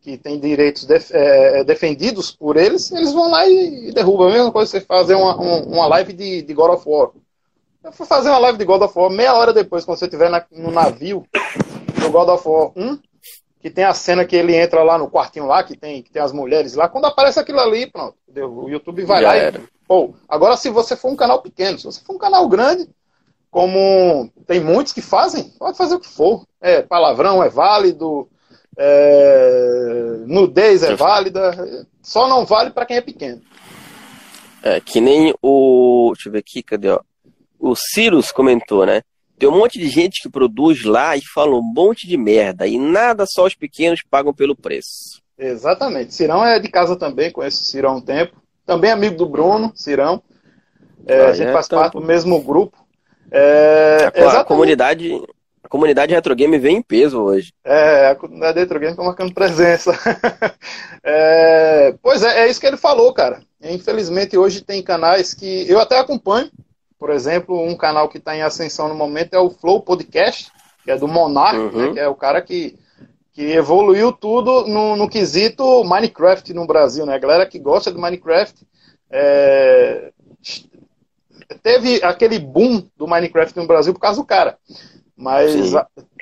que 0.00 0.18
tem 0.18 0.38
direitos 0.40 0.84
def, 0.84 1.12
é, 1.12 1.62
defendidos 1.62 2.32
por 2.32 2.56
eles, 2.56 2.90
eles 2.90 3.12
vão 3.12 3.30
lá 3.30 3.46
e, 3.46 3.88
e 3.88 3.92
derrubam. 3.92 4.28
A 4.28 4.32
mesma 4.32 4.50
coisa 4.50 4.70
você 4.70 4.80
fazer 4.80 5.14
uma, 5.14 5.36
uma 5.36 5.86
live 5.86 6.12
de, 6.12 6.42
de 6.42 6.54
God 6.54 6.72
of 6.72 6.88
War. 6.88 7.10
Eu 7.84 7.92
fui 7.92 8.04
fazer 8.04 8.28
uma 8.28 8.38
live 8.38 8.58
de 8.58 8.64
God 8.64 8.82
of 8.82 8.98
War 8.98 9.10
meia 9.10 9.34
hora 9.34 9.52
depois, 9.52 9.84
quando 9.84 9.98
você 9.98 10.06
estiver 10.06 10.30
no 10.50 10.72
navio 10.72 11.24
do 12.00 12.10
God 12.10 12.28
of 12.28 12.48
War 12.48 12.72
1, 12.76 12.98
que 13.62 13.70
tem 13.70 13.84
a 13.84 13.94
cena 13.94 14.24
que 14.24 14.34
ele 14.34 14.56
entra 14.56 14.82
lá 14.82 14.98
no 14.98 15.08
quartinho 15.08 15.46
lá, 15.46 15.62
que 15.62 15.76
tem, 15.76 16.02
que 16.02 16.10
tem 16.10 16.20
as 16.20 16.32
mulheres 16.32 16.74
lá. 16.74 16.88
Quando 16.88 17.04
aparece 17.04 17.38
aquilo 17.38 17.60
ali, 17.60 17.86
pronto, 17.86 18.16
o 18.28 18.68
YouTube 18.68 19.04
vai 19.04 19.22
Já 19.22 19.28
lá 19.28 19.36
era. 19.36 19.58
e. 19.60 19.68
Pô, 19.86 20.14
agora, 20.28 20.56
se 20.56 20.68
você 20.68 20.96
for 20.96 21.12
um 21.12 21.16
canal 21.16 21.40
pequeno, 21.40 21.78
se 21.78 21.84
você 21.84 22.00
for 22.04 22.16
um 22.16 22.18
canal 22.18 22.48
grande, 22.48 22.88
como 23.48 24.28
tem 24.48 24.58
muitos 24.58 24.92
que 24.92 25.00
fazem, 25.00 25.44
pode 25.60 25.76
fazer 25.76 25.94
o 25.94 26.00
que 26.00 26.08
for. 26.08 26.44
É, 26.60 26.82
palavrão 26.82 27.40
é 27.40 27.48
válido, 27.48 28.28
é, 28.76 30.16
nudez 30.26 30.82
é 30.82 30.96
válida, 30.96 31.86
só 32.02 32.28
não 32.28 32.44
vale 32.44 32.70
para 32.70 32.84
quem 32.84 32.96
é 32.96 33.00
pequeno. 33.00 33.40
É, 34.60 34.80
que 34.80 35.00
nem 35.00 35.32
o. 35.40 36.10
Deixa 36.14 36.28
eu 36.28 36.32
ver 36.32 36.38
aqui, 36.40 36.64
cadê? 36.64 36.88
Ó? 36.88 37.00
O 37.60 37.76
Cirus 37.76 38.32
comentou, 38.32 38.84
né? 38.84 39.02
Tem 39.42 39.48
um 39.48 39.58
monte 39.58 39.76
de 39.76 39.88
gente 39.88 40.22
que 40.22 40.30
produz 40.30 40.84
lá 40.84 41.16
e 41.16 41.20
fala 41.20 41.56
um 41.56 41.62
monte 41.62 42.06
de 42.06 42.16
merda. 42.16 42.64
E 42.64 42.78
nada, 42.78 43.24
só 43.26 43.44
os 43.44 43.56
pequenos 43.56 44.00
pagam 44.08 44.32
pelo 44.32 44.54
preço. 44.54 45.20
Exatamente. 45.36 46.14
Cirão 46.14 46.46
é 46.46 46.60
de 46.60 46.68
casa 46.68 46.94
também, 46.94 47.32
conheço 47.32 47.60
o 47.60 47.64
Cirão 47.64 47.90
há 47.90 47.96
um 47.96 48.00
tempo. 48.00 48.40
Também 48.64 48.92
amigo 48.92 49.16
do 49.16 49.26
Bruno, 49.26 49.72
Cirão. 49.74 50.22
É, 51.04 51.22
ah, 51.22 51.28
a 51.30 51.32
gente 51.32 51.48
é, 51.48 51.52
faz 51.52 51.66
então... 51.66 51.80
parte 51.80 51.94
do 51.94 52.00
mesmo 52.00 52.40
grupo. 52.40 52.86
É, 53.32 54.12
a, 54.14 54.42
a, 54.42 54.44
comunidade, 54.44 55.10
a 55.60 55.68
comunidade 55.68 56.14
Retro 56.14 56.36
Game 56.36 56.56
vem 56.56 56.76
em 56.76 56.82
peso 56.82 57.20
hoje. 57.20 57.52
É, 57.64 58.10
a 58.10 58.14
comunidade 58.14 58.60
Retro 58.60 58.78
Game 58.78 58.92
está 58.92 59.02
marcando 59.02 59.34
presença. 59.34 59.90
é, 61.02 61.96
pois 62.00 62.22
é, 62.22 62.44
é 62.44 62.48
isso 62.48 62.60
que 62.60 62.66
ele 62.68 62.76
falou, 62.76 63.12
cara. 63.12 63.42
Infelizmente 63.60 64.38
hoje 64.38 64.60
tem 64.60 64.84
canais 64.84 65.34
que 65.34 65.68
eu 65.68 65.80
até 65.80 65.98
acompanho, 65.98 66.48
por 67.02 67.10
exemplo, 67.10 67.60
um 67.60 67.74
canal 67.74 68.08
que 68.08 68.18
está 68.18 68.36
em 68.36 68.42
ascensão 68.42 68.86
no 68.86 68.94
momento 68.94 69.34
é 69.34 69.38
o 69.40 69.50
Flow 69.50 69.82
Podcast, 69.82 70.52
que 70.84 70.90
é 70.92 70.96
do 70.96 71.08
Monark, 71.08 71.58
né, 71.58 71.64
uhum. 71.64 71.86
né, 71.88 71.92
que 71.94 71.98
é 71.98 72.06
o 72.06 72.14
cara 72.14 72.40
que, 72.40 72.78
que 73.32 73.42
evoluiu 73.42 74.12
tudo 74.12 74.68
no, 74.68 74.94
no, 74.94 75.08
quesito 75.08 75.82
Minecraft 75.82 76.54
no 76.54 76.64
Brasil. 76.64 77.04
Né? 77.04 77.16
A 77.16 77.18
galera 77.18 77.44
que 77.44 77.58
gosta 77.58 77.90
de 77.90 77.98
Minecraft 77.98 78.64
é, 79.10 80.12
teve 81.60 82.00
aquele 82.04 82.38
boom 82.38 82.86
do 82.96 83.08
Minecraft 83.08 83.58
no 83.58 83.66
Brasil 83.66 83.92
por 83.92 83.98
causa 83.98 84.20
do 84.20 84.24
cara. 84.24 84.56
Mas, 85.16 85.72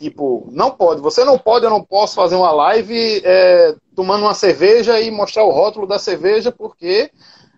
tipo, 0.01 0.49
não 0.51 0.71
pode. 0.71 1.03
Você 1.03 1.27
não 1.27 1.39
pode, 1.39 1.67
eu 1.67 1.71
não 1.71 1.85
posso 1.85 2.15
fazer 2.15 2.37
uma 2.37 2.53
live 2.53 3.21
é, 3.23 3.75
tomando 3.95 4.23
uma 4.23 4.33
cerveja 4.33 4.99
e 4.99 5.11
mostrar 5.11 5.45
o 5.45 5.51
rótulo 5.51 5.87
da 5.87 5.99
cerveja, 5.99 6.51
porque 6.51 7.11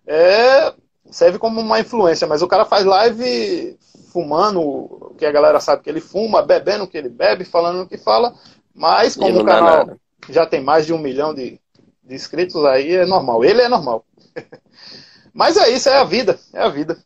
é, 0.08 0.72
serve 1.10 1.38
como 1.38 1.60
uma 1.60 1.80
influência, 1.80 2.26
mas 2.26 2.42
o 2.42 2.48
cara 2.48 2.64
faz 2.64 2.84
live 2.84 3.78
fumando 4.12 4.60
o 4.60 5.14
que 5.16 5.24
a 5.24 5.32
galera 5.32 5.58
sabe 5.60 5.82
que 5.82 5.90
ele 5.90 6.00
fuma, 6.00 6.42
bebendo 6.42 6.84
o 6.84 6.88
que 6.88 6.98
ele 6.98 7.08
bebe, 7.08 7.44
falando 7.44 7.82
o 7.82 7.88
que 7.88 7.96
fala, 7.96 8.34
mas 8.74 9.16
como 9.16 9.40
o 9.40 9.44
canal 9.44 9.96
já 10.28 10.46
tem 10.46 10.62
mais 10.62 10.86
de 10.86 10.92
um 10.92 10.98
milhão 10.98 11.34
de, 11.34 11.58
de 12.04 12.14
inscritos 12.14 12.64
aí, 12.64 12.92
é 12.92 13.06
normal. 13.06 13.44
Ele 13.44 13.62
é 13.62 13.68
normal. 13.68 14.04
mas 15.32 15.56
é 15.56 15.70
isso, 15.70 15.88
é 15.88 15.98
a 15.98 16.04
vida, 16.04 16.38
é 16.52 16.60
a 16.60 16.68
vida. 16.68 17.02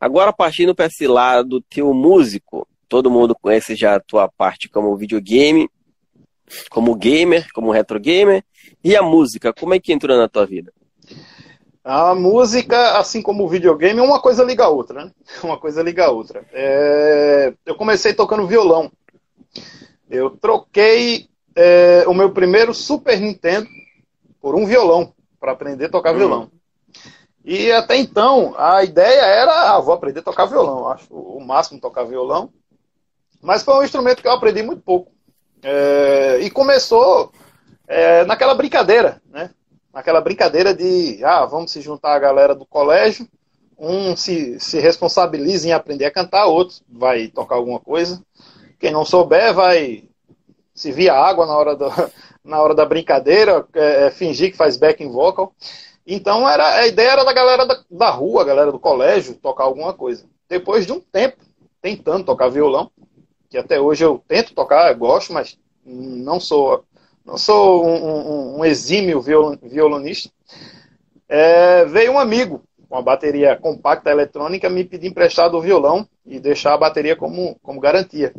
Agora 0.00 0.32
partindo 0.32 0.74
para 0.74 0.86
esse 0.86 1.06
lado 1.06 1.60
teu 1.62 1.92
músico, 1.94 2.66
todo 2.88 3.10
mundo 3.10 3.34
conhece 3.34 3.74
já 3.74 3.96
a 3.96 4.00
tua 4.00 4.28
parte 4.28 4.68
como 4.68 4.96
videogame, 4.96 5.70
como 6.70 6.94
gamer, 6.94 7.50
como 7.52 7.70
retro 7.70 8.00
gamer, 8.00 8.44
e 8.82 8.96
a 8.96 9.02
música, 9.02 9.52
como 9.52 9.74
é 9.74 9.80
que 9.80 9.92
entrou 9.92 10.16
na 10.16 10.28
tua 10.28 10.46
vida? 10.46 10.72
A 11.84 12.14
música, 12.14 12.98
assim 12.98 13.20
como 13.20 13.44
o 13.44 13.48
videogame, 13.48 14.00
uma 14.00 14.20
coisa 14.20 14.44
liga 14.44 14.64
a 14.64 14.68
outra, 14.68 15.04
né? 15.04 15.12
Uma 15.42 15.58
coisa 15.58 15.82
liga 15.82 16.06
a 16.06 16.10
outra. 16.10 16.46
É... 16.52 17.52
Eu 17.66 17.74
comecei 17.74 18.14
tocando 18.14 18.46
violão. 18.46 18.90
Eu 20.08 20.30
troquei 20.30 21.28
é, 21.56 22.04
o 22.06 22.14
meu 22.14 22.30
primeiro 22.30 22.72
Super 22.72 23.18
Nintendo 23.20 23.68
por 24.40 24.54
um 24.54 24.66
violão, 24.66 25.14
para 25.40 25.52
aprender 25.52 25.86
a 25.86 25.90
tocar 25.90 26.14
hum. 26.14 26.18
violão. 26.18 26.50
E 27.44 27.72
até 27.72 27.96
então, 27.96 28.54
a 28.56 28.84
ideia 28.84 29.22
era, 29.22 29.72
ah, 29.72 29.80
vou 29.80 29.94
aprender 29.94 30.20
a 30.20 30.24
tocar 30.24 30.46
violão. 30.46 30.88
Acho 30.88 31.12
o 31.12 31.40
máximo 31.40 31.80
tocar 31.80 32.04
violão. 32.04 32.52
Mas 33.40 33.64
foi 33.64 33.74
um 33.74 33.82
instrumento 33.82 34.22
que 34.22 34.28
eu 34.28 34.32
aprendi 34.32 34.62
muito 34.62 34.82
pouco. 34.82 35.10
É, 35.62 36.38
e 36.40 36.50
começou 36.50 37.32
é, 37.88 38.24
naquela 38.24 38.54
brincadeira, 38.54 39.20
né? 39.28 39.50
Naquela 39.92 40.20
brincadeira 40.20 40.74
de, 40.74 41.22
ah, 41.24 41.44
vamos 41.44 41.70
se 41.70 41.80
juntar 41.80 42.14
a 42.14 42.18
galera 42.18 42.54
do 42.54 42.64
colégio, 42.64 43.28
um 43.78 44.16
se, 44.16 44.58
se 44.60 44.78
responsabiliza 44.78 45.68
em 45.68 45.72
aprender 45.72 46.06
a 46.06 46.10
cantar, 46.10 46.46
outro 46.46 46.76
vai 46.88 47.28
tocar 47.28 47.56
alguma 47.56 47.80
coisa. 47.80 48.24
Quem 48.78 48.90
não 48.90 49.04
souber 49.04 49.52
vai 49.52 50.04
se 50.74 50.90
via 50.92 51.14
água 51.14 51.46
na 51.46 51.56
hora, 51.56 51.76
do, 51.76 51.86
na 52.44 52.60
hora 52.60 52.74
da 52.74 52.86
brincadeira, 52.86 53.66
é, 53.74 54.06
é, 54.06 54.10
fingir 54.10 54.50
que 54.50 54.56
faz 54.56 54.76
backing 54.76 55.10
vocal. 55.10 55.52
Então 56.06 56.48
era, 56.48 56.76
a 56.76 56.86
ideia 56.86 57.10
era 57.10 57.24
da 57.24 57.32
galera 57.32 57.66
da, 57.66 57.82
da 57.90 58.10
rua, 58.10 58.42
a 58.42 58.44
galera 58.44 58.72
do 58.72 58.78
colégio, 58.78 59.34
tocar 59.34 59.64
alguma 59.64 59.92
coisa. 59.92 60.24
Depois 60.48 60.86
de 60.86 60.92
um 60.92 61.00
tempo 61.00 61.36
tentando 61.80 62.24
tocar 62.24 62.48
violão, 62.48 62.90
que 63.50 63.58
até 63.58 63.80
hoje 63.80 64.04
eu 64.04 64.22
tento 64.26 64.54
tocar, 64.54 64.92
gosto, 64.94 65.32
mas 65.32 65.58
não 65.84 66.38
sou 66.40 66.84
não 67.24 67.38
sou 67.38 67.86
um, 67.86 68.04
um, 68.04 68.58
um 68.58 68.64
exímio 68.64 69.20
violonista. 69.20 70.30
É, 71.28 71.84
veio 71.84 72.12
um 72.12 72.18
amigo 72.18 72.62
com 72.88 72.96
a 72.96 73.02
bateria 73.02 73.56
compacta 73.56 74.10
eletrônica 74.10 74.68
me 74.68 74.84
pedir 74.84 75.06
emprestado 75.06 75.56
o 75.56 75.60
violão 75.62 76.06
e 76.26 76.38
deixar 76.38 76.74
a 76.74 76.78
bateria 76.78 77.16
como, 77.16 77.56
como 77.62 77.80
garantia. 77.80 78.34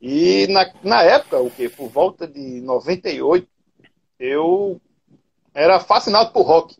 E 0.00 0.46
na, 0.48 0.70
na 0.82 1.02
época, 1.02 1.38
o 1.38 1.50
que 1.50 1.68
por 1.68 1.88
volta 1.88 2.26
de 2.26 2.60
98, 2.60 3.46
eu 4.18 4.80
era 5.54 5.78
fascinado 5.78 6.32
por 6.32 6.42
rock. 6.42 6.76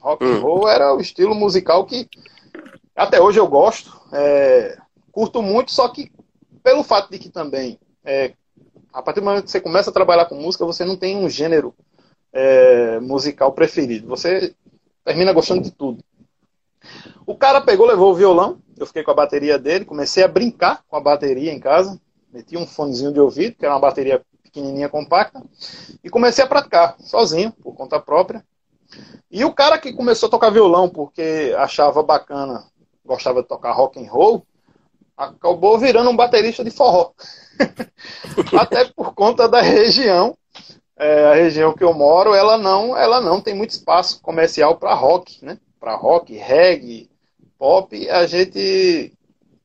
Rock 0.00 0.24
and 0.24 0.28
hum. 0.28 0.40
roll 0.40 0.68
era 0.68 0.94
o 0.94 1.00
estilo 1.00 1.34
musical 1.34 1.86
que 1.86 2.08
até 2.94 3.20
hoje 3.20 3.40
eu 3.40 3.48
gosto, 3.48 3.98
é, 4.12 4.76
curto 5.10 5.40
muito, 5.40 5.72
só 5.72 5.88
que 5.88 6.12
pelo 6.62 6.84
fato 6.84 7.10
de 7.10 7.18
que 7.18 7.30
também 7.30 7.78
é, 8.04 8.34
a 8.92 9.02
partir 9.02 9.20
do 9.20 9.26
momento 9.26 9.44
que 9.44 9.50
você 9.50 9.60
começa 9.60 9.90
a 9.90 9.92
trabalhar 9.92 10.26
com 10.26 10.34
música, 10.34 10.66
você 10.66 10.84
não 10.84 10.96
tem 10.96 11.16
um 11.16 11.28
gênero 11.28 11.74
é, 12.32 13.00
musical 13.00 13.52
preferido. 13.52 14.08
Você 14.08 14.54
termina 15.04 15.32
gostando 15.32 15.62
de 15.62 15.70
tudo. 15.70 16.02
O 17.26 17.36
cara 17.36 17.60
pegou, 17.60 17.86
levou 17.86 18.10
o 18.10 18.14
violão, 18.14 18.58
eu 18.76 18.86
fiquei 18.86 19.02
com 19.02 19.10
a 19.10 19.14
bateria 19.14 19.58
dele, 19.58 19.84
comecei 19.84 20.24
a 20.24 20.28
brincar 20.28 20.82
com 20.88 20.96
a 20.96 21.00
bateria 21.00 21.52
em 21.52 21.60
casa, 21.60 22.00
meti 22.32 22.56
um 22.56 22.66
fonezinho 22.66 23.12
de 23.12 23.20
ouvido, 23.20 23.56
que 23.56 23.64
era 23.64 23.74
uma 23.74 23.80
bateria 23.80 24.22
pequenininha, 24.42 24.88
compacta, 24.88 25.42
e 26.02 26.10
comecei 26.10 26.44
a 26.44 26.46
praticar, 26.46 26.96
sozinho, 26.98 27.52
por 27.52 27.74
conta 27.74 28.00
própria. 28.00 28.44
E 29.30 29.44
o 29.44 29.52
cara 29.52 29.78
que 29.78 29.92
começou 29.92 30.26
a 30.26 30.30
tocar 30.30 30.50
violão 30.50 30.88
porque 30.88 31.54
achava 31.56 32.02
bacana, 32.02 32.64
gostava 33.04 33.42
de 33.42 33.48
tocar 33.48 33.72
rock 33.72 33.98
and 34.04 34.10
roll, 34.10 34.46
acabou 35.24 35.78
virando 35.78 36.10
um 36.10 36.16
baterista 36.16 36.64
de 36.64 36.70
forró. 36.70 37.12
Até 38.58 38.84
por 38.86 39.14
conta 39.14 39.48
da 39.48 39.60
região, 39.60 40.36
é, 40.96 41.26
a 41.26 41.34
região 41.34 41.72
que 41.72 41.84
eu 41.84 41.92
moro, 41.94 42.34
ela 42.34 42.58
não, 42.58 42.96
ela 42.96 43.20
não 43.20 43.40
tem 43.40 43.54
muito 43.54 43.70
espaço 43.70 44.20
comercial 44.20 44.76
para 44.76 44.94
rock, 44.94 45.44
né? 45.44 45.58
Para 45.80 45.96
rock, 45.96 46.34
reggae, 46.34 47.10
pop, 47.58 48.08
a 48.08 48.26
gente 48.26 49.12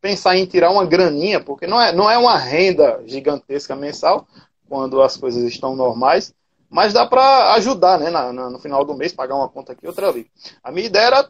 pensar 0.02 0.38
em 0.38 0.46
tirar 0.46 0.72
uma 0.72 0.86
graninha, 0.86 1.40
porque 1.40 1.68
não 1.68 1.82
é, 1.82 1.92
não 1.92 2.10
é 2.10 2.18
uma 2.18 2.38
renda 2.38 3.02
gigantesca 3.06 3.76
mensal 3.76 4.28
quando 4.70 5.02
as 5.02 5.18
coisas 5.18 5.44
estão 5.44 5.76
normais, 5.76 6.34
mas 6.70 6.94
dá 6.94 7.06
para 7.06 7.54
ajudar, 7.54 8.00
né? 8.00 8.10
Na, 8.10 8.32
na, 8.34 8.50
no 8.50 8.60
final 8.60 8.84
do 8.84 8.96
mês, 8.96 9.14
pagar 9.14 9.36
uma 9.36 9.50
conta 9.50 9.74
aqui, 9.74 9.88
outra 9.88 10.10
ali. 10.10 10.28
A 10.64 10.72
minha 10.72 10.88
ideia 10.88 11.08
era 11.08 11.30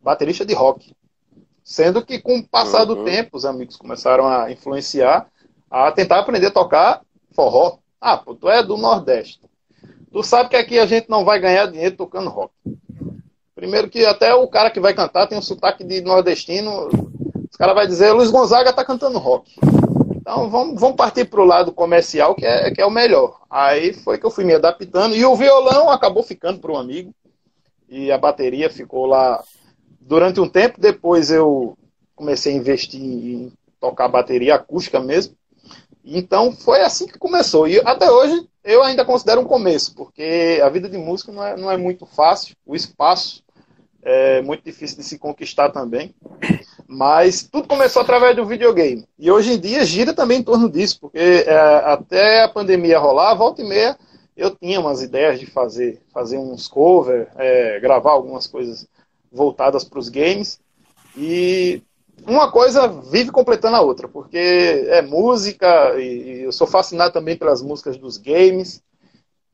baterista 0.00 0.44
de 0.44 0.54
rock. 0.54 0.94
Sendo 1.68 2.02
que 2.02 2.18
com 2.18 2.38
o 2.38 2.48
passar 2.48 2.88
uhum. 2.88 2.94
do 2.94 3.04
tempo, 3.04 3.36
os 3.36 3.44
amigos 3.44 3.76
começaram 3.76 4.26
a 4.26 4.50
influenciar 4.50 5.26
a 5.70 5.92
tentar 5.92 6.18
aprender 6.18 6.46
a 6.46 6.50
tocar 6.50 7.02
forró. 7.32 7.76
Ah, 8.00 8.16
pô, 8.16 8.34
tu 8.34 8.48
é 8.48 8.62
do 8.62 8.78
Nordeste. 8.78 9.38
Tu 10.10 10.22
sabe 10.22 10.48
que 10.48 10.56
aqui 10.56 10.78
a 10.78 10.86
gente 10.86 11.10
não 11.10 11.26
vai 11.26 11.38
ganhar 11.38 11.66
dinheiro 11.66 11.94
tocando 11.94 12.30
rock. 12.30 12.54
Primeiro 13.54 13.90
que 13.90 14.06
até 14.06 14.34
o 14.34 14.48
cara 14.48 14.70
que 14.70 14.80
vai 14.80 14.94
cantar 14.94 15.26
tem 15.26 15.36
um 15.36 15.42
sotaque 15.42 15.84
de 15.84 16.00
nordestino. 16.00 16.88
Os 17.50 17.56
cara 17.58 17.74
vai 17.74 17.86
dizer, 17.86 18.12
Luiz 18.12 18.30
Gonzaga 18.30 18.72
tá 18.72 18.82
cantando 18.82 19.18
rock. 19.18 19.54
Então 20.16 20.48
vamos, 20.48 20.80
vamos 20.80 20.96
partir 20.96 21.26
para 21.26 21.42
o 21.42 21.44
lado 21.44 21.70
comercial, 21.70 22.34
que 22.34 22.46
é, 22.46 22.70
que 22.70 22.80
é 22.80 22.86
o 22.86 22.90
melhor. 22.90 23.42
Aí 23.50 23.92
foi 23.92 24.16
que 24.16 24.24
eu 24.24 24.30
fui 24.30 24.44
me 24.44 24.54
adaptando. 24.54 25.14
E 25.14 25.22
o 25.22 25.36
violão 25.36 25.90
acabou 25.90 26.22
ficando 26.22 26.60
para 26.60 26.72
um 26.72 26.78
amigo. 26.78 27.14
E 27.90 28.10
a 28.10 28.16
bateria 28.16 28.70
ficou 28.70 29.04
lá 29.04 29.44
durante 30.08 30.40
um 30.40 30.48
tempo. 30.48 30.80
Depois 30.80 31.30
eu 31.30 31.76
comecei 32.16 32.54
a 32.54 32.56
investir 32.56 33.00
em 33.00 33.52
tocar 33.78 34.08
bateria 34.08 34.54
acústica 34.54 34.98
mesmo. 34.98 35.34
Então 36.04 36.50
foi 36.52 36.80
assim 36.80 37.06
que 37.06 37.18
começou. 37.18 37.68
E 37.68 37.78
até 37.80 38.10
hoje 38.10 38.48
eu 38.64 38.82
ainda 38.82 39.04
considero 39.04 39.42
um 39.42 39.44
começo, 39.44 39.94
porque 39.94 40.60
a 40.64 40.68
vida 40.68 40.88
de 40.88 40.96
músico 40.96 41.30
não 41.30 41.44
é, 41.44 41.56
não 41.56 41.70
é 41.70 41.76
muito 41.76 42.06
fácil, 42.06 42.56
o 42.66 42.74
espaço 42.74 43.42
é 44.02 44.40
muito 44.40 44.64
difícil 44.64 44.96
de 44.96 45.04
se 45.04 45.18
conquistar 45.18 45.68
também. 45.68 46.14
Mas 46.86 47.42
tudo 47.42 47.68
começou 47.68 48.00
através 48.00 48.34
do 48.34 48.46
videogame. 48.46 49.06
E 49.18 49.30
hoje 49.30 49.52
em 49.52 49.60
dia 49.60 49.84
gira 49.84 50.14
também 50.14 50.38
em 50.38 50.42
torno 50.42 50.70
disso, 50.70 50.98
porque 51.00 51.18
é, 51.18 51.54
até 51.84 52.42
a 52.42 52.48
pandemia 52.48 52.98
rolar, 52.98 53.34
volta 53.34 53.60
e 53.60 53.68
meia, 53.68 53.98
eu 54.34 54.50
tinha 54.56 54.80
umas 54.80 55.02
ideias 55.02 55.38
de 55.38 55.44
fazer, 55.44 56.00
fazer 56.14 56.38
uns 56.38 56.66
covers, 56.66 57.28
é, 57.36 57.78
gravar 57.80 58.12
algumas 58.12 58.46
coisas 58.46 58.86
voltadas 59.30 59.84
para 59.84 59.98
os 59.98 60.08
games. 60.08 60.60
E 61.16 61.82
uma 62.26 62.50
coisa 62.50 62.88
vive 62.88 63.30
completando 63.30 63.76
a 63.76 63.80
outra, 63.80 64.08
porque 64.08 64.38
é 64.88 65.02
música, 65.02 65.98
e, 65.98 66.42
eu 66.42 66.52
sou 66.52 66.66
fascinado 66.66 67.12
também 67.12 67.36
pelas 67.36 67.62
músicas 67.62 67.96
dos 67.96 68.16
games, 68.16 68.82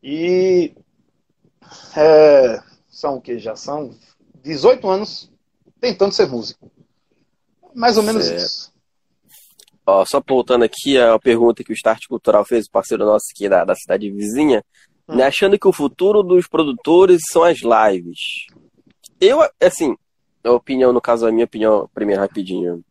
e 0.02 0.74
é, 1.96 2.60
são 2.88 3.16
o 3.16 3.20
que? 3.20 3.38
Já 3.38 3.56
são 3.56 3.94
18 4.42 4.88
anos 4.88 5.30
tentando 5.80 6.12
ser 6.12 6.28
músico. 6.28 6.70
Mais 7.74 7.96
ou 7.96 8.02
menos 8.02 8.24
certo. 8.24 8.44
isso. 8.44 8.72
Ó, 9.86 10.04
só 10.06 10.22
voltando 10.26 10.64
aqui 10.64 10.98
a 10.98 11.18
pergunta 11.18 11.62
que 11.62 11.72
o 11.72 11.74
Start 11.74 12.06
Cultural 12.08 12.44
fez, 12.44 12.66
o 12.66 12.70
parceiro 12.70 13.04
nosso 13.04 13.26
aqui 13.34 13.48
da, 13.48 13.64
da 13.64 13.74
cidade 13.74 14.10
vizinha, 14.10 14.64
hum. 15.08 15.16
né, 15.16 15.24
achando 15.24 15.58
que 15.58 15.68
o 15.68 15.72
futuro 15.72 16.22
dos 16.22 16.46
produtores 16.46 17.20
são 17.30 17.42
as 17.42 17.58
lives. 17.58 18.46
Eu, 19.24 19.40
assim, 19.58 19.96
a 20.44 20.52
opinião, 20.52 20.92
no 20.92 21.00
caso, 21.00 21.26
a 21.26 21.32
minha 21.32 21.46
opinião, 21.46 21.88
primeiro, 21.94 22.20
rapidinho. 22.20 22.84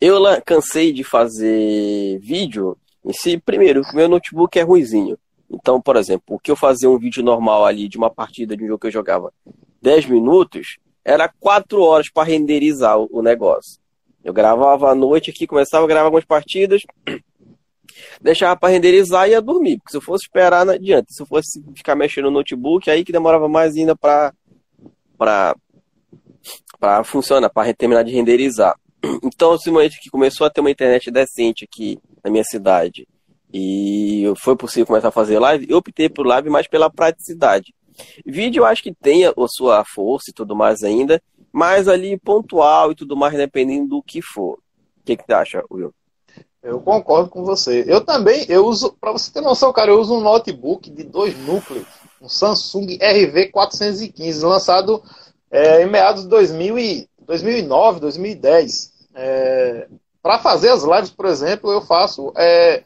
Eu 0.00 0.18
lá 0.18 0.40
cansei 0.40 0.94
de 0.94 1.04
fazer 1.04 2.18
vídeo 2.20 2.74
em 3.04 3.12
si. 3.12 3.36
Primeiro, 3.36 3.82
meu 3.92 4.08
notebook 4.08 4.58
é 4.58 4.62
ruizinho. 4.62 5.18
Então, 5.50 5.78
por 5.78 5.96
exemplo, 5.96 6.36
o 6.36 6.38
que 6.38 6.50
eu 6.50 6.56
fazia 6.56 6.88
um 6.88 6.98
vídeo 6.98 7.22
normal 7.22 7.66
ali 7.66 7.86
de 7.86 7.98
uma 7.98 8.08
partida 8.08 8.56
de 8.56 8.64
um 8.64 8.66
jogo 8.66 8.78
que 8.78 8.86
eu 8.86 8.92
jogava 8.92 9.30
10 9.82 10.06
minutos, 10.06 10.78
era 11.04 11.30
4 11.38 11.82
horas 11.82 12.10
para 12.10 12.26
renderizar 12.26 12.98
o, 12.98 13.20
negócio. 13.20 13.78
Eu 14.24 14.32
gravava 14.32 14.90
à 14.90 14.94
noite 14.94 15.30
aqui, 15.30 15.46
começava 15.46 15.84
a 15.84 15.88
gravar 15.88 16.06
algumas 16.06 16.24
partidas, 16.24 16.80
deixava 18.22 18.58
para 18.58 18.70
renderizar 18.72 19.28
e 19.28 19.32
ia 19.32 19.42
dormir. 19.42 19.76
Porque 19.76 19.90
se 19.90 19.98
eu 19.98 20.00
fosse 20.00 20.24
esperar, 20.24 20.64
não 20.64 20.72
adianta. 20.72 21.08
Se 21.10 21.22
eu 21.22 21.26
fosse 21.26 21.62
ficar 21.76 21.94
mexendo 21.94 22.24
no 22.24 22.30
notebook, 22.30 22.90
aí 22.90 23.04
que 23.04 23.12
demorava 23.12 23.48
mais 23.48 23.76
ainda 23.76 23.94
para 23.94 24.32
para 25.16 25.54
funcionar, 27.04 27.50
para 27.50 27.72
terminar 27.74 28.02
de 28.02 28.12
renderizar. 28.12 28.78
Então, 29.22 29.56
momento 29.68 30.00
que 30.00 30.10
começou 30.10 30.46
a 30.46 30.50
ter 30.50 30.60
uma 30.60 30.70
internet 30.70 31.10
decente 31.10 31.64
aqui 31.64 31.98
na 32.24 32.30
minha 32.30 32.44
cidade 32.44 33.06
e 33.52 34.24
foi 34.38 34.56
possível 34.56 34.86
começar 34.86 35.08
a 35.08 35.12
fazer 35.12 35.38
live, 35.38 35.66
eu 35.68 35.78
optei 35.78 36.08
por 36.08 36.26
live 36.26 36.50
mais 36.50 36.66
pela 36.66 36.90
praticidade. 36.90 37.74
Vídeo 38.24 38.60
eu 38.60 38.66
acho 38.66 38.82
que 38.82 38.92
tem 38.94 39.24
a 39.24 39.32
sua 39.48 39.84
força 39.84 40.30
e 40.30 40.34
tudo 40.34 40.54
mais 40.54 40.82
ainda, 40.82 41.22
mas 41.52 41.88
ali 41.88 42.18
pontual 42.18 42.92
e 42.92 42.94
tudo 42.94 43.16
mais, 43.16 43.34
dependendo 43.34 43.88
do 43.88 44.02
que 44.02 44.20
for. 44.20 44.58
O 45.00 45.04
que, 45.04 45.16
que 45.16 45.24
você 45.24 45.32
acha, 45.32 45.64
Will? 45.70 45.94
Eu 46.62 46.80
concordo 46.80 47.30
com 47.30 47.44
você. 47.44 47.84
Eu 47.86 48.04
também, 48.04 48.44
eu 48.48 48.66
uso, 48.66 48.92
para 49.00 49.12
você 49.12 49.32
ter 49.32 49.40
noção, 49.40 49.72
cara, 49.72 49.90
eu 49.90 50.00
uso 50.00 50.14
um 50.14 50.20
notebook 50.20 50.90
de 50.90 51.04
dois 51.04 51.38
núcleos, 51.46 51.86
um 52.26 52.28
Samsung 52.28 52.98
RV415, 52.98 54.42
lançado 54.42 55.02
é, 55.50 55.82
em 55.82 55.86
meados 55.86 56.24
de 56.24 56.28
2000 56.28 56.78
e, 56.78 57.08
2009, 57.20 58.00
2010. 58.00 58.92
É, 59.14 59.88
para 60.20 60.38
fazer 60.40 60.70
as 60.70 60.82
lives, 60.82 61.10
por 61.10 61.26
exemplo, 61.26 61.70
eu 61.70 61.80
faço 61.80 62.32
é, 62.36 62.82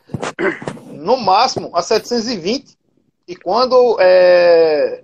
no 0.93 1.16
máximo 1.16 1.70
a 1.74 1.82
720. 1.82 2.78
E 3.26 3.34
quando 3.34 3.97
é, 4.01 5.03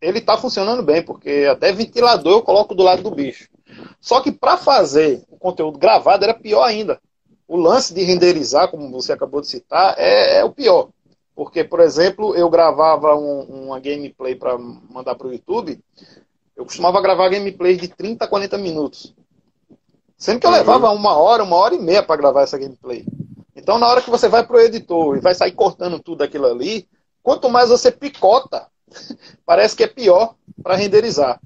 ele 0.00 0.18
está 0.18 0.36
funcionando 0.36 0.82
bem, 0.82 1.02
porque 1.02 1.46
até 1.50 1.72
ventilador 1.72 2.32
eu 2.32 2.42
coloco 2.42 2.74
do 2.74 2.82
lado 2.82 3.02
do 3.02 3.10
bicho. 3.10 3.48
Só 4.00 4.20
que 4.20 4.32
para 4.32 4.56
fazer 4.56 5.22
o 5.30 5.36
conteúdo 5.36 5.78
gravado 5.78 6.24
era 6.24 6.34
pior 6.34 6.64
ainda. 6.64 7.00
O 7.46 7.56
lance 7.56 7.94
de 7.94 8.02
renderizar, 8.02 8.68
como 8.68 8.90
você 8.90 9.12
acabou 9.12 9.40
de 9.40 9.46
citar, 9.46 9.94
é, 9.96 10.38
é 10.38 10.44
o 10.44 10.50
pior. 10.50 10.88
Porque, 11.38 11.62
por 11.62 11.78
exemplo, 11.78 12.34
eu 12.34 12.50
gravava 12.50 13.14
um, 13.14 13.42
uma 13.42 13.78
gameplay 13.78 14.34
para 14.34 14.58
mandar 14.58 15.14
para 15.14 15.28
o 15.28 15.32
YouTube, 15.32 15.78
eu 16.56 16.64
costumava 16.64 17.00
gravar 17.00 17.28
gameplay 17.28 17.76
de 17.76 17.86
30 17.86 18.24
a 18.24 18.28
40 18.28 18.58
minutos. 18.58 19.14
Sendo 20.16 20.40
que 20.40 20.46
eu 20.46 20.50
uhum. 20.50 20.56
levava 20.56 20.90
uma 20.90 21.16
hora, 21.16 21.44
uma 21.44 21.54
hora 21.54 21.76
e 21.76 21.78
meia 21.80 22.02
para 22.02 22.16
gravar 22.16 22.42
essa 22.42 22.58
gameplay. 22.58 23.06
Então, 23.54 23.78
na 23.78 23.86
hora 23.86 24.02
que 24.02 24.10
você 24.10 24.28
vai 24.28 24.44
pro 24.44 24.58
editor 24.58 25.16
e 25.16 25.20
vai 25.20 25.32
sair 25.32 25.52
cortando 25.52 26.00
tudo 26.00 26.24
aquilo 26.24 26.46
ali, 26.46 26.88
quanto 27.22 27.48
mais 27.48 27.68
você 27.68 27.92
picota, 27.92 28.66
parece 29.46 29.76
que 29.76 29.84
é 29.84 29.86
pior 29.86 30.34
para 30.60 30.74
renderizar. 30.74 31.40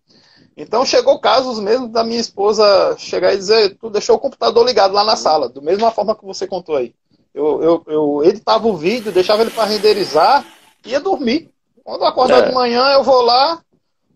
Então, 0.56 0.86
chegou 0.86 1.20
casos 1.20 1.60
mesmo 1.60 1.86
da 1.86 2.02
minha 2.02 2.18
esposa 2.18 2.96
chegar 2.96 3.34
e 3.34 3.36
dizer: 3.36 3.76
Tu 3.76 3.90
deixou 3.90 4.16
o 4.16 4.20
computador 4.20 4.64
ligado 4.64 4.94
lá 4.94 5.04
na 5.04 5.16
sala, 5.16 5.50
da 5.50 5.60
mesma 5.60 5.90
forma 5.90 6.16
que 6.16 6.24
você 6.24 6.46
contou 6.46 6.76
aí. 6.76 6.94
Eu, 7.34 7.62
eu, 7.62 7.82
eu 7.86 8.24
editava 8.24 8.66
o 8.68 8.76
vídeo, 8.76 9.12
deixava 9.12 9.42
ele 9.42 9.50
para 9.50 9.64
renderizar 9.64 10.44
e 10.84 10.90
ia 10.90 11.00
dormir. 11.00 11.50
Quando 11.82 12.02
eu 12.02 12.06
acordar 12.06 12.44
é. 12.44 12.48
de 12.48 12.54
manhã, 12.54 12.92
eu 12.92 13.02
vou 13.02 13.22
lá 13.22 13.60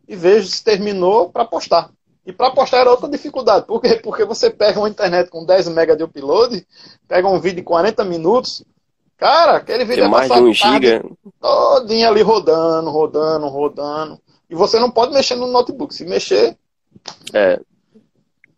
e 0.07 0.15
vejo 0.15 0.47
se 0.47 0.63
terminou 0.63 1.31
para 1.31 1.45
postar. 1.45 1.91
E 2.27 2.33
para 2.33 2.51
postar 2.51 2.79
era 2.79 2.91
outra 2.91 3.09
dificuldade. 3.09 3.67
Por 3.67 3.81
quê? 3.81 3.95
Porque 4.03 4.25
você 4.25 4.51
pega 4.51 4.79
uma 4.79 4.89
internet 4.89 5.31
com 5.31 5.45
10 5.45 5.69
MB 5.69 5.97
de 5.97 6.03
upload, 6.03 6.67
pega 7.07 7.29
um 7.29 7.39
vídeo 7.39 7.57
de 7.57 7.63
40 7.63 8.05
minutos, 8.05 8.65
cara, 9.17 9.57
aquele 9.57 9.85
vídeo 9.85 10.05
é 10.05 10.09
mais 10.09 10.31
de 10.31 10.41
um 10.41 10.53
giga. 10.53 11.05
todinho 11.41 12.09
ali 12.09 12.23
rodando, 12.23 12.91
rodando, 12.91 13.47
rodando. 13.49 14.21
E 14.51 14.55
você 14.55 14.79
não 14.79 14.91
pode 14.91 15.13
mexer 15.13 15.37
no 15.37 15.47
notebook. 15.47 15.95
Se 15.95 16.05
mexer, 16.05 16.57
é, 17.33 17.61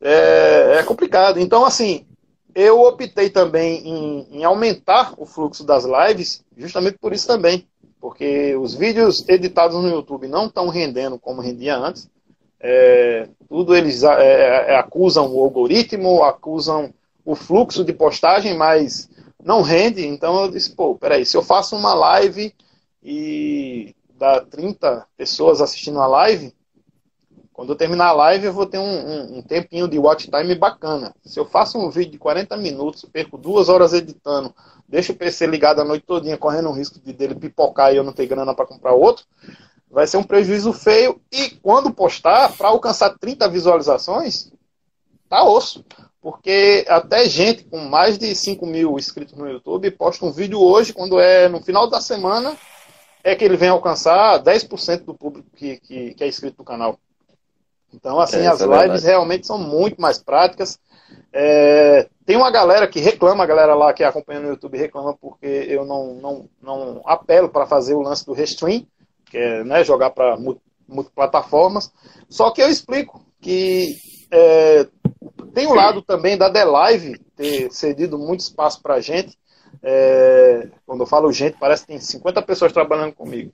é, 0.01 0.77
é 0.79 0.83
complicado. 0.83 1.39
Então, 1.39 1.65
assim, 1.65 2.07
eu 2.55 2.81
optei 2.81 3.31
também 3.31 3.87
em, 3.87 4.39
em, 4.39 4.45
aumentar 4.45 5.15
o 5.17 5.27
fluxo 5.27 5.65
das 5.65 5.85
lives, 5.85 6.45
justamente 6.57 6.99
por 6.99 7.13
isso 7.13 7.27
também. 7.27 7.67
Porque 8.01 8.55
os 8.57 8.75
vídeos 8.75 9.29
editados 9.29 9.77
no 9.83 9.89
YouTube 9.89 10.29
não 10.29 10.47
estão 10.47 10.69
rendendo 10.69 11.19
como 11.19 11.41
rendia 11.41 11.77
antes. 11.77 12.09
É, 12.61 13.29
tudo 13.49 13.75
eles 13.77 14.03
é, 14.03 14.73
é, 14.73 14.77
acusam 14.77 15.33
o 15.33 15.41
algoritmo, 15.41 16.23
acusam 16.23 16.93
o 17.25 17.35
fluxo 17.35 17.85
de 17.85 17.93
postagem, 17.93 18.57
mas 18.57 19.09
não 19.43 19.63
rende. 19.63 20.07
Então 20.07 20.43
eu 20.43 20.51
disse, 20.51 20.75
pô, 20.75 20.95
peraí, 20.95 21.27
se 21.27 21.37
eu 21.37 21.43
faço 21.43 21.77
uma 21.77 21.95
live 21.95 22.55
e 23.03 23.95
dá 24.19 24.41
30 24.41 25.07
pessoas 25.17 25.61
assistindo 25.61 26.01
a 26.01 26.07
live, 26.07 26.53
quando 27.59 27.71
eu 27.71 27.77
terminar 27.77 28.11
a 28.11 28.13
live, 28.13 28.47
eu 28.47 28.53
vou 28.53 28.67
ter 28.67 28.79
um, 28.79 28.85
um, 28.85 29.39
um, 29.39 29.43
tempinho 29.43 29.89
de 29.89 29.99
watch 29.99 30.31
time 30.31 30.55
bacana. 30.55 31.13
Se 31.25 31.41
eu 31.41 31.45
faço 31.45 31.77
um 31.77 31.91
vídeo 31.91 32.13
de 32.13 32.19
40 32.19 32.57
minutos, 32.57 33.05
perco 33.13 33.37
duas 33.37 33.69
horas 33.69 33.93
editando, 33.93 34.55
deixo 34.89 35.11
o 35.11 35.17
PC 35.17 35.45
ligado 35.45 35.81
a 35.81 35.85
noite 35.85 36.07
todinha, 36.07 36.39
correndo 36.39 36.69
o 36.69 36.73
risco 36.73 37.01
de 37.01 37.13
dele 37.13 37.35
pipocar 37.35 37.93
e 37.93 37.97
eu 37.97 38.05
não 38.05 38.13
ter 38.13 38.29
grana 38.29 38.55
para 38.55 38.65
comprar 38.65 38.93
outro, 38.93 39.27
vai 39.91 40.07
ser 40.07 40.19
um 40.19 40.23
prejuízo 40.23 40.73
feio. 40.73 41.21
E 41.33 41.51
quando 41.51 41.93
postar, 41.93 42.57
para 42.57 42.69
alcançar 42.69 43.19
30 43.19 43.49
visualizações, 43.49 44.53
tá 45.29 45.43
osso. 45.43 45.85
Porque 46.21 46.87
até 46.89 47.29
gente 47.29 47.65
com 47.65 47.81
mais 47.81 48.17
de 48.17 48.37
5 48.37 48.65
mil 48.67 48.97
inscritos 48.97 49.35
no 49.35 49.51
YouTube 49.51 49.91
posta 49.91 50.25
um 50.25 50.31
vídeo 50.31 50.61
hoje, 50.61 50.93
quando 50.93 51.19
é 51.19 51.49
no 51.49 51.61
final 51.61 51.91
da 51.91 52.01
semana, 52.01 52.57
é 53.25 53.35
que 53.35 53.45
ele 53.45 53.57
vem 53.57 53.69
alcançar 53.69 54.41
10% 54.45 55.05
do 55.05 55.13
público 55.13 55.51
que, 55.57 55.81
que, 55.81 56.15
que 56.15 56.23
é 56.23 56.29
inscrito 56.29 56.59
no 56.61 56.65
canal. 56.65 56.97
Então, 57.93 58.21
assim, 58.21 58.41
é, 58.41 58.47
as 58.47 58.61
é 58.61 58.67
lives 58.67 59.05
realmente 59.05 59.47
são 59.47 59.59
muito 59.59 60.01
mais 60.01 60.19
práticas. 60.19 60.79
É, 61.33 62.09
tem 62.25 62.37
uma 62.37 62.51
galera 62.51 62.87
que 62.87 63.01
reclama, 63.01 63.45
a 63.45 63.47
galera 63.47 63.75
lá 63.75 63.93
que 63.93 64.05
acompanha 64.05 64.41
no 64.41 64.49
YouTube 64.49 64.79
reclama 64.79 65.15
porque 65.15 65.47
eu 65.47 65.85
não, 65.85 66.15
não, 66.15 66.49
não 66.61 67.03
apelo 67.05 67.49
para 67.49 67.67
fazer 67.67 67.95
o 67.95 68.03
lance 68.03 68.25
do 68.25 68.33
restream, 68.33 68.87
que 69.25 69.39
é 69.39 69.65
né, 69.65 69.85
jogar 69.85 70.11
para 70.11 70.39
multiplataformas. 70.87 71.93
Só 72.29 72.51
que 72.51 72.63
eu 72.63 72.69
explico 72.69 73.25
que 73.41 73.97
é, 74.31 74.87
tem 75.55 75.67
o 75.67 75.71
um 75.71 75.75
lado 75.75 76.03
também 76.03 76.37
da 76.37 76.51
The 76.51 76.65
Live 76.65 77.19
ter 77.37 77.71
cedido 77.73 78.19
muito 78.19 78.41
espaço 78.41 78.83
para 78.83 78.95
a 78.95 79.01
gente. 79.01 79.37
É, 79.83 80.69
quando 80.87 81.01
eu 81.01 81.07
falo 81.07 81.33
gente, 81.33 81.57
parece 81.59 81.83
que 81.83 81.89
tem 81.89 82.01
50 82.01 82.43
pessoas 82.43 82.73
trabalhando 82.73 83.13
comigo. 83.13 83.53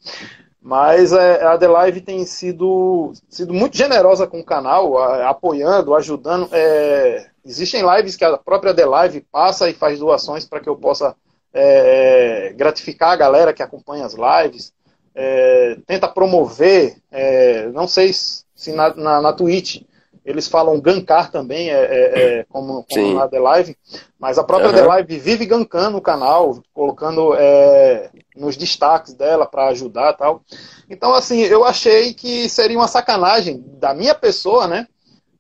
Mas 0.64 1.12
é, 1.12 1.44
a 1.44 1.58
The 1.58 1.68
Live 1.68 2.00
tem 2.00 2.24
sido, 2.24 3.12
sido 3.28 3.52
muito 3.52 3.76
generosa 3.76 4.26
com 4.26 4.40
o 4.40 4.44
canal, 4.44 4.96
a, 4.96 5.28
apoiando, 5.28 5.94
ajudando. 5.94 6.48
É, 6.52 7.26
existem 7.44 7.82
lives 7.86 8.16
que 8.16 8.24
a 8.24 8.38
própria 8.38 8.72
The 8.72 8.86
Live 8.86 9.20
passa 9.30 9.68
e 9.68 9.74
faz 9.74 9.98
doações 9.98 10.46
para 10.46 10.60
que 10.60 10.68
eu 10.68 10.74
possa 10.74 11.14
é, 11.52 12.54
gratificar 12.56 13.10
a 13.10 13.16
galera 13.16 13.52
que 13.52 13.62
acompanha 13.62 14.06
as 14.06 14.14
lives. 14.14 14.72
É, 15.14 15.76
tenta 15.86 16.08
promover, 16.08 16.96
é, 17.12 17.66
não 17.66 17.86
sei 17.86 18.14
se 18.14 18.72
na, 18.72 18.94
na, 18.94 19.20
na 19.20 19.32
Twitch 19.34 19.82
eles 20.25 20.49
falam 20.49 20.81
gankar 20.81 21.31
também, 21.31 21.70
é, 21.70 21.75
é, 21.75 22.39
é 22.39 22.45
como, 22.49 22.85
como 22.89 23.14
na 23.14 23.29
The 23.29 23.39
Live, 23.39 23.77
mas 24.18 24.39
a 24.39 24.45
própria 24.45 24.70
uhum. 24.70 24.77
The 24.77 24.83
Live 24.83 25.18
vive 25.18 25.45
gankando 25.45 25.99
o 25.99 26.03
canal, 26.03 26.62
colocando 26.72 27.35
é, 27.35 28.11
nos 28.35 28.57
destaques 28.57 29.12
dela 29.12 29.45
para 29.45 29.68
ajudar 29.68 30.14
tal. 30.14 30.43
Então, 30.89 31.12
assim, 31.14 31.41
eu 31.41 31.64
achei 31.64 32.14
que 32.14 32.49
seria 32.49 32.79
uma 32.79 32.89
sacanagem 32.89 33.62
da 33.79 33.93
minha 33.93 34.14
pessoa, 34.14 34.66
né? 34.66 34.89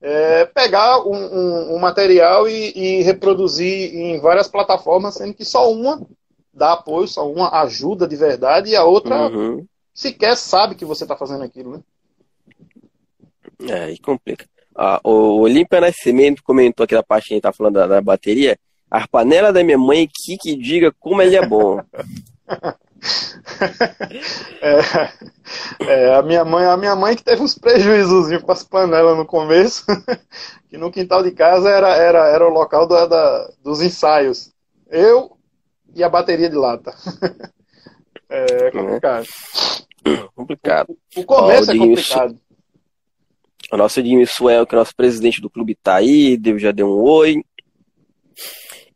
É, 0.02 0.44
pegar 0.44 1.00
um, 1.00 1.14
um, 1.14 1.76
um 1.76 1.78
material 1.78 2.46
e, 2.46 2.72
e, 2.76 3.02
reproduzir 3.02 3.94
em 3.94 4.20
várias 4.20 4.46
plataformas, 4.46 5.14
sendo 5.14 5.32
que 5.32 5.46
só 5.46 5.72
uma 5.72 6.02
dá 6.52 6.74
apoio, 6.74 7.08
só 7.08 7.26
uma 7.26 7.62
ajuda 7.62 8.06
de 8.06 8.14
verdade 8.14 8.70
e 8.70 8.76
a 8.76 8.84
outra 8.84 9.28
uhum. 9.28 9.66
sequer 9.94 10.36
sabe 10.36 10.74
que 10.74 10.84
você 10.84 11.04
está 11.04 11.16
fazendo 11.16 11.42
aquilo, 11.42 11.72
né? 11.72 11.80
É, 13.66 13.90
e 13.90 13.98
complica. 13.98 14.46
Ah, 14.76 15.00
o 15.04 15.40
Olímpia 15.40 15.80
Nascimento 15.80 16.42
comentou 16.42 16.84
aqui 16.84 16.94
da 16.94 17.02
parte 17.02 17.28
que 17.28 17.34
a 17.34 17.36
gente 17.36 17.42
tá 17.42 17.52
falando 17.52 17.74
da, 17.74 17.86
da 17.86 18.00
bateria. 18.00 18.58
A 18.90 19.06
panela 19.06 19.52
da 19.52 19.62
minha 19.62 19.78
mãe 19.78 20.08
que, 20.12 20.36
que 20.36 20.56
diga 20.56 20.92
como 20.98 21.22
ele 21.22 21.36
é 21.36 21.46
bom. 21.46 21.80
é, 24.60 24.78
é, 25.80 26.14
a 26.14 26.22
minha 26.22 26.44
mãe, 26.44 26.64
a 26.64 26.76
minha 26.76 26.96
mãe 26.96 27.14
que 27.14 27.22
teve 27.22 27.42
uns 27.42 27.56
prejuízos 27.56 28.36
com 28.42 28.52
as 28.52 28.62
panelas 28.62 29.16
no 29.16 29.26
começo, 29.26 29.84
que 30.68 30.76
no 30.76 30.90
quintal 30.90 31.22
de 31.22 31.30
casa 31.32 31.68
era, 31.68 31.94
era, 31.94 32.26
era 32.28 32.46
o 32.46 32.52
local 32.52 32.86
da, 32.86 33.06
da, 33.06 33.50
dos 33.62 33.80
ensaios. 33.80 34.52
Eu 34.88 35.36
e 35.94 36.02
a 36.02 36.08
bateria 36.08 36.48
de 36.48 36.56
lata. 36.56 36.94
é 38.28 38.70
complicado. 38.70 39.26
É. 40.04 40.16
Complicado. 40.34 40.96
O, 41.16 41.20
o 41.20 41.24
começo 41.24 41.70
oh, 41.70 41.74
é 41.74 41.78
complicado. 41.78 42.38
O 43.72 43.76
nosso 43.76 44.02
Jimmy 44.02 44.26
Suel, 44.26 44.66
que 44.66 44.74
é 44.74 44.78
o 44.78 44.80
nosso 44.80 44.94
presidente 44.94 45.40
do 45.40 45.50
clube, 45.50 45.74
tá 45.74 45.96
aí, 45.96 46.36
deu, 46.36 46.58
já 46.58 46.70
deu 46.72 46.88
um 46.88 47.00
oi. 47.02 47.42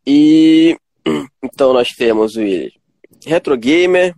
E 0.06 0.76
então 1.42 1.72
nós 1.72 1.88
temos 1.88 2.36
o 2.36 2.40
Retro 3.26 3.56
Gamer, 3.56 4.14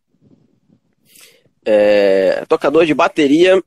é, 1.65 2.45
tocador 2.49 2.85
de 2.87 2.95
bateria, 2.95 3.63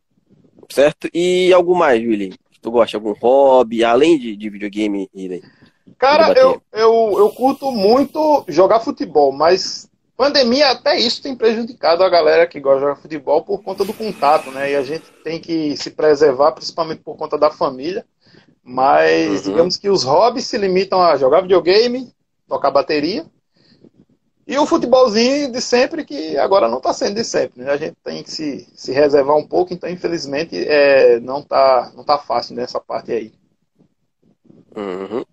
certo? 0.69 1.09
E 1.13 1.51
algo 1.53 1.75
mais, 1.75 2.01
Willy? 2.01 2.33
Tu 2.61 2.71
gosta 2.71 2.95
algum 2.95 3.13
hobby, 3.13 3.83
além 3.83 4.17
de, 4.17 4.35
de 4.35 4.49
videogame? 4.49 5.09
Cara, 5.97 6.33
eu, 6.33 6.61
eu, 6.71 7.15
eu 7.17 7.29
curto 7.31 7.71
muito 7.71 8.45
jogar 8.47 8.79
futebol, 8.79 9.33
mas 9.33 9.89
Pandemia, 10.15 10.69
até 10.69 10.97
isso 10.97 11.21
tem 11.23 11.35
prejudicado 11.35 12.03
a 12.03 12.09
galera 12.09 12.45
que 12.45 12.59
gosta 12.59 12.77
de 12.77 12.81
jogar 12.81 13.01
futebol 13.01 13.43
por 13.43 13.63
conta 13.63 13.83
do 13.83 13.93
contato, 13.93 14.51
né? 14.51 14.71
E 14.71 14.75
a 14.75 14.83
gente 14.83 15.05
tem 15.23 15.39
que 15.39 15.75
se 15.75 15.89
preservar, 15.89 16.51
principalmente 16.51 17.01
por 17.01 17.15
conta 17.15 17.37
da 17.37 17.49
família. 17.49 18.05
Mas 18.63 19.45
uhum. 19.45 19.51
digamos 19.51 19.75
que 19.75 19.89
os 19.89 20.03
hobbies 20.03 20.45
se 20.45 20.57
limitam 20.57 21.01
a 21.01 21.17
jogar 21.17 21.41
videogame, 21.41 22.13
tocar 22.47 22.71
bateria. 22.71 23.25
E 24.45 24.57
o 24.57 24.65
futebolzinho 24.65 25.51
de 25.51 25.61
sempre, 25.61 26.05
que 26.05 26.37
agora 26.37 26.67
não 26.67 26.77
está 26.77 26.93
sendo 26.93 27.15
de 27.15 27.23
sempre. 27.23 27.63
Né? 27.63 27.71
A 27.71 27.77
gente 27.77 27.95
tem 28.03 28.21
que 28.21 28.29
se, 28.29 28.67
se 28.75 28.91
reservar 28.91 29.35
um 29.35 29.47
pouco, 29.47 29.73
então 29.73 29.89
infelizmente 29.89 30.55
é, 30.55 31.19
não 31.19 31.39
está 31.39 31.91
não 31.95 32.03
tá 32.03 32.19
fácil 32.19 32.55
nessa 32.55 32.79
parte 32.79 33.11
aí. 33.11 33.33
Uhum. 34.75 35.23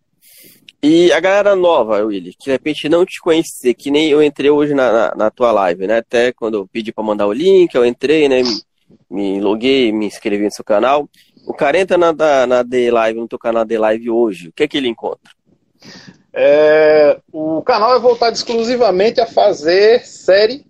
E 0.82 1.12
a 1.12 1.20
galera 1.20 1.54
nova, 1.54 2.02
Willy, 2.02 2.32
que 2.32 2.46
de 2.46 2.50
repente 2.52 2.88
não 2.88 3.04
te 3.04 3.20
conhecer, 3.20 3.74
que 3.74 3.90
nem 3.90 4.08
eu 4.08 4.22
entrei 4.22 4.48
hoje 4.50 4.72
na, 4.72 4.90
na, 4.90 5.14
na 5.14 5.30
tua 5.30 5.52
live, 5.52 5.86
né? 5.86 5.98
Até 5.98 6.32
quando 6.32 6.54
eu 6.54 6.66
pedi 6.66 6.90
para 6.90 7.04
mandar 7.04 7.26
o 7.26 7.32
link, 7.32 7.74
eu 7.74 7.84
entrei, 7.84 8.28
né? 8.28 8.42
Me, 8.42 8.62
me 9.10 9.40
loguei, 9.40 9.92
me 9.92 10.06
inscrevi 10.06 10.44
no 10.44 10.50
seu 10.50 10.64
canal. 10.64 11.06
O 11.46 11.52
cara 11.52 11.78
entra 11.78 11.98
na, 11.98 12.12
na, 12.12 12.46
na 12.46 12.64
The 12.64 12.90
Live, 12.90 13.20
no 13.20 13.28
teu 13.28 13.38
canal 13.38 13.66
The 13.66 13.78
Live 13.78 14.10
hoje, 14.10 14.48
o 14.48 14.52
que 14.52 14.62
é 14.62 14.68
que 14.68 14.76
ele 14.76 14.88
encontra? 14.88 15.30
É, 16.32 17.18
o 17.32 17.60
canal 17.62 17.94
é 17.94 17.98
voltado 17.98 18.34
exclusivamente 18.34 19.20
a 19.20 19.26
fazer 19.26 20.06
série. 20.06 20.64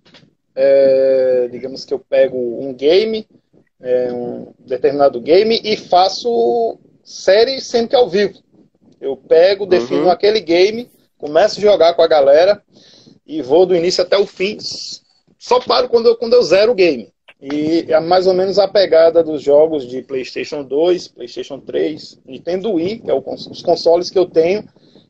É, 0.53 1.47
digamos 1.51 1.85
que 1.85 1.93
eu 1.93 1.99
pego 1.99 2.37
um 2.37 2.73
game, 2.73 3.25
é, 3.79 4.11
um 4.11 4.53
determinado 4.59 5.21
game 5.21 5.61
e 5.63 5.77
faço 5.77 6.77
série 7.03 7.61
sempre 7.61 7.95
ao 7.95 8.09
vivo. 8.09 8.39
Eu 9.01 9.17
pego, 9.17 9.65
defino 9.65 10.03
uhum. 10.03 10.11
aquele 10.11 10.39
game, 10.39 10.87
começo 11.17 11.57
a 11.57 11.61
jogar 11.61 11.95
com 11.95 12.03
a 12.03 12.07
galera 12.07 12.61
e 13.25 13.41
vou 13.41 13.65
do 13.65 13.75
início 13.75 14.03
até 14.03 14.15
o 14.15 14.27
fim. 14.27 14.59
Só 15.39 15.59
paro 15.59 15.89
quando 15.89 16.09
eu, 16.09 16.15
quando 16.15 16.33
eu 16.33 16.43
zero 16.43 16.71
o 16.71 16.75
game. 16.75 17.11
E 17.41 17.87
é 17.91 17.99
mais 17.99 18.27
ou 18.27 18.35
menos 18.35 18.59
a 18.59 18.67
pegada 18.67 19.23
dos 19.23 19.41
jogos 19.41 19.87
de 19.87 20.03
PlayStation 20.03 20.63
2, 20.63 21.07
PlayStation 21.07 21.59
3, 21.59 22.19
Nintendo 22.23 22.73
Wii, 22.73 22.99
que 22.99 23.09
é 23.09 23.13
o, 23.13 23.23
os 23.27 23.63
consoles 23.63 24.11
que 24.11 24.19
eu 24.19 24.27
tenho 24.27 24.63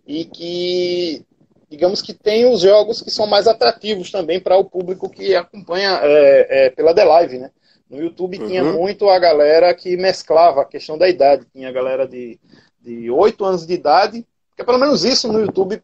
e 0.08 0.24
que, 0.24 1.26
digamos 1.70 2.02
que 2.02 2.14
tem 2.14 2.46
os 2.46 2.62
jogos 2.62 3.02
que 3.02 3.12
são 3.12 3.28
mais 3.28 3.48
atrativos 3.48 4.10
também 4.10 4.40
para 4.40 4.56
o 4.56 4.64
público 4.64 5.10
que 5.10 5.36
acompanha 5.36 6.00
é, 6.02 6.68
é, 6.68 6.70
pela 6.70 6.94
The 6.94 7.04
Live, 7.04 7.38
né? 7.38 7.52
No 7.90 8.02
YouTube 8.02 8.40
uhum. 8.40 8.48
tinha 8.48 8.64
muito 8.64 9.10
a 9.10 9.20
galera 9.20 9.74
que 9.74 9.98
mesclava 9.98 10.62
a 10.62 10.66
questão 10.66 10.98
da 10.98 11.10
idade. 11.10 11.46
Tinha 11.52 11.68
a 11.68 11.74
galera 11.74 12.08
de, 12.08 12.40
de 12.82 13.10
8 13.10 13.46
anos 13.46 13.66
de 13.66 13.74
idade, 13.74 14.26
porque 14.50 14.64
pelo 14.64 14.78
menos 14.78 15.04
isso 15.04 15.32
no 15.32 15.40
YouTube 15.40 15.82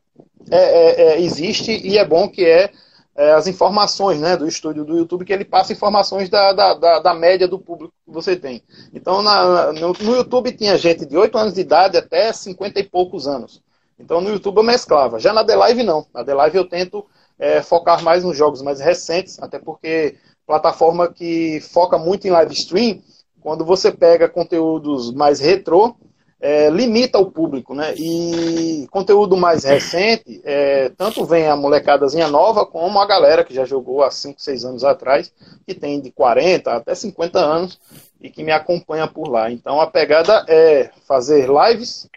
é, 0.50 0.58
é, 0.58 1.02
é, 1.02 1.22
existe 1.22 1.72
e 1.72 1.98
é 1.98 2.06
bom 2.06 2.30
que 2.30 2.46
é, 2.46 2.72
é, 3.16 3.32
as 3.34 3.48
informações 3.48 4.20
né, 4.20 4.38
do 4.38 4.48
estúdio 4.48 4.86
do 4.86 4.98
YouTube, 4.98 5.26
que 5.26 5.34
ele 5.34 5.44
passa 5.44 5.74
informações 5.74 6.30
da, 6.30 6.54
da, 6.54 6.74
da, 6.74 7.00
da 7.00 7.14
média 7.14 7.48
do 7.48 7.60
público 7.60 7.94
que 8.06 8.12
você 8.12 8.36
tem. 8.36 8.64
Então 8.94 9.22
na, 9.22 9.74
no, 9.74 9.94
no, 9.94 10.16
YouTube 10.16 10.52
tinha 10.52 10.78
gente 10.78 11.06
de 11.06 11.18
8 11.18 11.38
anos 11.38 11.54
de 11.54 11.62
idade 11.62 11.98
até 11.98 12.32
50 12.32 12.80
e 12.80 12.84
poucos 12.84 13.28
anos. 13.28 13.62
Então 14.00 14.22
no 14.22 14.30
YouTube 14.30 14.58
eu 14.58 14.64
mesclava. 14.64 15.20
Já 15.20 15.34
na 15.34 15.44
The 15.44 15.56
Live 15.56 15.84
não. 15.84 16.06
Na 16.14 16.24
The 16.24 16.34
Live 16.34 16.58
eu 16.58 16.70
tento 16.70 17.06
é, 17.40 17.62
focar 17.62 18.04
mais 18.04 18.24
nos 18.24 18.38
jogos 18.38 18.62
mais 18.62 18.80
recentes, 18.80 19.42
até 19.42 19.60
porque 19.60 20.16
plataforma 20.46 21.12
que 21.12 21.60
foca 21.60 21.98
muito 21.98 22.26
em 22.26 22.32
live 22.32 22.54
stream, 22.54 23.02
quando 23.42 23.66
você 23.66 23.92
pega 23.92 24.30
conteúdos 24.30 25.14
mais 25.14 25.40
retrô, 25.40 25.96
é, 26.40 26.70
limita 26.70 27.18
o 27.18 27.32
público, 27.32 27.74
né? 27.74 27.94
E 27.96 28.88
conteúdo 28.92 29.36
mais 29.36 29.64
recente, 29.64 30.42
é, 30.44 30.90
tanto 30.90 31.26
vem 31.26 31.48
a 31.48 31.56
molecadazinha 31.56 32.28
nova, 32.28 32.66
como 32.66 33.00
a 33.00 33.08
galera 33.08 33.44
que 33.44 33.54
já 33.54 33.66
jogou 33.66 34.04
há 34.04 34.12
5, 34.12 34.40
6 34.40 34.66
anos 34.66 34.84
atrás, 34.84 35.34
que 35.66 35.74
tem 35.74 36.00
de 36.00 36.12
40 36.12 36.72
até 36.72 36.94
50 36.94 37.40
anos 37.40 37.80
e 38.22 38.30
que 38.30 38.44
me 38.44 38.52
acompanha 38.52 39.08
por 39.08 39.30
lá. 39.30 39.52
Então 39.52 39.82
a 39.82 39.88
pegada 39.88 40.46
é 40.48 40.92
fazer 41.08 41.50
lives 41.50 42.08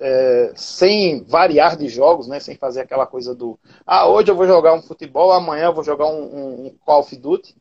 é, 0.00 0.52
sem 0.56 1.22
variar 1.24 1.76
de 1.76 1.88
jogos, 1.88 2.26
né? 2.26 2.40
Sem 2.40 2.56
fazer 2.56 2.80
aquela 2.80 3.06
coisa 3.06 3.34
do 3.34 3.58
ah, 3.86 4.08
hoje 4.08 4.30
eu 4.30 4.36
vou 4.36 4.46
jogar 4.46 4.74
um 4.74 4.82
futebol, 4.82 5.32
amanhã 5.32 5.66
eu 5.66 5.74
vou 5.74 5.84
jogar 5.84 6.06
um, 6.06 6.22
um, 6.22 6.66
um 6.66 6.74
Call 6.84 7.00
of 7.00 7.16
Duty. 7.16 7.54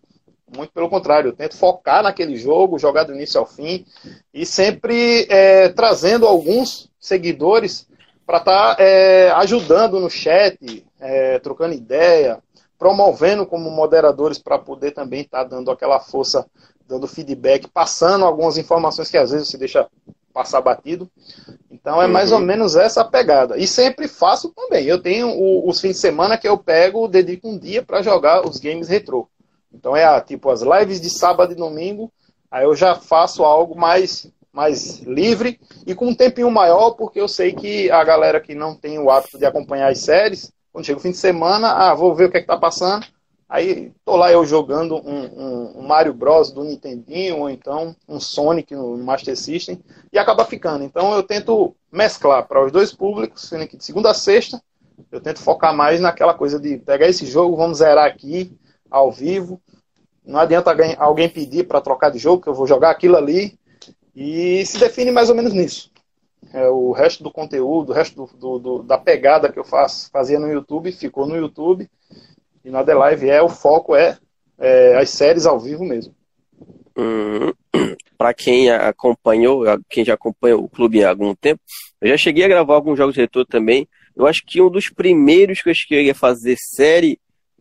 Muito 0.56 0.72
pelo 0.72 0.90
contrário, 0.90 1.30
eu 1.30 1.36
tento 1.36 1.58
focar 1.58 2.02
naquele 2.02 2.38
jogo, 2.38 2.80
jogar 2.80 3.04
do 3.04 3.14
início 3.14 3.40
ao 3.40 3.46
fim 3.46 3.86
e 4.34 4.46
sempre 4.46 5.28
é, 5.30 5.70
trazendo 5.70 6.26
alguns 6.26 6.90
seguidores 7.00 7.88
para 8.26 8.38
estar 8.38 8.76
tá, 8.76 8.84
é, 8.84 9.30
ajudando 9.32 10.00
no 10.00 10.10
chat, 10.10 10.86
é, 11.00 11.40
trocando 11.40 11.74
ideia, 11.74 12.42
promovendo 12.78 13.46
como 13.46 13.70
moderadores 13.70 14.38
para 14.38 14.58
poder 14.58 14.92
também 14.92 15.22
estar 15.22 15.44
tá 15.44 15.50
dando 15.50 15.70
aquela 15.70 16.00
força, 16.00 16.46
dando 16.88 17.08
feedback, 17.08 17.68
passando 17.68 18.24
algumas 18.24 18.58
informações 18.58 19.10
que 19.10 19.18
às 19.18 19.32
vezes 19.32 19.50
você 19.50 19.58
deixa 19.58 19.88
passar 20.34 20.62
batido. 20.62 21.10
Então 21.70 22.02
é 22.02 22.06
uhum. 22.06 22.12
mais 22.12 22.32
ou 22.32 22.40
menos 22.40 22.76
essa 22.76 23.04
pegada. 23.04 23.58
E 23.58 23.66
sempre 23.68 24.08
faço 24.08 24.54
também. 24.56 24.86
Eu 24.86 25.02
tenho 25.02 25.34
os 25.68 25.82
fins 25.82 25.94
de 25.94 25.98
semana 25.98 26.38
que 26.38 26.48
eu 26.48 26.58
pego, 26.58 27.08
dedico 27.08 27.50
um 27.50 27.58
dia 27.58 27.82
para 27.82 28.02
jogar 28.02 28.48
os 28.48 28.58
games 28.60 28.88
retrô. 28.88 29.28
Então 29.74 29.96
é 29.96 30.20
tipo 30.22 30.50
as 30.50 30.62
lives 30.62 31.02
de 31.02 31.10
sábado 31.10 31.52
e 31.52 31.56
domingo. 31.56 32.12
Aí 32.50 32.64
eu 32.64 32.76
já 32.76 32.96
faço 32.96 33.44
algo 33.44 33.78
mais, 33.78 34.32
mais 34.52 35.00
livre 35.00 35.60
e 35.86 35.94
com 35.94 36.08
um 36.08 36.16
tempinho 36.16 36.50
maior, 36.50 36.92
porque 36.92 37.20
eu 37.20 37.28
sei 37.28 37.54
que 37.54 37.92
a 37.92 38.04
galera 38.04 38.40
que 38.40 38.56
não 38.56 38.76
tem 38.76 38.98
o 39.00 39.10
hábito 39.10 39.38
de 39.38 39.46
acompanhar 39.46 39.92
as 39.92 40.00
séries, 40.00 40.52
quando 40.72 40.86
chega 40.86 41.00
o 41.00 41.02
fim 41.02 41.12
de 41.12 41.18
semana, 41.18 41.72
ah, 41.74 41.94
vou 41.94 42.16
ver 42.16 42.26
o 42.26 42.32
que 42.32 42.38
é 42.38 42.42
que 42.42 42.48
tá 42.48 42.58
passando. 42.58 43.06
Aí 43.50 43.94
tô 44.04 44.18
lá 44.18 44.32
eu 44.32 44.46
jogando 44.46 44.96
um, 44.96 45.24
um, 45.24 45.80
um, 45.80 45.88
Mario 45.88 46.14
Bros 46.14 46.52
do 46.52 46.66
Nintendinho, 46.66 47.40
ou 47.40 47.50
então 47.50 47.96
um 48.08 48.20
Sonic 48.20 48.76
no 48.76 48.98
Master 48.98 49.38
System, 49.38 49.82
e 50.12 50.20
acaba 50.20 50.44
ficando. 50.44 50.84
Então 50.84 51.14
eu 51.14 51.24
tento 51.24 51.74
mesclar 51.92 52.46
para 52.46 52.66
os 52.66 52.72
dois 52.72 52.92
públicos, 52.92 53.44
sendo 53.44 53.66
que 53.66 53.78
de 53.78 53.86
segunda 53.86 54.12
a 54.12 54.14
sexta, 54.14 54.62
eu 55.12 55.22
tento 55.22 55.40
focar 55.40 55.74
mais 55.74 56.02
naquela 56.02 56.34
coisa 56.34 56.60
de 56.60 56.78
pegar 56.78 57.08
esse 57.08 57.26
jogo, 57.26 57.56
vamos 57.56 57.78
zerar 57.78 58.06
aqui, 58.06 58.52
ao 58.90 59.12
vivo. 59.12 59.62
Não 60.26 60.40
adianta 60.40 60.76
alguém, 60.98 61.30
pedir 61.30 61.66
para 61.66 61.82
trocar 61.82 62.10
de 62.10 62.20
jogo, 62.20 62.42
que 62.42 62.50
eu 62.50 62.54
vou 62.54 62.68
jogar 62.68 62.92
aquilo 62.92 63.16
ali. 63.16 63.58
E 64.16 64.66
se 64.66 64.80
define 64.80 65.12
mais 65.12 65.30
ou 65.30 65.36
menos 65.36 65.54
nisso. 65.54 65.92
É, 66.54 66.68
o 66.68 66.92
resto 66.92 67.24
do 67.24 67.32
conteúdo, 67.32 67.92
o 67.92 67.94
resto 67.94 68.16
do, 68.16 68.38
do, 68.38 68.60
do, 68.60 68.84
da 68.84 68.98
pegada 68.98 69.52
que 69.52 69.60
eu 69.60 69.64
faço, 69.64 70.10
fazia 70.12 70.40
no 70.40 70.52
YouTube, 70.52 70.92
ficou 70.92 71.26
no 71.26 71.36
YouTube. 71.36 71.90
E 72.64 72.70
na 72.70 72.84
The 72.84 72.94
Live 72.94 73.30
é, 73.30 73.42
o 73.42 73.50
foco 73.50 73.96
é, 73.96 74.18
é 74.58 74.98
as 74.98 75.10
séries 75.10 75.46
ao 75.46 75.60
vivo 75.60 75.84
mesmo. 75.84 76.14
Hum, 76.98 77.54
para 78.18 78.34
quem 78.34 78.70
acompanhou, 78.70 79.64
quem 79.90 80.04
já 80.04 80.16
acompanha 80.16 80.58
o 80.58 80.68
clube 80.68 81.04
há 81.04 81.10
algum 81.10 81.34
tempo, 81.36 81.62
eu 82.02 82.10
já 82.10 82.18
cheguei 82.18 82.44
a 82.44 82.50
gravar 82.50 82.74
alguns 82.74 82.98
jogos 82.98 83.16
de 83.16 83.22
retorno 83.22 83.46
também. 83.46 83.88
Eu 84.16 84.26
acho 84.26 84.44
que 84.46 84.62
um 84.62 84.70
dos 84.70 84.90
primeiros 84.90 85.62
que 85.62 85.70
eu 85.70 85.76
cheguei 85.76 86.10
a 86.10 86.16
fazer 86.16 86.58
série 86.58 87.20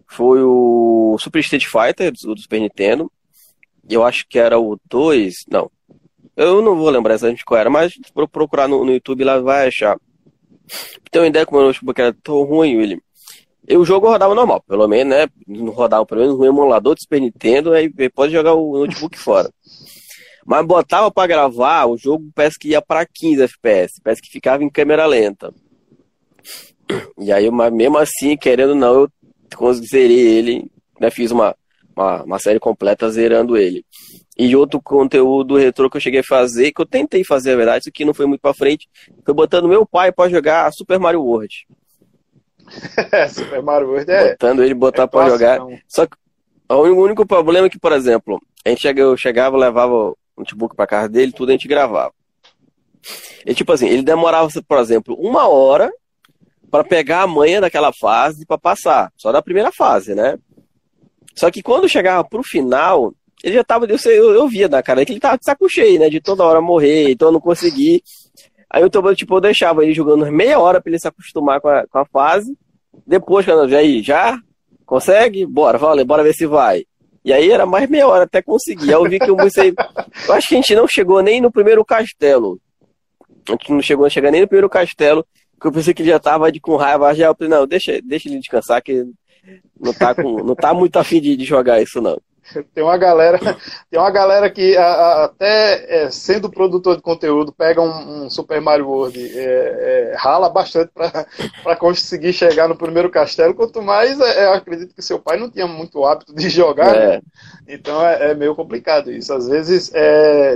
foi 0.08 0.42
o 0.42 0.85
Super 1.18 1.40
Street 1.40 1.66
Fighter, 1.66 2.12
do, 2.12 2.34
do 2.34 2.40
Super 2.40 2.60
Nintendo. 2.60 3.10
Eu 3.88 4.04
acho 4.04 4.26
que 4.28 4.38
era 4.38 4.58
o 4.58 4.78
2. 4.88 5.32
Não. 5.50 5.70
Eu 6.36 6.60
não 6.60 6.76
vou 6.76 6.90
lembrar 6.90 7.14
exatamente 7.14 7.44
qual 7.44 7.58
era, 7.58 7.70
mas 7.70 7.92
se 7.92 8.12
procurar 8.30 8.68
no, 8.68 8.84
no 8.84 8.92
YouTube 8.92 9.24
lá 9.24 9.40
vai 9.40 9.68
achar. 9.68 9.98
Tem 11.10 11.22
uma 11.22 11.28
ideia 11.28 11.46
como 11.46 11.60
o 11.60 11.64
notebook 11.64 12.00
era 12.00 12.12
tão 12.22 12.42
ruim, 12.42 12.76
William. 12.76 13.00
E 13.68 13.76
o 13.76 13.84
jogo 13.84 14.06
rodava 14.06 14.34
normal, 14.34 14.62
pelo 14.62 14.86
menos, 14.86 15.16
né? 15.16 15.26
Não 15.46 15.72
rodava 15.72 16.06
pelo 16.06 16.20
menos 16.20 16.38
no 16.38 16.46
emulador 16.46 16.94
do 16.94 17.00
Super 17.00 17.20
Nintendo, 17.20 17.72
aí 17.72 17.90
pode 18.10 18.32
jogar 18.32 18.54
o 18.54 18.78
notebook 18.78 19.18
fora. 19.18 19.50
Mas 20.44 20.64
botava 20.64 21.10
para 21.10 21.26
gravar, 21.26 21.86
o 21.86 21.96
jogo 21.96 22.30
parece 22.32 22.56
que 22.58 22.68
ia 22.68 22.80
para 22.80 23.04
15 23.04 23.42
FPS, 23.42 24.00
parece 24.02 24.22
que 24.22 24.30
ficava 24.30 24.62
em 24.62 24.70
câmera 24.70 25.04
lenta. 25.06 25.52
E 27.18 27.32
aí, 27.32 27.50
mas 27.50 27.72
mesmo 27.72 27.98
assim, 27.98 28.36
querendo 28.36 28.74
não, 28.74 29.08
eu 29.60 29.74
zerei 29.74 30.20
ele, 30.20 30.70
né? 31.00 31.10
Fiz 31.10 31.30
uma, 31.30 31.56
uma, 31.94 32.22
uma, 32.22 32.38
série 32.38 32.58
completa 32.58 33.10
zerando 33.10 33.56
ele. 33.56 33.84
E 34.38 34.54
outro 34.54 34.80
conteúdo 34.82 35.56
retrô 35.56 35.88
que 35.88 35.96
eu 35.96 36.00
cheguei 36.00 36.20
a 36.20 36.24
fazer, 36.24 36.72
que 36.72 36.80
eu 36.80 36.86
tentei 36.86 37.24
fazer, 37.24 37.52
a 37.52 37.56
verdade, 37.56 37.80
isso 37.80 37.88
aqui 37.88 38.04
não 38.04 38.12
foi 38.12 38.26
muito 38.26 38.40
para 38.40 38.52
frente, 38.52 38.88
foi 39.24 39.34
botando 39.34 39.68
meu 39.68 39.86
pai 39.86 40.12
para 40.12 40.30
jogar 40.30 40.72
Super 40.72 40.98
Mario 40.98 41.22
World. 41.22 41.66
Super 43.30 43.62
Mario 43.62 43.88
World 43.88 44.10
é. 44.10 44.30
Botando 44.32 44.62
ele 44.62 44.74
botar 44.74 45.04
é 45.04 45.06
pra 45.06 45.28
jogar. 45.28 45.58
Não. 45.58 45.78
Só 45.88 46.06
que 46.06 46.16
o 46.68 46.82
único 46.82 47.24
problema 47.24 47.66
é 47.66 47.70
que, 47.70 47.78
por 47.78 47.92
exemplo, 47.92 48.40
a 48.64 48.68
gente 48.68 48.82
chegava, 48.82 49.10
eu 49.10 49.16
chegava, 49.16 49.56
levava 49.56 49.92
o 49.92 50.16
notebook 50.36 50.74
pra 50.74 50.86
casa 50.86 51.08
dele, 51.08 51.32
tudo 51.32 51.50
a 51.50 51.52
gente 51.52 51.68
gravava. 51.68 52.12
E 53.46 53.54
tipo 53.54 53.72
assim, 53.72 53.86
ele 53.86 54.02
demorava, 54.02 54.48
por 54.66 54.78
exemplo, 54.78 55.14
uma 55.14 55.48
hora 55.48 55.90
para 56.70 56.82
pegar 56.82 57.22
a 57.22 57.26
manha 57.26 57.60
daquela 57.60 57.92
fase 57.92 58.44
para 58.44 58.58
passar, 58.58 59.12
só 59.16 59.30
da 59.30 59.40
primeira 59.40 59.70
fase, 59.70 60.14
né? 60.14 60.36
Só 61.36 61.50
que 61.50 61.62
quando 61.62 61.88
chegava 61.88 62.24
pro 62.24 62.42
final, 62.42 63.12
ele 63.44 63.56
já 63.56 63.64
tava, 63.64 63.86
eu, 63.86 63.96
eu, 64.10 64.34
eu 64.34 64.48
via 64.48 64.68
na 64.68 64.82
cara 64.82 65.04
que 65.04 65.12
ele 65.12 65.20
tava 65.20 65.38
de 65.38 65.44
saco 65.44 65.68
cheio, 65.68 66.00
né? 66.00 66.08
De 66.08 66.20
toda 66.20 66.44
hora 66.44 66.60
morrer, 66.60 67.10
então 67.10 67.28
eu 67.28 67.32
não 67.32 67.40
consegui. 67.40 68.02
Aí 68.70 68.82
eu, 68.82 68.90
tô, 68.90 69.14
tipo, 69.14 69.36
eu 69.36 69.40
deixava 69.40 69.84
ele 69.84 69.92
jogando 69.92 70.30
meia 70.32 70.58
hora 70.58 70.80
pra 70.80 70.90
ele 70.90 70.98
se 70.98 71.06
acostumar 71.06 71.60
com 71.60 71.68
a, 71.68 71.86
com 71.86 71.98
a 71.98 72.04
fase. 72.06 72.56
Depois, 73.06 73.44
quando 73.44 73.70
eu 73.70 73.78
aí, 73.78 74.02
já? 74.02 74.38
Consegue? 74.84 75.44
Bora, 75.46 75.78
vale, 75.78 76.04
bora 76.04 76.22
ver 76.22 76.34
se 76.34 76.46
vai. 76.46 76.84
E 77.24 77.32
aí 77.32 77.50
era 77.50 77.66
mais 77.66 77.88
meia 77.88 78.06
hora 78.06 78.24
até 78.24 78.40
conseguir. 78.40 78.88
Aí 78.88 78.92
eu 78.92 79.04
vi 79.04 79.18
que 79.18 79.28
eu 79.28 79.36
comecei. 79.36 79.74
Eu 80.28 80.34
acho 80.34 80.48
que 80.48 80.54
a 80.54 80.58
gente 80.58 80.74
não 80.74 80.86
chegou 80.86 81.20
nem 81.22 81.40
no 81.40 81.50
primeiro 81.50 81.84
castelo. 81.84 82.60
A 83.48 83.52
gente 83.52 83.72
não 83.72 83.82
chegou 83.82 84.06
a 84.06 84.10
chegar 84.10 84.30
nem 84.30 84.40
no 84.40 84.48
primeiro 84.48 84.70
castelo. 84.70 85.26
Que 85.60 85.66
eu 85.66 85.72
pensei 85.72 85.92
que 85.92 86.02
ele 86.02 86.10
já 86.10 86.18
tava 86.18 86.50
de, 86.50 86.60
com 86.60 86.76
raiva. 86.76 87.14
Já 87.14 87.26
eu 87.26 87.34
falei, 87.34 87.50
não, 87.50 87.66
deixa, 87.66 88.00
deixa 88.02 88.28
ele 88.28 88.38
descansar, 88.38 88.82
que 88.82 89.04
não 89.86 89.94
tá, 89.94 90.14
com, 90.14 90.42
não 90.42 90.54
tá 90.54 90.74
muito 90.74 90.98
afim 90.98 91.20
de, 91.20 91.36
de 91.36 91.44
jogar 91.44 91.80
isso, 91.80 92.00
não. 92.00 92.20
Tem 92.74 92.82
uma 92.82 92.96
galera, 92.96 93.38
tem 93.90 93.98
uma 93.98 94.10
galera 94.10 94.50
que 94.50 94.76
a, 94.76 94.86
a, 94.86 95.24
até 95.24 96.04
é, 96.04 96.10
sendo 96.10 96.50
produtor 96.50 96.96
de 96.96 97.02
conteúdo 97.02 97.52
pega 97.52 97.80
um, 97.80 98.24
um 98.24 98.30
Super 98.30 98.60
Mario 98.60 98.88
World, 98.88 99.18
é, 99.38 99.42
é, 99.42 100.14
rala 100.16 100.48
bastante 100.48 100.90
para 100.92 101.76
conseguir 101.76 102.32
chegar 102.32 102.68
no 102.68 102.76
primeiro 102.76 103.10
castelo. 103.10 103.54
Quanto 103.54 103.82
mais, 103.82 104.20
é, 104.20 104.46
eu 104.46 104.52
acredito 104.52 104.94
que 104.94 105.02
seu 105.02 105.18
pai 105.18 105.38
não 105.38 105.50
tinha 105.50 105.66
muito 105.66 106.04
hábito 106.04 106.34
de 106.34 106.48
jogar, 106.48 106.92
né? 106.92 107.14
É. 107.16 107.20
então 107.74 108.04
é, 108.06 108.34
meio 108.34 108.54
complicado 108.54 109.10
isso. 109.10 109.32
Às 109.32 109.48
vezes 109.48 109.90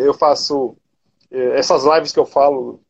eu 0.04 0.14
faço 0.14 0.76
essas 1.30 1.84
lives 1.84 2.12
que 2.12 2.18
eu 2.18 2.26
falo 2.26 2.80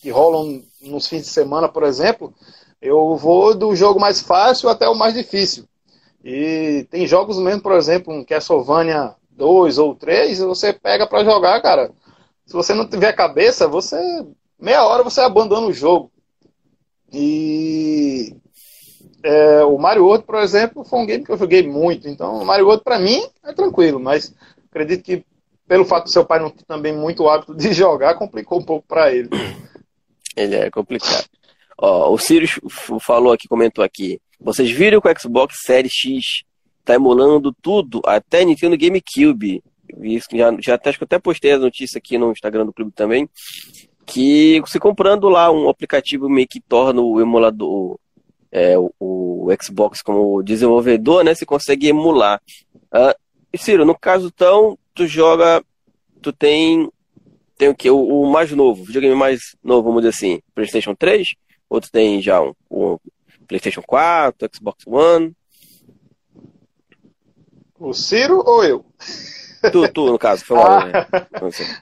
que 0.00 0.10
rolam 0.10 0.62
nos 0.80 1.06
fins 1.06 1.22
de 1.22 1.28
semana, 1.28 1.68
por 1.68 1.82
exemplo, 1.82 2.32
eu 2.80 3.16
vou 3.16 3.54
do 3.54 3.76
jogo 3.76 4.00
mais 4.00 4.20
fácil 4.22 4.68
até 4.68 4.88
o 4.88 4.94
mais 4.94 5.12
difícil. 5.12 5.64
E 6.24 6.86
tem 6.90 7.06
jogos 7.06 7.38
mesmo, 7.38 7.62
por 7.62 7.72
exemplo, 7.72 8.12
um 8.12 8.24
Castlevania 8.24 9.14
dois 9.30 9.78
ou 9.78 9.94
três, 9.94 10.38
você 10.38 10.72
pega 10.72 11.06
para 11.06 11.24
jogar, 11.24 11.60
cara. 11.62 11.90
Se 12.44 12.52
você 12.52 12.74
não 12.74 12.86
tiver 12.86 13.12
cabeça, 13.12 13.66
você 13.66 13.96
meia 14.58 14.84
hora 14.84 15.02
você 15.02 15.20
abandona 15.20 15.66
o 15.66 15.72
jogo. 15.72 16.12
E 17.12 18.36
é, 19.22 19.62
o 19.64 19.78
Mario 19.78 20.04
World, 20.04 20.24
por 20.24 20.36
exemplo, 20.36 20.84
foi 20.84 20.98
um 20.98 21.06
game 21.06 21.24
que 21.24 21.32
eu 21.32 21.38
joguei 21.38 21.66
muito. 21.66 22.06
Então, 22.08 22.42
o 22.42 22.44
Mario 22.44 22.66
World 22.66 22.84
para 22.84 22.98
mim 22.98 23.22
é 23.44 23.52
tranquilo, 23.52 23.98
mas 23.98 24.34
acredito 24.70 25.02
que 25.02 25.24
pelo 25.66 25.84
fato 25.84 26.04
do 26.04 26.10
seu 26.10 26.24
pai 26.24 26.40
não 26.40 26.50
ter 26.50 26.64
também 26.64 26.92
muito 26.92 27.28
hábito 27.28 27.54
de 27.54 27.72
jogar, 27.74 28.14
complicou 28.14 28.58
um 28.58 28.64
pouco 28.64 28.86
para 28.86 29.12
ele. 29.12 29.30
Ele 30.36 30.56
é 30.56 30.70
complicado. 30.70 31.26
Ó, 31.82 32.12
o 32.12 32.18
Sirius 32.18 32.60
falou 33.00 33.32
aqui, 33.32 33.48
comentou 33.48 33.82
aqui. 33.82 34.20
Vocês 34.38 34.70
viram 34.70 35.00
que 35.00 35.08
o 35.08 35.18
Xbox 35.18 35.56
Series 35.64 35.92
X 35.92 36.42
tá 36.84 36.94
emulando 36.94 37.54
tudo, 37.62 38.02
até 38.04 38.44
Nintendo 38.44 38.76
GameCube. 38.76 39.62
Isso, 40.02 40.28
já, 40.32 40.54
já 40.60 40.74
até, 40.74 40.90
acho 40.90 40.98
que 40.98 41.04
até 41.04 41.18
postei 41.18 41.52
a 41.52 41.58
notícia 41.58 41.96
aqui 41.96 42.18
no 42.18 42.32
Instagram 42.32 42.66
do 42.66 42.72
clube 42.72 42.92
também. 42.92 43.26
Que 44.04 44.60
você 44.60 44.78
comprando 44.78 45.28
lá 45.30 45.50
um 45.50 45.70
aplicativo 45.70 46.28
meio 46.28 46.46
que 46.46 46.60
torna 46.60 47.00
o 47.00 47.18
emulador, 47.18 47.98
é, 48.52 48.76
o, 48.78 48.92
o, 49.00 49.48
Xbox 49.62 50.02
como 50.02 50.42
desenvolvedor, 50.42 51.24
né? 51.24 51.34
Você 51.34 51.46
consegue 51.46 51.88
emular. 51.88 52.42
Uh, 52.92 53.14
e 53.52 53.56
Ciro, 53.56 53.86
no 53.86 53.98
caso 53.98 54.26
então, 54.26 54.78
tu 54.94 55.06
joga, 55.06 55.64
tu 56.20 56.30
tem 56.32 56.90
tem 57.56 57.68
o 57.68 57.74
que? 57.74 57.90
O, 57.90 57.98
o, 57.98 58.30
mais 58.30 58.50
novo, 58.52 58.82
o 58.82 58.84
videogame 58.84 59.14
mais 59.14 59.56
novo, 59.62 59.88
vamos 59.88 60.02
dizer 60.02 60.14
assim, 60.14 60.40
PlayStation 60.54 60.94
3? 60.94 61.34
Ou 61.70 61.80
tu 61.80 61.90
tem 61.90 62.20
já 62.20 62.42
um, 62.42 62.52
um 62.68 62.98
PlayStation 63.46 63.80
4, 63.80 64.50
Xbox 64.52 64.84
One? 64.88 65.32
O 67.78 67.94
Ciro 67.94 68.42
ou 68.44 68.64
eu? 68.64 68.84
Tu, 69.70 69.88
tu 69.92 70.06
no 70.06 70.18
caso, 70.18 70.44
foi 70.44 70.56
mal, 70.58 70.86
né? 70.86 71.06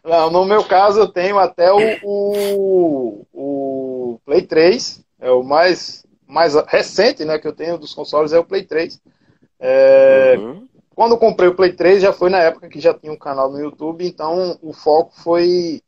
Não, 0.05 0.31
no 0.31 0.45
meu 0.45 0.63
caso 0.65 1.01
eu 1.01 1.09
tenho 1.09 1.39
até 1.39 1.73
o, 1.73 1.79
o, 2.03 3.27
o, 3.33 4.21
Play 4.27 4.43
3, 4.43 5.03
é 5.21 5.31
o 5.31 5.43
mais, 5.43 6.05
mais 6.27 6.55
recente 6.67 7.25
né, 7.25 7.39
que 7.39 7.49
eu 7.49 7.53
tenho 7.53 7.79
dos 7.79 7.95
consoles, 7.95 8.33
é 8.33 8.39
o 8.39 8.45
Play 8.45 8.65
3. 8.65 9.01
É, 9.59 10.37
uhum. 10.39 10.69
Quando 10.95 11.13
eu 11.13 11.19
comprei 11.19 11.49
o 11.49 11.55
Play 11.55 11.73
3 11.73 12.03
já 12.03 12.13
foi 12.13 12.29
na 12.29 12.39
época 12.39 12.69
que 12.69 12.81
já 12.81 12.93
tinha 12.93 13.13
um 13.13 13.19
canal 13.19 13.51
no 13.51 13.59
YouTube, 13.59 14.07
então 14.07 14.59
o 14.61 14.73
foco 14.73 15.13
foi 15.15 15.81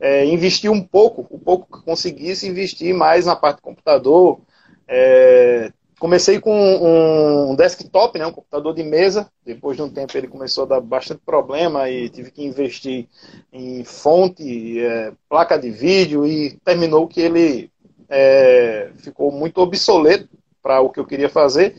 é, 0.00 0.24
investir 0.24 0.70
um 0.70 0.82
pouco, 0.82 1.26
o 1.30 1.38
pouco 1.38 1.78
que 1.78 1.84
conseguisse 1.84 2.48
investir 2.48 2.94
mais 2.94 3.26
na 3.26 3.36
parte 3.36 3.56
do 3.56 3.62
computador. 3.62 4.40
É, 4.88 5.70
comecei 5.98 6.40
com 6.40 7.50
um 7.50 7.54
desktop, 7.54 8.18
né, 8.18 8.26
um 8.26 8.32
computador 8.32 8.74
de 8.74 8.82
mesa. 8.82 9.30
Depois 9.44 9.76
de 9.76 9.82
um 9.82 9.90
tempo 9.90 10.16
ele 10.16 10.26
começou 10.26 10.64
a 10.64 10.68
dar 10.68 10.80
bastante 10.80 11.20
problema 11.24 11.90
e 11.90 12.08
tive 12.08 12.30
que 12.30 12.42
investir 12.42 13.06
em 13.52 13.84
fonte, 13.84 14.80
é, 14.80 15.12
placa 15.28 15.58
de 15.58 15.70
vídeo 15.70 16.26
e 16.26 16.58
terminou 16.64 17.06
que 17.06 17.20
ele 17.20 17.70
é, 18.08 18.90
ficou 18.96 19.30
muito 19.30 19.58
obsoleto 19.60 20.28
para 20.62 20.80
o 20.80 20.88
que 20.88 20.98
eu 20.98 21.06
queria 21.06 21.28
fazer 21.28 21.76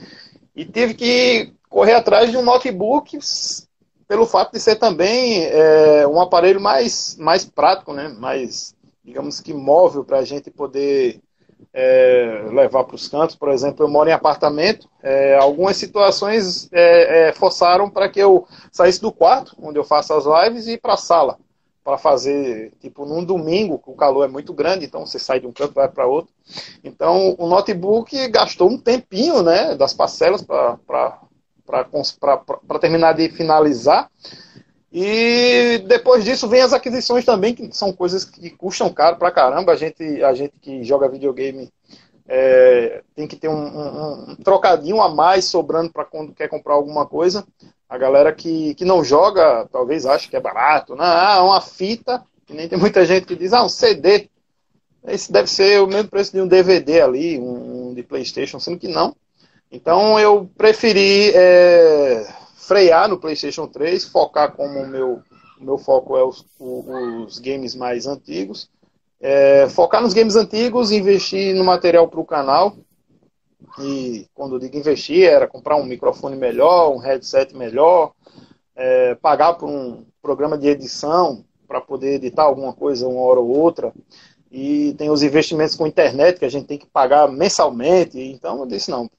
e 0.55 0.63
tive 0.63 0.93
que 0.93 1.53
correr 1.69 1.93
atrás 1.93 2.29
de 2.29 2.37
um 2.37 2.43
notebook 2.43 3.17
pelo 4.11 4.25
fato 4.25 4.51
de 4.51 4.59
ser 4.59 4.75
também 4.75 5.45
é, 5.45 6.05
um 6.05 6.19
aparelho 6.19 6.59
mais, 6.59 7.15
mais 7.17 7.45
prático, 7.45 7.93
né? 7.93 8.09
mais, 8.09 8.75
digamos 9.05 9.39
que 9.39 9.53
móvel 9.53 10.03
para 10.03 10.17
a 10.17 10.25
gente 10.25 10.51
poder 10.51 11.21
é, 11.73 12.43
levar 12.51 12.83
para 12.83 12.97
os 12.97 13.07
cantos. 13.07 13.37
Por 13.37 13.47
exemplo, 13.47 13.85
eu 13.85 13.89
moro 13.89 14.09
em 14.09 14.11
apartamento, 14.11 14.89
é, 15.01 15.37
algumas 15.37 15.77
situações 15.77 16.67
é, 16.73 17.29
é, 17.29 17.31
forçaram 17.31 17.89
para 17.89 18.09
que 18.09 18.19
eu 18.19 18.45
saísse 18.69 18.99
do 18.99 19.13
quarto, 19.13 19.55
onde 19.61 19.79
eu 19.79 19.83
faço 19.85 20.13
as 20.13 20.25
lives, 20.25 20.67
e 20.67 20.73
ir 20.73 20.81
para 20.81 20.95
a 20.95 20.97
sala 20.97 21.37
para 21.81 21.97
fazer, 21.97 22.73
tipo, 22.81 23.05
num 23.05 23.23
domingo, 23.23 23.81
o 23.85 23.95
calor 23.95 24.25
é 24.25 24.27
muito 24.27 24.53
grande, 24.53 24.83
então 24.83 25.05
você 25.05 25.19
sai 25.19 25.39
de 25.39 25.47
um 25.47 25.53
canto 25.53 25.71
e 25.71 25.75
vai 25.75 25.87
para 25.87 26.05
outro. 26.05 26.33
Então, 26.83 27.33
o 27.39 27.47
notebook 27.47 28.27
gastou 28.27 28.69
um 28.69 28.77
tempinho, 28.77 29.41
né, 29.41 29.73
das 29.73 29.93
parcelas 29.93 30.41
para 30.41 31.21
para 31.65 32.79
terminar 32.79 33.13
de 33.13 33.29
finalizar. 33.29 34.09
E 34.91 35.81
depois 35.87 36.25
disso 36.25 36.49
vem 36.49 36.61
as 36.61 36.73
aquisições 36.73 37.23
também, 37.23 37.55
que 37.55 37.71
são 37.71 37.93
coisas 37.93 38.25
que 38.25 38.49
custam 38.49 38.89
caro 38.91 39.15
pra 39.15 39.31
caramba. 39.31 39.71
A 39.71 39.75
gente, 39.75 40.21
a 40.21 40.33
gente 40.33 40.59
que 40.59 40.83
joga 40.83 41.07
videogame 41.07 41.71
é, 42.27 43.01
tem 43.15 43.25
que 43.25 43.37
ter 43.37 43.47
um, 43.47 43.53
um, 43.53 44.31
um, 44.31 44.35
trocadinho 44.35 45.01
a 45.01 45.09
mais 45.09 45.45
sobrando 45.45 45.91
para 45.91 46.05
quando 46.05 46.33
quer 46.33 46.49
comprar 46.49 46.73
alguma 46.73 47.05
coisa. 47.05 47.45
A 47.87 47.97
galera 47.97 48.33
que, 48.33 48.73
que 48.75 48.85
não 48.85 49.03
joga 49.03 49.67
talvez 49.71 50.05
ache 50.05 50.29
que 50.29 50.35
é 50.35 50.41
barato. 50.41 50.95
Não, 50.95 51.05
ah, 51.05 51.43
uma 51.43 51.61
fita, 51.61 52.23
que 52.45 52.53
nem 52.53 52.67
tem 52.67 52.77
muita 52.77 53.05
gente 53.05 53.25
que 53.25 53.35
diz, 53.35 53.53
ah, 53.53 53.63
um 53.63 53.69
CD. 53.69 54.29
Esse 55.07 55.31
deve 55.31 55.49
ser 55.49 55.81
o 55.81 55.87
mesmo 55.87 56.09
preço 56.09 56.31
de 56.31 56.41
um 56.41 56.47
DVD 56.47 57.01
ali, 57.01 57.39
um, 57.39 57.89
um 57.89 57.93
de 57.93 58.03
Playstation, 58.03 58.59
sendo 58.59 58.77
que 58.77 58.87
não. 58.87 59.15
Então 59.71 60.19
eu 60.19 60.49
preferi 60.57 61.31
é, 61.33 62.27
frear 62.57 63.07
no 63.07 63.17
PlayStation 63.17 63.67
3, 63.67 64.03
focar 64.05 64.51
como 64.51 64.79
o 64.79 64.87
meu, 64.87 65.21
meu 65.59 65.77
foco 65.77 66.17
é 66.17 66.23
os, 66.23 66.45
os 66.59 67.39
games 67.39 67.73
mais 67.73 68.05
antigos. 68.05 68.69
É, 69.19 69.69
focar 69.69 70.01
nos 70.01 70.13
games 70.13 70.35
antigos, 70.35 70.91
investir 70.91 71.55
no 71.55 71.63
material 71.63 72.07
para 72.07 72.19
o 72.19 72.25
canal. 72.25 72.75
E 73.79 74.27
quando 74.33 74.55
eu 74.55 74.59
digo 74.59 74.75
investir, 74.75 75.23
era 75.23 75.47
comprar 75.47 75.77
um 75.77 75.85
microfone 75.85 76.35
melhor, 76.35 76.93
um 76.93 76.97
headset 76.97 77.55
melhor, 77.55 78.11
é, 78.75 79.15
pagar 79.15 79.53
por 79.53 79.69
um 79.69 80.03
programa 80.21 80.57
de 80.57 80.67
edição 80.67 81.45
para 81.65 81.79
poder 81.79 82.15
editar 82.15 82.43
alguma 82.43 82.73
coisa 82.73 83.07
uma 83.07 83.21
hora 83.21 83.39
ou 83.39 83.47
outra. 83.47 83.93
E 84.51 84.93
tem 84.97 85.09
os 85.09 85.23
investimentos 85.23 85.75
com 85.75 85.87
internet 85.87 86.39
que 86.39 86.45
a 86.45 86.49
gente 86.49 86.67
tem 86.67 86.77
que 86.77 86.87
pagar 86.87 87.31
mensalmente. 87.31 88.19
Então 88.19 88.59
eu 88.59 88.65
disse: 88.65 88.91
não, 88.91 89.09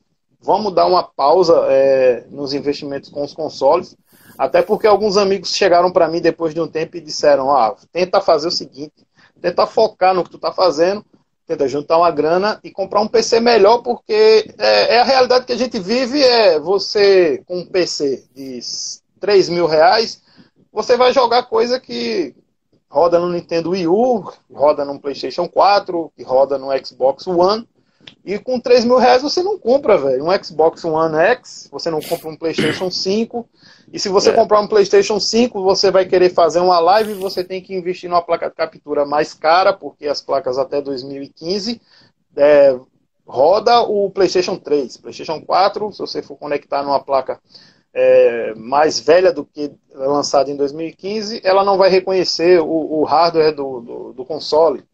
vamos 0.42 0.74
dar 0.74 0.86
uma 0.86 1.02
pausa 1.02 1.66
é, 1.68 2.24
nos 2.30 2.52
investimentos 2.52 3.08
com 3.08 3.22
os 3.22 3.32
consoles, 3.32 3.96
até 4.36 4.62
porque 4.62 4.86
alguns 4.86 5.16
amigos 5.16 5.54
chegaram 5.54 5.92
para 5.92 6.08
mim 6.08 6.20
depois 6.20 6.52
de 6.52 6.60
um 6.60 6.68
tempo 6.68 6.96
e 6.96 7.00
disseram, 7.00 7.50
ah, 7.50 7.74
tenta 7.92 8.20
fazer 8.20 8.48
o 8.48 8.52
seguinte, 8.52 9.06
tenta 9.40 9.66
focar 9.66 10.14
no 10.14 10.24
que 10.24 10.30
tu 10.30 10.36
está 10.36 10.52
fazendo, 10.52 11.04
tenta 11.46 11.68
juntar 11.68 11.98
uma 11.98 12.10
grana 12.10 12.58
e 12.64 12.70
comprar 12.70 13.00
um 13.00 13.08
PC 13.08 13.40
melhor, 13.40 13.78
porque 13.82 14.52
é, 14.58 14.96
é, 14.96 15.00
a 15.00 15.04
realidade 15.04 15.44
que 15.44 15.52
a 15.52 15.58
gente 15.58 15.78
vive, 15.78 16.22
é 16.22 16.58
você 16.58 17.42
com 17.46 17.58
um 17.58 17.66
PC 17.66 18.24
de 18.34 18.60
3 19.20 19.48
mil 19.48 19.66
reais, 19.66 20.22
você 20.72 20.96
vai 20.96 21.12
jogar 21.12 21.44
coisa 21.44 21.78
que 21.78 22.34
roda 22.88 23.18
no 23.18 23.30
Nintendo 23.30 23.70
Wii 23.70 23.88
U, 23.88 24.32
roda 24.52 24.84
no 24.84 25.00
PlayStation 25.00 25.48
4, 25.48 26.12
que 26.16 26.22
roda 26.22 26.58
no 26.58 26.68
Xbox 26.84 27.26
One, 27.26 27.66
e 28.24 28.38
com 28.38 28.60
3 28.60 28.84
mil 28.84 28.98
reais 28.98 29.22
você 29.22 29.42
não 29.42 29.58
compra, 29.58 29.98
velho, 29.98 30.24
um 30.24 30.44
Xbox 30.44 30.84
One 30.84 31.16
X, 31.16 31.68
você 31.70 31.90
não 31.90 32.00
compra 32.00 32.28
um 32.28 32.36
PlayStation 32.36 32.90
5. 32.90 33.48
E 33.92 33.98
se 33.98 34.08
você 34.08 34.30
é. 34.30 34.32
comprar 34.32 34.60
um 34.60 34.68
PlayStation 34.68 35.18
5, 35.18 35.62
você 35.62 35.90
vai 35.90 36.06
querer 36.06 36.30
fazer 36.30 36.60
uma 36.60 36.78
live, 36.78 37.14
você 37.14 37.42
tem 37.42 37.60
que 37.60 37.74
investir 37.74 38.08
numa 38.08 38.22
placa 38.22 38.48
de 38.48 38.54
captura 38.54 39.04
mais 39.04 39.34
cara, 39.34 39.72
porque 39.72 40.06
as 40.06 40.20
placas 40.20 40.56
até 40.56 40.80
2015 40.80 41.80
é, 42.36 42.78
roda 43.26 43.80
o 43.82 44.10
PlayStation 44.10 44.56
3. 44.56 44.98
PlayStation 44.98 45.40
4, 45.42 45.92
se 45.92 45.98
você 45.98 46.22
for 46.22 46.36
conectar 46.36 46.82
numa 46.82 47.00
placa 47.00 47.40
é, 47.94 48.54
mais 48.54 49.00
velha 49.00 49.32
do 49.32 49.44
que 49.44 49.72
lançada 49.92 50.50
em 50.50 50.56
2015, 50.56 51.40
ela 51.44 51.64
não 51.64 51.76
vai 51.76 51.90
reconhecer 51.90 52.60
o, 52.60 53.00
o 53.00 53.04
hardware 53.04 53.54
do, 53.54 53.80
do, 53.80 54.12
do 54.12 54.24
console. 54.24 54.84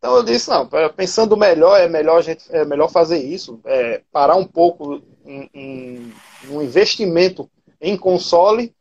Então 0.00 0.16
eu 0.16 0.22
disse, 0.22 0.48
não, 0.48 0.66
pensando 0.96 1.36
melhor, 1.36 1.78
é 1.78 1.86
melhor, 1.86 2.20
a 2.20 2.22
gente, 2.22 2.44
é 2.48 2.64
melhor 2.64 2.88
fazer 2.88 3.18
isso, 3.18 3.60
é, 3.66 4.00
parar 4.10 4.34
um 4.34 4.46
pouco 4.46 5.02
em 5.26 6.10
um 6.48 6.62
investimento 6.62 7.50
em 7.78 7.98
console 7.98 8.74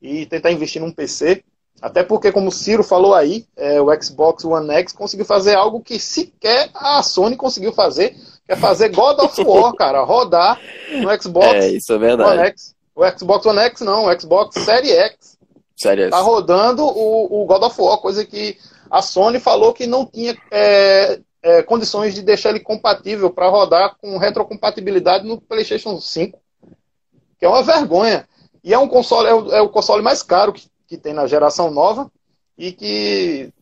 e 0.00 0.26
tentar 0.26 0.52
investir 0.52 0.80
num 0.80 0.92
PC. 0.92 1.42
Até 1.80 2.02
porque, 2.02 2.30
como 2.30 2.48
o 2.48 2.52
Ciro 2.52 2.84
falou 2.84 3.14
aí, 3.14 3.46
é, 3.56 3.80
o 3.80 4.02
Xbox 4.02 4.44
One 4.44 4.70
X 4.74 4.92
conseguiu 4.92 5.24
fazer 5.24 5.54
algo 5.54 5.80
que 5.80 5.98
sequer 5.98 6.68
a 6.74 7.02
Sony 7.02 7.34
conseguiu 7.34 7.72
fazer, 7.72 8.10
que 8.44 8.52
é 8.52 8.56
fazer 8.56 8.90
God 8.90 9.20
of 9.20 9.40
War, 9.42 9.72
cara, 9.78 10.02
rodar 10.02 10.60
no 11.00 11.22
Xbox 11.22 11.46
é, 11.46 11.68
isso 11.68 11.94
é 11.94 11.98
verdade. 11.98 12.38
One 12.38 12.48
X. 12.48 12.74
O 12.94 13.18
Xbox 13.18 13.46
One 13.46 13.60
X 13.60 13.80
não, 13.80 14.04
o 14.04 14.20
Xbox 14.20 14.62
Series 14.62 14.92
X. 14.92 15.38
Sério? 15.76 16.10
Tá 16.10 16.18
rodando 16.18 16.84
o, 16.84 17.42
o 17.42 17.46
God 17.46 17.62
of 17.62 17.80
War, 17.80 17.98
coisa 17.98 18.24
que 18.24 18.58
a 18.90 19.02
Sony 19.02 19.38
falou 19.38 19.72
que 19.72 19.86
não 19.86 20.06
tinha 20.06 20.36
é, 20.50 21.20
é, 21.42 21.62
condições 21.62 22.14
de 22.14 22.22
deixar 22.22 22.50
ele 22.50 22.60
compatível 22.60 23.30
para 23.30 23.48
rodar 23.48 23.96
com 24.00 24.18
retrocompatibilidade 24.18 25.26
no 25.26 25.40
PlayStation 25.40 26.00
5, 26.00 26.38
que 27.38 27.44
é 27.44 27.48
uma 27.48 27.62
vergonha. 27.62 28.28
E 28.62 28.74
é 28.74 28.78
um 28.78 28.88
console, 28.88 29.28
é 29.28 29.34
o, 29.34 29.52
é 29.52 29.60
o 29.60 29.68
console 29.68 30.02
mais 30.02 30.22
caro 30.22 30.52
que, 30.52 30.68
que 30.86 30.96
tem 30.96 31.12
na 31.12 31.26
geração 31.26 31.70
nova 31.70 32.10
e 32.56 32.72
que 32.72 33.52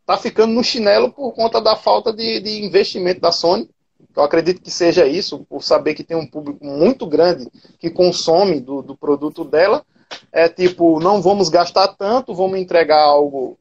está 0.00 0.16
ficando 0.16 0.52
no 0.52 0.64
chinelo 0.64 1.12
por 1.12 1.32
conta 1.32 1.60
da 1.60 1.76
falta 1.76 2.12
de, 2.12 2.40
de 2.40 2.64
investimento 2.64 3.20
da 3.20 3.32
Sony. 3.32 3.70
Eu 4.14 4.22
acredito 4.22 4.60
que 4.60 4.70
seja 4.70 5.06
isso, 5.06 5.46
por 5.48 5.62
saber 5.62 5.94
que 5.94 6.04
tem 6.04 6.16
um 6.16 6.26
público 6.26 6.64
muito 6.64 7.06
grande 7.06 7.48
que 7.78 7.88
consome 7.88 8.60
do, 8.60 8.82
do 8.82 8.96
produto 8.96 9.44
dela 9.44 9.84
é 10.30 10.48
tipo, 10.48 11.00
não 11.00 11.22
vamos 11.22 11.48
gastar 11.48 11.88
tanto, 11.88 12.34
vamos 12.34 12.58
entregar 12.58 13.02
algo 13.02 13.58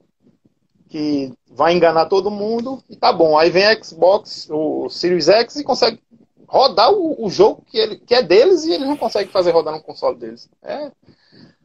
que 0.91 1.33
vai 1.49 1.73
enganar 1.73 2.07
todo 2.07 2.29
mundo 2.29 2.83
e 2.89 2.97
tá 2.97 3.13
bom. 3.13 3.37
Aí 3.37 3.49
vem 3.49 3.65
a 3.65 3.81
Xbox, 3.81 4.47
o 4.51 4.89
Series 4.89 5.29
X 5.29 5.55
e 5.55 5.63
consegue 5.63 5.99
rodar 6.45 6.91
o, 6.91 7.25
o 7.25 7.29
jogo 7.29 7.63
que, 7.65 7.77
ele, 7.77 7.95
que 7.95 8.13
é 8.13 8.21
deles 8.21 8.65
e 8.65 8.73
eles 8.73 8.85
não 8.85 8.97
conseguem 8.97 9.31
fazer 9.31 9.51
rodar 9.51 9.73
no 9.73 9.81
console 9.81 10.17
deles. 10.17 10.49
É. 10.61 10.91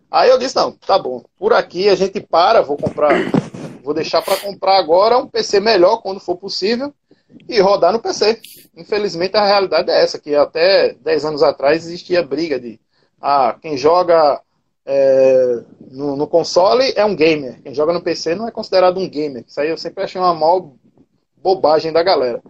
Aí 0.09 0.31
eu 0.31 0.39
disse, 0.39 0.55
não, 0.55 0.71
tá 0.71 0.97
bom. 0.97 1.25
Por 1.37 1.53
aqui 1.53 1.89
a 1.89 1.97
gente 1.97 2.21
para, 2.21 2.63
vou 2.63 2.77
comprar, 2.77 3.11
vou 3.83 3.93
deixar 3.93 4.23
para 4.23 4.37
comprar 4.37 4.79
agora 4.79 5.19
um 5.19 5.27
PC 5.27 5.59
melhor 5.59 6.01
quando 6.03 6.21
for 6.21 6.37
possível 6.37 6.95
e 7.49 7.61
rodar 7.61 7.93
no 7.93 7.99
PC. 7.99 8.41
Infelizmente 8.77 9.37
a 9.37 9.45
realidade 9.45 9.91
é 9.91 10.01
essa, 10.01 10.21
que 10.21 10.37
até 10.37 10.95
10 10.95 11.25
anos 11.25 11.43
atrás 11.43 11.85
existia 11.85 12.23
briga 12.23 12.61
de 12.61 12.79
ah, 13.21 13.57
quem 13.61 13.77
joga 13.77 14.41
é, 14.87 15.63
no, 15.91 16.17
no, 16.17 16.27
console 16.27 16.93
é 16.95 17.05
um 17.05 17.17
gamer, 17.17 17.61
quem 17.63 17.75
joga 17.75 17.93
no 17.93 18.03
PC 18.03 18.35
não 18.35 18.47
é 18.47 18.51
considerado 18.51 18.99
um 18.99 19.09
gamer. 19.09 19.45
Isso 19.47 19.61
aí 19.61 19.69
eu 19.69 19.77
sempre 19.77 20.05
achei 20.05 20.21
uma 20.21 20.33
mal 20.33 20.77
bobagem 21.43 21.93
da 21.93 22.03
galera 22.03 22.41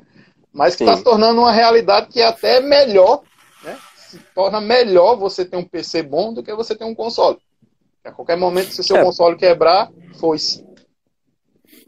mas 0.56 0.74
que 0.74 0.84
está 0.84 0.96
se 0.96 1.04
tornando 1.04 1.38
uma 1.38 1.52
realidade 1.52 2.08
que 2.08 2.18
é 2.18 2.26
até 2.26 2.60
melhor, 2.60 3.20
né? 3.62 3.76
se 3.94 4.18
torna 4.34 4.58
melhor 4.58 5.14
você 5.16 5.44
ter 5.44 5.56
um 5.56 5.64
PC 5.64 6.02
bom 6.02 6.32
do 6.32 6.42
que 6.42 6.54
você 6.54 6.74
ter 6.74 6.84
um 6.84 6.94
console. 6.94 7.36
A 8.02 8.10
qualquer 8.10 8.38
momento, 8.38 8.72
se 8.72 8.80
o 8.80 8.84
seu 8.84 8.96
é. 8.96 9.02
console 9.04 9.36
quebrar, 9.36 9.90
foi-se. 10.18 10.64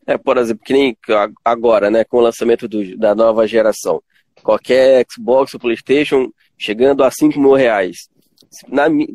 É, 0.07 0.19
por 0.19 0.37
exemplo, 0.37 0.63
que 0.65 0.73
nem 0.75 0.97
agora, 1.45 1.91
né, 1.91 2.05
com 2.05 2.19
o 2.19 2.21
lançamento 2.21 2.69
do, 2.69 2.97
da 2.99 3.15
nova 3.15 3.47
geração. 3.47 4.03
Qualquer 4.43 5.07
Xbox 5.11 5.55
ou 5.55 5.61
Playstation 5.61 6.31
chegando 6.59 7.03
a 7.03 7.11
5 7.11 7.41
mil 7.41 7.55
reais. 7.55 8.09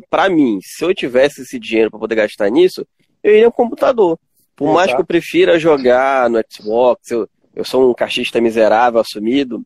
Para 0.10 0.30
mim, 0.30 0.60
se 0.62 0.84
eu 0.84 0.94
tivesse 0.94 1.42
esse 1.42 1.60
dinheiro 1.60 1.90
para 1.90 2.00
poder 2.00 2.16
gastar 2.16 2.50
nisso, 2.50 2.86
eu 3.24 3.34
iria 3.34 3.48
um 3.48 3.52
computador. 3.52 4.20
Por 4.56 4.66
Exato. 4.66 4.76
mais 4.76 4.94
que 4.94 5.02
eu 5.02 5.06
prefira 5.06 5.60
jogar 5.60 6.30
no 6.30 6.40
Xbox, 6.50 7.10
eu, 7.10 7.28
eu 7.56 7.66
sou 7.66 7.90
um 7.90 7.94
cachista 7.94 8.40
miserável, 8.40 9.00
assumido. 9.00 9.64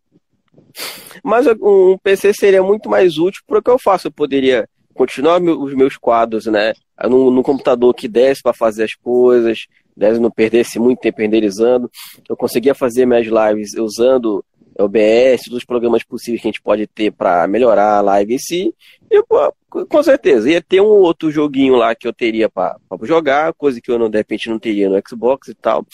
Mas 1.24 1.46
um 1.62 1.98
PC 1.98 2.34
seria 2.34 2.64
muito 2.64 2.90
mais 2.90 3.18
útil 3.18 3.42
para 3.46 3.60
o 3.60 3.62
que 3.62 3.70
eu 3.70 3.80
faço. 3.80 4.08
Eu 4.08 4.12
poderia 4.12 4.68
continuar 4.94 5.42
os 5.42 5.74
meus 5.74 5.98
quadros, 5.98 6.46
né? 6.46 6.74
No, 7.04 7.30
no 7.30 7.44
computador 7.44 7.94
que 7.94 8.08
desse 8.08 8.42
para 8.42 8.54
fazer 8.54 8.84
as 8.84 8.96
coisas, 8.96 9.68
desse 9.96 10.20
não 10.20 10.32
perdesse 10.32 10.80
muito 10.80 11.00
tempo 11.00 11.22
renderizando. 11.22 11.90
Eu 12.28 12.38
conseguia 12.38 12.74
fazer 12.74 13.06
minhas 13.06 13.28
lives 13.28 13.74
usando 13.76 14.44
OBS, 14.80 15.44
todos 15.46 15.58
os 15.60 15.66
programas 15.66 16.04
possíveis 16.04 16.42
que 16.42 16.48
a 16.48 16.52
gente 16.52 16.62
pode 16.62 16.88
ter 16.88 17.12
para 17.12 17.48
melhorar 17.48 17.98
a 17.98 18.02
live 18.02 18.36
em 18.36 18.40
si. 18.40 18.74
E, 19.10 19.24
pô, 19.24 19.54
com 19.70 20.04
certeza, 20.04 20.50
ia 20.50 20.62
ter 20.62 20.82
um 20.82 20.86
outro 20.86 21.32
joguinho 21.32 21.76
lá 21.76 21.96
que 21.96 22.08
eu 22.08 22.14
teria 22.14 22.50
para 22.50 22.78
jogar, 23.04 23.54
coisa 23.54 23.82
que 23.82 23.92
eu 23.92 23.98
não, 23.98 24.10
de 24.10 24.18
repente 24.18 24.50
não 24.50 24.60
teria 24.60 24.90
no 24.90 25.02
Xbox 25.08 25.48
e 25.48 25.56
tal. 25.56 25.86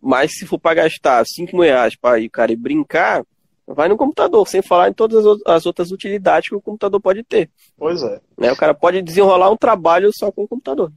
Mas 0.00 0.38
se 0.38 0.46
for 0.46 0.58
para 0.58 0.82
gastar 0.82 1.24
5 1.26 1.56
mil 1.56 1.64
reais 1.64 1.96
para 1.96 2.20
ir, 2.20 2.28
cara, 2.28 2.52
e 2.52 2.56
brincar, 2.56 3.24
vai 3.66 3.88
no 3.88 3.96
computador, 3.96 4.46
sem 4.48 4.62
falar 4.62 4.88
em 4.88 4.92
todas 4.92 5.24
as 5.44 5.66
outras 5.66 5.90
utilidades 5.90 6.48
que 6.48 6.54
o 6.54 6.60
computador 6.60 7.00
pode 7.00 7.22
ter. 7.24 7.50
Pois 7.76 8.02
é. 8.02 8.20
Né? 8.38 8.52
O 8.52 8.56
cara 8.56 8.72
pode 8.72 9.02
desenrolar 9.02 9.50
um 9.50 9.56
trabalho 9.56 10.10
só 10.14 10.30
com 10.30 10.44
o 10.44 10.48
computador. 10.48 10.92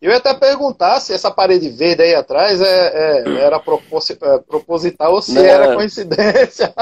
Eu 0.00 0.10
ia 0.10 0.16
até 0.16 0.32
perguntar 0.32 0.98
se 1.00 1.12
essa 1.12 1.30
parede 1.30 1.68
verde 1.68 2.02
aí 2.02 2.14
atrás 2.14 2.60
é, 2.60 2.64
é 2.64 3.40
era 3.40 3.56
é, 3.56 4.38
proposital 4.48 5.12
ou 5.12 5.20
se 5.20 5.34
Não, 5.34 5.44
era 5.44 5.74
coincidência. 5.74 6.72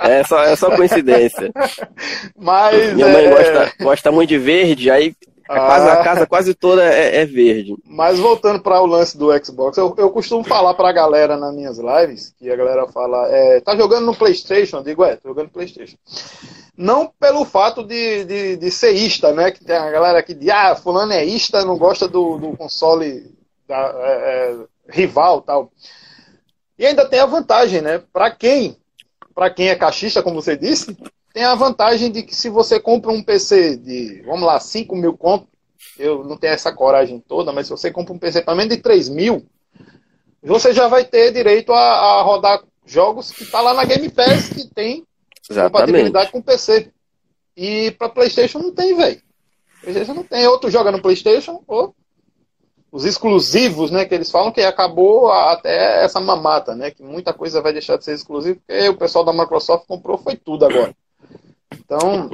É 0.00 0.22
só, 0.24 0.42
é 0.44 0.54
só 0.54 0.74
coincidência. 0.76 1.50
Mas, 2.38 2.94
Minha 2.94 3.08
mãe 3.08 3.24
é... 3.24 3.30
gosta, 3.30 3.72
gosta 3.82 4.12
muito 4.12 4.28
de 4.28 4.38
verde, 4.38 4.90
aí 4.90 5.14
a 5.50 5.66
casa, 5.66 5.92
a 5.92 6.04
casa 6.04 6.26
quase 6.26 6.54
toda 6.54 6.84
é, 6.84 7.22
é 7.22 7.26
verde. 7.26 7.76
Mas 7.84 8.20
voltando 8.20 8.62
para 8.62 8.80
o 8.80 8.86
lance 8.86 9.18
do 9.18 9.36
Xbox, 9.44 9.76
eu, 9.76 9.92
eu 9.98 10.10
costumo 10.10 10.44
falar 10.44 10.74
para 10.74 10.88
a 10.88 10.92
galera 10.92 11.36
nas 11.36 11.52
minhas 11.52 11.76
lives, 11.76 12.32
que 12.38 12.48
a 12.48 12.54
galera 12.54 12.86
fala, 12.86 13.26
é, 13.28 13.60
tá 13.60 13.74
jogando 13.74 14.06
no 14.06 14.14
PlayStation? 14.14 14.76
Eu 14.76 14.84
digo, 14.84 15.04
é, 15.04 15.16
tô 15.16 15.30
jogando 15.30 15.46
no 15.46 15.52
PlayStation. 15.52 15.96
Não 16.76 17.12
pelo 17.18 17.44
fato 17.44 17.82
de, 17.82 18.24
de, 18.24 18.56
de 18.58 18.70
ser 18.70 18.92
ista, 18.92 19.32
né? 19.32 19.50
Que 19.50 19.64
tem 19.64 19.76
a 19.76 19.90
galera 19.90 20.22
que 20.22 20.34
diz, 20.34 20.50
ah, 20.50 20.76
fulano 20.76 21.12
é 21.12 21.24
ista, 21.24 21.64
não 21.64 21.76
gosta 21.76 22.06
do, 22.06 22.38
do 22.38 22.56
console 22.56 23.34
da, 23.66 23.92
é, 23.98 24.12
é, 24.12 24.56
rival 24.88 25.42
tal. 25.42 25.72
E 26.78 26.86
ainda 26.86 27.08
tem 27.08 27.18
a 27.18 27.26
vantagem, 27.26 27.82
né? 27.82 28.00
Para 28.12 28.30
quem, 28.30 28.76
para 29.34 29.50
quem 29.50 29.68
é 29.68 29.74
cachista, 29.74 30.22
como 30.22 30.40
você 30.40 30.56
disse, 30.56 30.96
tem 31.32 31.44
a 31.44 31.54
vantagem 31.54 32.10
de 32.10 32.22
que 32.22 32.34
se 32.34 32.48
você 32.48 32.80
compra 32.80 33.10
um 33.10 33.22
PC 33.22 33.76
de, 33.76 34.22
vamos 34.26 34.42
lá, 34.42 34.58
5 34.58 34.94
mil 34.96 35.16
conto, 35.16 35.48
eu 35.98 36.24
não 36.24 36.36
tenho 36.36 36.52
essa 36.52 36.72
coragem 36.72 37.20
toda, 37.20 37.52
mas 37.52 37.66
se 37.66 37.70
você 37.70 37.90
compra 37.90 38.12
um 38.12 38.18
PC 38.18 38.42
pelo 38.42 38.56
menos 38.56 38.74
de 38.74 38.82
3 38.82 39.08
mil, 39.08 39.46
você 40.42 40.72
já 40.72 40.88
vai 40.88 41.04
ter 41.04 41.32
direito 41.32 41.72
a, 41.72 41.78
a 41.80 42.22
rodar 42.22 42.62
jogos 42.84 43.30
que 43.30 43.44
tá 43.46 43.60
lá 43.60 43.74
na 43.74 43.84
Game 43.84 44.08
Pass 44.08 44.48
que 44.48 44.66
tem 44.74 45.06
Exatamente. 45.48 45.72
compatibilidade 45.72 46.32
com 46.32 46.42
PC. 46.42 46.90
E 47.56 47.90
para 47.92 48.08
PlayStation 48.08 48.58
não 48.58 48.72
tem, 48.72 48.96
velho. 48.96 49.20
PlayStation 49.82 50.14
não 50.14 50.24
tem. 50.24 50.46
Ou 50.46 50.58
tu 50.58 50.70
joga 50.70 50.90
no 50.90 51.02
PlayStation, 51.02 51.62
ou 51.66 51.94
os 52.90 53.04
exclusivos, 53.04 53.90
né, 53.90 54.04
que 54.04 54.14
eles 54.14 54.30
falam 54.30 54.50
que 54.50 54.60
acabou 54.62 55.30
até 55.30 56.04
essa 56.04 56.20
mamata, 56.20 56.74
né, 56.74 56.90
que 56.90 57.02
muita 57.02 57.32
coisa 57.32 57.62
vai 57.62 57.72
deixar 57.72 57.96
de 57.96 58.04
ser 58.04 58.14
exclusivo, 58.14 58.60
porque 58.66 58.88
o 58.88 58.96
pessoal 58.96 59.24
da 59.24 59.32
Microsoft 59.32 59.86
comprou 59.86 60.18
foi 60.18 60.34
tudo 60.34 60.64
agora. 60.64 60.94
Então, 61.72 62.30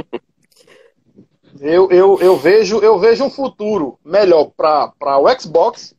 eu, 1.60 1.90
eu, 1.90 2.18
eu, 2.20 2.36
vejo, 2.36 2.78
eu 2.80 2.98
vejo 2.98 3.24
um 3.24 3.30
futuro 3.30 3.98
melhor 4.04 4.50
para 4.56 5.18
o 5.18 5.40
Xbox 5.40 5.94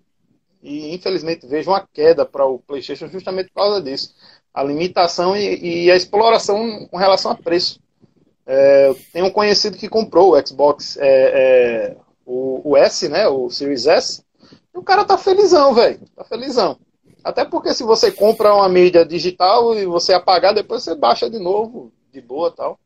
e, 0.62 0.94
infelizmente, 0.94 1.48
vejo 1.48 1.72
uma 1.72 1.88
queda 1.94 2.26
para 2.26 2.46
o 2.46 2.60
PlayStation 2.60 3.08
justamente 3.08 3.48
por 3.48 3.62
causa 3.62 3.82
disso. 3.82 4.14
A 4.54 4.64
limitação 4.64 5.36
e, 5.36 5.86
e 5.86 5.92
a 5.92 5.96
exploração 5.96 6.88
com 6.88 6.98
relação 6.98 7.32
a 7.32 7.36
preço. 7.36 7.80
É, 8.46 8.88
eu 8.88 8.98
tenho 9.12 9.26
um 9.26 9.32
conhecido 9.32 9.78
que 9.78 9.90
comprou 9.90 10.34
o 10.34 10.48
Xbox 10.48 10.98
é, 10.98 11.08
é, 11.08 11.98
o, 12.26 12.72
o, 12.72 12.78
S, 12.78 13.08
né, 13.10 13.28
o 13.28 13.50
Series 13.50 13.86
S, 13.86 14.24
e 14.74 14.78
o 14.78 14.84
cara 14.84 15.04
tá 15.04 15.18
felizão, 15.18 15.74
velho. 15.74 16.00
Tá 16.16 16.24
felizão. 16.24 16.78
Até 17.24 17.44
porque 17.44 17.74
se 17.74 17.84
você 17.84 18.12
compra 18.12 18.54
uma 18.54 18.70
mídia 18.70 19.06
digital 19.06 19.76
e 19.76 19.86
você 19.86 20.14
apagar, 20.14 20.54
depois 20.54 20.84
você 20.84 20.96
baixa 20.96 21.30
de 21.30 21.40
novo, 21.40 21.92
de 22.12 22.22
boa 22.22 22.52
tal. 22.52 22.80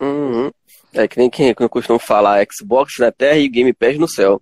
Uhum. 0.00 0.50
É 0.92 1.06
que 1.06 1.18
nem 1.18 1.28
quem 1.28 1.54
eu 1.58 1.68
costumo 1.68 1.98
falar, 1.98 2.46
Xbox 2.50 2.94
na 2.98 3.12
Terra 3.12 3.38
e 3.38 3.48
Game 3.48 3.72
Pass 3.72 3.98
no 3.98 4.08
céu. 4.08 4.40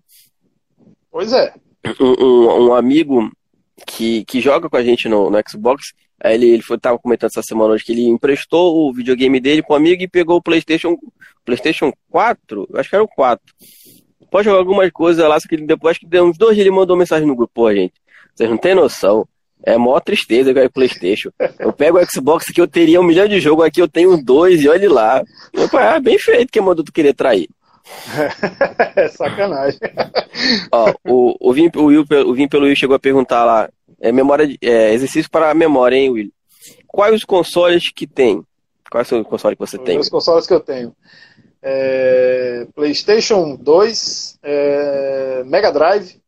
Pois 1.11 1.33
é. 1.33 1.55
Um, 2.01 2.25
um, 2.25 2.67
um, 2.69 2.75
amigo 2.75 3.31
que, 3.87 4.25
que 4.25 4.41
joga 4.41 4.71
com 4.71 4.77
a 4.77 4.83
gente 4.83 5.09
no, 5.09 5.31
no 5.31 5.39
Xbox, 5.49 5.93
ele, 6.25 6.47
ele 6.47 6.63
foi, 6.63 6.79
tava 6.79 6.99
comentando 6.99 7.31
essa 7.31 7.43
semana 7.43 7.75
hoje 7.75 7.85
que 7.85 7.93
ele 7.93 8.05
emprestou 8.05 8.89
o 8.89 8.93
videogame 8.93 9.39
dele 9.39 9.63
para 9.63 9.75
um 9.75 9.77
amigo 9.77 10.03
e 10.03 10.09
pegou 10.09 10.37
o 10.37 10.43
PlayStation, 10.43 10.97
PlayStation 11.45 11.93
4, 12.11 12.69
acho 12.75 12.89
que 12.89 12.97
era 12.97 13.05
o 13.05 13.09
4. 13.09 13.41
Pode 14.31 14.47
jogar 14.47 14.59
algumas 14.59 14.91
coisas 14.91 15.29
lá, 15.29 15.39
só 15.39 15.47
que 15.47 15.57
depois 15.57 15.93
acho 15.93 16.01
que 16.01 16.07
deu 16.07 16.25
uns 16.25 16.39
dois 16.39 16.57
dias 16.57 16.67
ele 16.67 16.75
mandou 16.75 16.97
mensagem 16.97 17.27
no 17.27 17.37
grupo, 17.37 17.53
pô, 17.55 17.73
gente. 17.73 17.95
Vocês 18.35 18.51
não 18.51 18.59
tem 18.59 18.75
noção. 18.75 19.29
É 19.67 19.79
maior 19.79 20.01
tristeza 20.01 20.53
com 20.53 20.61
o 20.61 20.71
Playstation. 20.71 21.31
Eu 21.59 21.73
pego 21.73 21.99
o 21.99 22.05
Xbox 22.05 22.47
que 22.47 22.61
eu 22.61 22.69
teria 22.69 23.01
um 23.01 23.05
milhão 23.05 23.27
de 23.27 23.41
jogos, 23.41 23.65
aqui 23.65 23.81
eu 23.81 23.89
tenho 23.89 24.23
dois 24.23 24.61
e 24.61 24.69
olhe 24.69 24.89
lá. 24.89 25.23
Eu 25.53 25.69
falei, 25.69 25.87
ah, 25.89 26.01
bem 26.01 26.19
feito 26.19 26.53
que 26.53 26.61
mandou 26.61 26.85
tu 26.85 26.93
querer 26.93 27.15
trair. 27.15 27.49
É 28.97 29.09
sacanagem. 29.09 29.81
Ó, 30.71 30.95
o, 31.05 31.37
o, 31.41 31.53
Vim, 31.53 31.71
o, 31.75 31.85
Will, 31.87 32.05
o 32.27 32.35
Vim 32.35 32.49
pelo 32.49 32.65
Will 32.67 32.77
chegou 32.77 32.95
a 32.95 33.01
perguntar 33.01 33.45
lá, 33.45 33.69
é, 34.01 34.13
memória, 34.13 34.57
é, 34.63 34.93
exercício 34.93 35.31
para 35.31 35.51
a 35.51 35.55
memória, 35.55 35.97
hein, 35.97 36.11
Will? 36.11 36.33
Quais 36.87 37.15
os 37.15 37.25
consoles 37.25 37.91
que 37.93 38.07
tem? 38.07 38.45
Quais 38.91 39.09
são 39.09 39.21
os 39.21 39.27
consoles 39.27 39.57
que 39.57 39.67
você 39.67 39.79
tem? 39.79 39.99
Os 39.99 40.09
consoles 40.09 40.47
que 40.47 40.55
eu 40.55 40.61
tenho. 40.61 40.95
É, 41.61 42.67
PlayStation 42.75 43.57
2, 43.57 44.39
é, 44.43 45.43
Mega 45.45 45.73
Drive, 45.73 46.21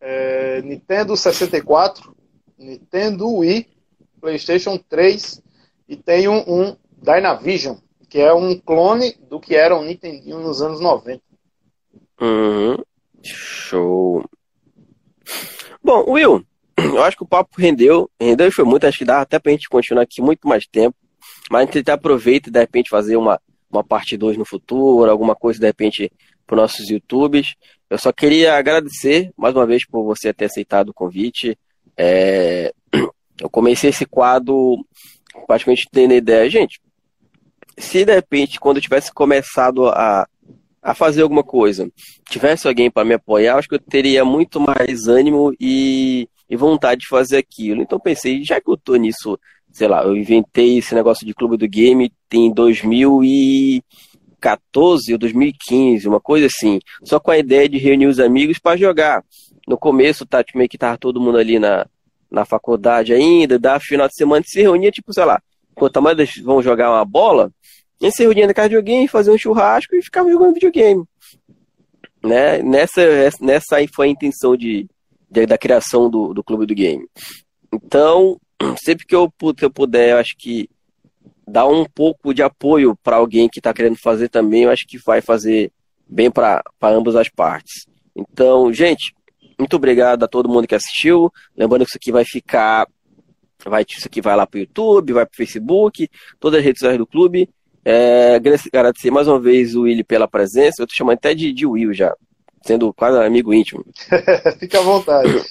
é, 0.00 0.62
Nintendo 0.62 1.16
64, 1.16 2.16
Nintendo 2.60 3.28
Wii, 3.28 3.66
PlayStation 4.20 4.78
3 4.78 5.42
e 5.88 5.96
tem 5.96 6.28
um, 6.28 6.76
Dynavision, 7.02 7.76
que 8.08 8.18
é 8.20 8.32
um 8.32 8.58
clone 8.58 9.14
do 9.28 9.40
que 9.40 9.54
era 9.54 9.76
um 9.76 9.84
Nintendo 9.84 10.38
nos 10.38 10.60
anos 10.60 10.80
90. 10.80 11.22
Uhum. 12.20 12.76
Show. 13.22 14.24
Bom, 15.82 16.04
Will, 16.10 16.44
eu 16.76 17.02
acho 17.02 17.16
que 17.16 17.22
o 17.22 17.28
papo 17.28 17.58
rendeu, 17.58 18.10
rendeu 18.20 18.48
e 18.48 18.52
foi 18.52 18.64
muito, 18.64 18.86
acho 18.86 18.98
que 18.98 19.04
dá 19.04 19.22
até 19.22 19.38
pra 19.38 19.52
gente 19.52 19.68
continuar 19.68 20.02
aqui 20.02 20.20
muito 20.20 20.46
mais 20.46 20.66
tempo, 20.66 20.96
mas 21.50 21.68
a 21.68 21.72
gente 21.72 21.90
aproveita 21.90 22.48
e 22.48 22.52
de 22.52 22.60
repente 22.60 22.90
fazer 22.90 23.16
uma, 23.16 23.40
uma 23.70 23.82
parte 23.82 24.16
2 24.16 24.36
no 24.36 24.44
futuro, 24.44 25.10
alguma 25.10 25.34
coisa 25.34 25.58
de 25.58 25.66
repente 25.66 26.12
para 26.46 26.56
nossos 26.56 26.90
YouTubes. 26.90 27.54
Eu 27.88 27.98
só 27.98 28.12
queria 28.12 28.56
agradecer 28.56 29.32
mais 29.36 29.54
uma 29.54 29.66
vez 29.66 29.86
por 29.86 30.04
você 30.04 30.32
ter 30.32 30.46
aceitado 30.46 30.90
o 30.90 30.94
convite. 30.94 31.58
É, 32.02 32.72
eu 33.38 33.50
comecei 33.50 33.90
esse 33.90 34.06
quadro 34.06 34.82
praticamente 35.46 35.86
tendo 35.92 36.14
ideia, 36.14 36.48
gente. 36.48 36.80
Se 37.76 38.06
de 38.06 38.14
repente, 38.14 38.58
quando 38.58 38.78
eu 38.78 38.82
tivesse 38.82 39.12
começado 39.12 39.86
a, 39.88 40.26
a 40.82 40.94
fazer 40.94 41.20
alguma 41.20 41.44
coisa, 41.44 41.92
tivesse 42.28 42.66
alguém 42.66 42.90
para 42.90 43.04
me 43.04 43.12
apoiar, 43.12 43.56
acho 43.56 43.68
que 43.68 43.74
eu 43.74 43.78
teria 43.78 44.24
muito 44.24 44.58
mais 44.58 45.08
ânimo 45.08 45.52
e, 45.60 46.26
e 46.48 46.56
vontade 46.56 47.02
de 47.02 47.06
fazer 47.06 47.36
aquilo. 47.36 47.82
Então 47.82 48.00
pensei, 48.00 48.42
já 48.42 48.58
que 48.60 48.70
eu 48.70 48.78
tô 48.78 48.96
nisso, 48.96 49.38
sei 49.70 49.86
lá, 49.86 50.02
eu 50.02 50.16
inventei 50.16 50.78
esse 50.78 50.94
negócio 50.94 51.26
de 51.26 51.34
clube 51.34 51.58
do 51.58 51.68
game 51.68 52.10
em 52.32 52.50
2014 52.50 55.12
ou 55.12 55.18
2015, 55.18 56.08
uma 56.08 56.20
coisa 56.20 56.46
assim, 56.46 56.80
só 57.04 57.20
com 57.20 57.30
a 57.30 57.36
ideia 57.36 57.68
de 57.68 57.76
reunir 57.76 58.06
os 58.06 58.18
amigos 58.18 58.58
para 58.58 58.78
jogar. 58.78 59.22
No 59.70 59.78
começo, 59.78 60.26
tá, 60.26 60.42
tipo, 60.42 60.58
meio 60.58 60.68
que 60.68 60.76
tava 60.76 60.98
todo 60.98 61.20
mundo 61.20 61.38
ali 61.38 61.60
na, 61.60 61.86
na 62.28 62.44
faculdade 62.44 63.12
ainda, 63.12 63.56
da 63.56 63.78
final 63.78 64.08
de 64.08 64.16
semana 64.16 64.42
se 64.44 64.60
reunia, 64.60 64.90
tipo, 64.90 65.12
sei 65.12 65.24
lá, 65.24 65.40
enquanto 65.70 65.96
a 65.96 66.14
vão 66.42 66.60
jogar 66.60 66.90
uma 66.90 67.04
bola, 67.04 67.52
a 68.00 68.04
gente 68.04 68.16
se 68.16 68.24
reunia 68.24 68.48
na 68.48 68.52
casa 68.52 68.70
de 68.70 68.74
alguém, 68.74 69.06
fazia 69.06 69.32
um 69.32 69.38
churrasco 69.38 69.94
e 69.94 70.02
ficava 70.02 70.28
jogando 70.28 70.54
videogame. 70.54 71.04
Né? 72.20 72.60
Nessa, 72.62 73.00
nessa 73.40 73.76
aí 73.76 73.86
foi 73.86 74.08
a 74.08 74.10
intenção 74.10 74.56
de, 74.56 74.88
de 75.30 75.46
da 75.46 75.56
criação 75.56 76.10
do, 76.10 76.34
do 76.34 76.42
clube 76.42 76.66
do 76.66 76.74
game. 76.74 77.06
Então, 77.72 78.40
sempre 78.82 79.06
que 79.06 79.14
eu, 79.14 79.32
que 79.56 79.64
eu 79.64 79.70
puder, 79.70 80.10
eu 80.10 80.16
acho 80.18 80.34
que 80.36 80.68
dar 81.46 81.68
um 81.68 81.84
pouco 81.84 82.34
de 82.34 82.42
apoio 82.42 82.98
para 83.04 83.18
alguém 83.18 83.48
que 83.48 83.60
está 83.60 83.72
querendo 83.72 83.96
fazer 83.96 84.28
também, 84.28 84.64
eu 84.64 84.70
acho 84.70 84.84
que 84.84 84.98
vai 84.98 85.20
fazer 85.20 85.70
bem 86.08 86.28
para 86.28 86.60
ambas 86.82 87.14
as 87.14 87.28
partes. 87.28 87.86
Então, 88.16 88.72
gente, 88.72 89.14
muito 89.60 89.76
obrigado 89.76 90.24
a 90.24 90.28
todo 90.28 90.48
mundo 90.48 90.66
que 90.66 90.74
assistiu. 90.74 91.32
Lembrando 91.56 91.82
que 91.82 91.90
isso 91.90 91.98
aqui 91.98 92.12
vai 92.12 92.24
ficar. 92.24 92.88
Vai, 93.64 93.84
isso 93.88 94.06
aqui 94.06 94.20
vai 94.20 94.34
lá 94.34 94.46
para 94.46 94.56
o 94.56 94.60
YouTube, 94.60 95.12
vai 95.12 95.26
para 95.26 95.34
o 95.34 95.36
Facebook, 95.36 96.08
todas 96.38 96.58
as 96.58 96.64
redes 96.64 96.80
sociais 96.80 96.98
do 96.98 97.06
clube. 97.06 97.48
É, 97.84 98.36
agradecer 98.36 99.10
mais 99.10 99.28
uma 99.28 99.38
vez 99.38 99.74
o 99.74 99.82
Willi 99.82 100.02
pela 100.02 100.26
presença. 100.26 100.82
Eu 100.82 100.86
tô 100.86 100.94
chamando 100.94 101.16
até 101.16 101.34
de, 101.34 101.52
de 101.52 101.66
Will 101.66 101.92
já, 101.92 102.14
sendo 102.62 102.92
quase 102.92 103.18
amigo 103.18 103.52
íntimo. 103.52 103.84
Fica 104.58 104.78
à 104.78 104.82
vontade. 104.82 105.42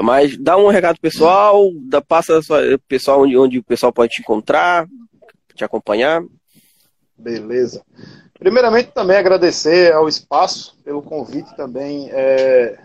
Mas 0.00 0.36
dá 0.36 0.56
um 0.56 0.68
recado 0.68 1.00
pessoal, 1.00 1.70
dá, 1.74 2.00
passa 2.00 2.40
pessoal 2.86 3.22
onde, 3.22 3.36
onde 3.36 3.58
o 3.58 3.64
pessoal 3.64 3.92
pode 3.92 4.12
te 4.12 4.20
encontrar, 4.20 4.86
te 5.54 5.64
acompanhar. 5.64 6.22
Beleza. 7.16 7.82
Primeiramente 8.38 8.92
também 8.92 9.16
agradecer 9.16 9.92
ao 9.92 10.08
espaço 10.08 10.78
pelo 10.84 11.02
convite 11.02 11.54
também 11.56 12.08
é, 12.12 12.78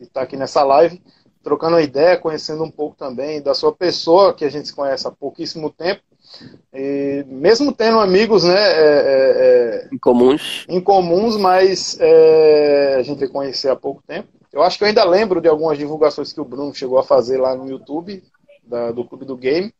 de 0.00 0.06
estar 0.06 0.22
aqui 0.22 0.36
nessa 0.36 0.64
live, 0.64 1.00
trocando 1.42 1.74
uma 1.74 1.82
ideia, 1.82 2.16
conhecendo 2.16 2.64
um 2.64 2.70
pouco 2.70 2.96
também 2.96 3.42
da 3.42 3.54
sua 3.54 3.72
pessoa, 3.72 4.32
que 4.32 4.44
a 4.44 4.50
gente 4.50 4.68
se 4.68 4.74
conhece 4.74 5.06
há 5.06 5.10
pouquíssimo 5.10 5.70
tempo. 5.70 6.00
E 6.72 7.24
mesmo 7.28 7.72
tendo 7.72 7.98
amigos 7.98 8.44
né, 8.44 8.54
é, 8.54 8.78
é, 8.78 9.86
é 9.86 9.88
incomuns. 9.92 10.64
incomuns, 10.68 11.36
mas 11.36 11.98
é, 12.00 12.96
a 12.98 13.02
gente 13.02 13.28
conhecer 13.28 13.68
há 13.68 13.76
pouco 13.76 14.02
tempo. 14.06 14.28
Eu 14.52 14.62
acho 14.62 14.78
que 14.78 14.84
eu 14.84 14.88
ainda 14.88 15.04
lembro 15.04 15.40
de 15.40 15.48
algumas 15.48 15.76
divulgações 15.76 16.32
que 16.32 16.40
o 16.40 16.44
Bruno 16.44 16.74
chegou 16.74 16.98
a 16.98 17.04
fazer 17.04 17.38
lá 17.38 17.54
no 17.54 17.68
YouTube, 17.68 18.22
da, 18.64 18.90
do 18.90 19.04
Clube 19.04 19.24
do 19.24 19.36
Game. 19.36 19.72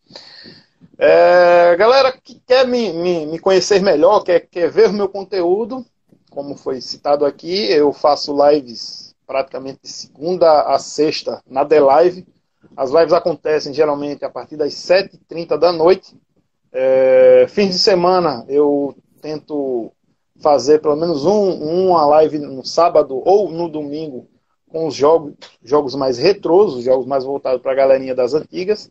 É, 0.98 1.76
galera 1.76 2.12
que 2.12 2.40
quer 2.46 2.66
me, 2.66 2.92
me, 2.92 3.26
me, 3.26 3.38
conhecer 3.38 3.80
melhor, 3.80 4.22
quer, 4.22 4.40
quer 4.40 4.70
ver 4.70 4.88
o 4.88 4.92
meu 4.92 5.08
conteúdo, 5.08 5.84
como 6.30 6.56
foi 6.56 6.80
citado 6.80 7.24
aqui, 7.24 7.70
eu 7.70 7.92
faço 7.92 8.36
lives 8.48 9.09
praticamente 9.30 9.78
de 9.84 9.88
segunda 9.88 10.62
a 10.62 10.76
sexta 10.80 11.40
na 11.46 11.64
The 11.64 11.78
Live. 11.78 12.26
As 12.76 12.90
lives 12.90 13.12
acontecem 13.12 13.72
geralmente 13.72 14.24
a 14.24 14.28
partir 14.28 14.56
das 14.56 14.74
7h30 14.74 15.56
da 15.56 15.70
noite. 15.70 16.16
É, 16.72 17.46
fins 17.48 17.68
de 17.68 17.78
semana 17.78 18.44
eu 18.48 18.92
tento 19.22 19.92
fazer 20.40 20.80
pelo 20.80 20.96
menos 20.96 21.24
um, 21.24 21.52
uma 21.52 22.04
live 22.06 22.40
no 22.40 22.64
sábado 22.64 23.22
ou 23.24 23.52
no 23.52 23.68
domingo 23.68 24.26
com 24.68 24.88
os 24.88 24.96
jogos, 24.96 25.34
jogos 25.62 25.94
mais 25.94 26.18
retrosos, 26.18 26.82
jogos 26.82 27.06
mais 27.06 27.22
voltados 27.22 27.62
para 27.62 27.70
a 27.70 27.76
galerinha 27.76 28.16
das 28.16 28.34
antigas, 28.34 28.90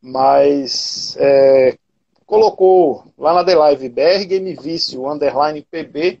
mas 0.00 1.16
é, 1.18 1.76
colocou 2.24 3.02
lá 3.18 3.34
na 3.34 3.44
The 3.44 3.56
Live 3.56 3.88
BR 3.88 4.24
Game 4.24 4.54
Vício 4.54 5.10
Underline 5.10 5.66
PB, 5.68 6.20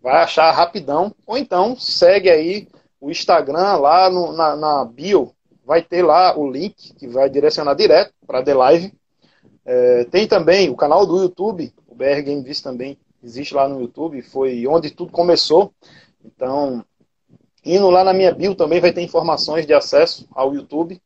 vai 0.00 0.22
achar 0.22 0.52
rapidão, 0.52 1.12
ou 1.26 1.36
então 1.36 1.76
segue 1.76 2.30
aí 2.30 2.68
o 3.02 3.10
Instagram 3.10 3.78
lá 3.78 4.08
no, 4.08 4.32
na, 4.32 4.54
na 4.54 4.84
bio, 4.84 5.34
vai 5.66 5.82
ter 5.82 6.04
lá 6.04 6.38
o 6.38 6.48
link 6.48 6.94
que 6.94 7.08
vai 7.08 7.28
direcionar 7.28 7.74
direto 7.74 8.14
para 8.24 8.44
The 8.44 8.54
Live, 8.54 8.94
é, 9.66 10.04
tem 10.04 10.28
também 10.28 10.70
o 10.70 10.76
canal 10.76 11.04
do 11.04 11.20
YouTube, 11.20 11.74
o 11.88 11.96
BR 11.96 12.22
Game 12.22 12.42
Vis 12.44 12.60
também 12.60 12.96
existe 13.22 13.54
lá 13.54 13.68
no 13.68 13.80
YouTube, 13.80 14.22
foi 14.22 14.64
onde 14.68 14.90
tudo 14.90 15.10
começou. 15.10 15.74
Então, 16.24 16.84
indo 17.64 17.90
lá 17.90 18.04
na 18.04 18.12
minha 18.12 18.32
bio 18.32 18.54
também 18.54 18.80
vai 18.80 18.92
ter 18.92 19.02
informações 19.02 19.66
de 19.66 19.74
acesso 19.74 20.28
ao 20.32 20.54
YouTube. 20.54 21.02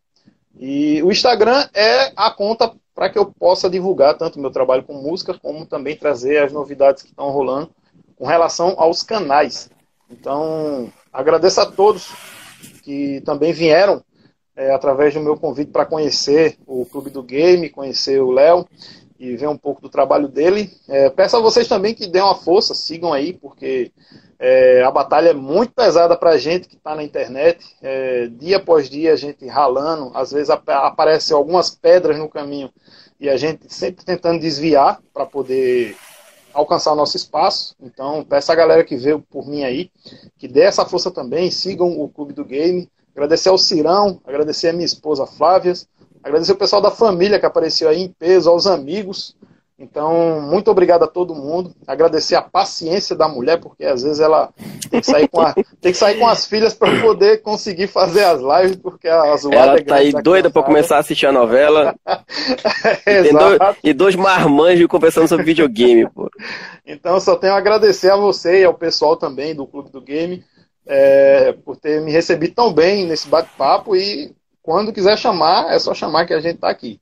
E 0.59 1.03
o 1.03 1.11
Instagram 1.11 1.67
é 1.75 2.13
a 2.15 2.31
conta 2.31 2.75
para 2.95 3.09
que 3.09 3.19
eu 3.19 3.27
possa 3.27 3.71
divulgar 3.71 4.19
tanto 4.19 4.39
meu 4.39 4.51
trabalho 4.51 4.83
com 4.83 4.95
música, 4.95 5.39
como 5.39 5.65
também 5.65 5.97
trazer 5.97 6.43
as 6.43 6.53
novidades 6.53 7.03
que 7.03 7.09
estão 7.09 7.31
rolando 7.31 7.71
com 8.17 8.27
relação 8.27 8.75
aos 8.77 9.03
canais. 9.03 9.71
Então, 10.11 10.93
agradeço 11.13 11.61
a 11.61 11.67
todos 11.67 12.13
que 12.83 13.21
também 13.23 13.53
vieram 13.53 14.03
é, 14.57 14.73
através 14.73 15.13
do 15.13 15.21
meu 15.21 15.37
convite 15.37 15.71
para 15.71 15.85
conhecer 15.85 16.57
o 16.67 16.87
Clube 16.87 17.11
do 17.11 17.23
Game, 17.23 17.69
conhecer 17.69 18.21
o 18.23 18.31
Léo 18.31 18.67
e 19.19 19.35
ver 19.37 19.49
um 19.49 19.57
pouco 19.57 19.83
do 19.83 19.89
trabalho 19.89 20.29
dele. 20.29 20.71
É, 20.89 21.11
peço 21.11 21.37
a 21.37 21.41
vocês 21.41 21.67
também 21.69 21.95
que 21.95 22.07
dêem 22.07 22.25
uma 22.25 22.35
força, 22.35 22.75
sigam 22.75 23.13
aí, 23.13 23.33
porque 23.33 23.93
é, 24.39 24.83
a 24.83 24.91
batalha 24.91 25.31
é 25.31 25.35
muito 25.35 25.73
pesada 25.73 26.17
para 26.17 26.31
a 26.31 26.39
gente 26.39 26.69
que 26.69 26.77
está 26.77 26.95
na 26.95 27.03
internet. 27.03 27.65
É, 27.83 28.29
dia 28.29 28.59
após 28.59 28.89
dia 28.89 29.13
a 29.13 29.17
gente 29.17 29.47
ralando, 29.47 30.11
às 30.15 30.33
vezes 30.33 30.51
ap 30.51 30.69
aparecem 30.69 31.37
algumas 31.37 31.71
pedras 31.71 32.19
no 32.19 32.29
caminho 32.29 32.71
e 33.19 33.29
a 33.29 33.37
gente 33.37 33.73
sempre 33.73 34.05
tentando 34.05 34.41
desviar 34.41 35.01
para 35.13 35.27
poder 35.27 35.97
alcançar 36.59 36.93
o 36.93 36.97
nosso 36.97 37.17
espaço. 37.17 37.77
Então, 37.81 38.25
peço 38.25 38.51
a 38.51 38.55
galera 38.55 38.85
que 38.85 38.97
veio 38.97 39.21
por 39.21 39.47
mim 39.47 39.65
aí, 39.65 39.91
que 40.39 40.49
dê 40.49 40.63
essa 40.63 40.85
força 40.85 41.11
também, 41.11 41.51
sigam 41.51 42.01
o 42.01 42.09
Clube 42.09 42.33
do 42.33 42.45
Game, 42.45 42.89
Agradecer 43.17 43.49
ao 43.49 43.57
Cirão, 43.57 44.21
agradecer 44.27 44.69
a 44.69 44.73
minha 44.75 44.85
esposa 44.85 45.27
Flávia, 45.27 45.73
agradecer 46.23 46.53
o 46.53 46.57
pessoal 46.57 46.83
da 46.83 46.91
família 46.91 47.41
que 47.41 47.47
apareceu 47.47 47.89
aí 47.89 48.03
em 48.03 48.09
peso, 48.11 48.51
aos 48.51 48.67
amigos. 48.67 49.35
Então, 49.79 50.41
muito 50.41 50.71
obrigado 50.71 51.03
a 51.03 51.07
todo 51.07 51.35
mundo. 51.35 51.75
Agradecer 51.87 52.35
a 52.35 52.41
paciência 52.41 53.15
da 53.15 53.29
mulher, 53.29 53.61
porque 53.61 53.85
às 53.85 54.03
vezes 54.03 54.21
ela 54.21 54.49
tem 54.91 55.01
que 55.01 55.07
sair 55.07 55.29
com, 55.29 55.43
a, 55.43 55.53
tem 55.81 55.93
que 55.93 55.99
sair 55.99 56.19
com 56.19 56.27
as 56.27 56.47
filhas 56.47 56.73
para 56.73 56.99
poder 57.03 57.43
conseguir 57.43 57.87
fazer 57.87 58.25
as 58.25 58.41
lives, 58.41 58.77
porque 58.77 59.07
a 59.07 59.37
zoada 59.37 59.57
Ela 59.57 59.77
é 59.77 59.85
tá 59.85 59.97
aí 59.97 60.13
doida 60.13 60.49
para 60.49 60.63
começar 60.63 60.97
a 60.97 61.01
assistir 61.01 61.27
a 61.27 61.33
novela. 61.33 61.95
é, 63.05 63.31
dois, 63.31 63.59
e 63.85 63.93
dois 63.93 64.17
marmanjos 64.17 64.87
conversando 64.87 65.29
sobre 65.29 65.45
videogame, 65.45 66.09
pô. 66.09 66.31
Então, 66.87 67.21
só 67.21 67.37
tenho 67.37 67.53
a 67.53 67.59
agradecer 67.59 68.11
a 68.11 68.17
você 68.17 68.63
e 68.63 68.65
ao 68.65 68.73
pessoal 68.73 69.15
também 69.15 69.55
do 69.55 69.67
Clube 69.67 69.91
do 69.91 70.01
Game 70.01 70.43
é, 70.87 71.53
por 71.65 71.77
ter 71.77 72.01
me 72.01 72.13
recebido 72.13 72.55
tão 72.55 72.73
bem 72.73 73.05
nesse 73.05 73.29
bate-papo 73.29 73.95
e 73.97 74.35
quando 74.63 74.93
quiser 74.93 75.19
chamar, 75.19 75.73
é 75.73 75.79
só 75.79 75.93
chamar 75.93 76.27
que 76.27 76.35
a 76.35 76.41
gente 76.41 76.57
está 76.57 76.69
aqui. 76.69 77.01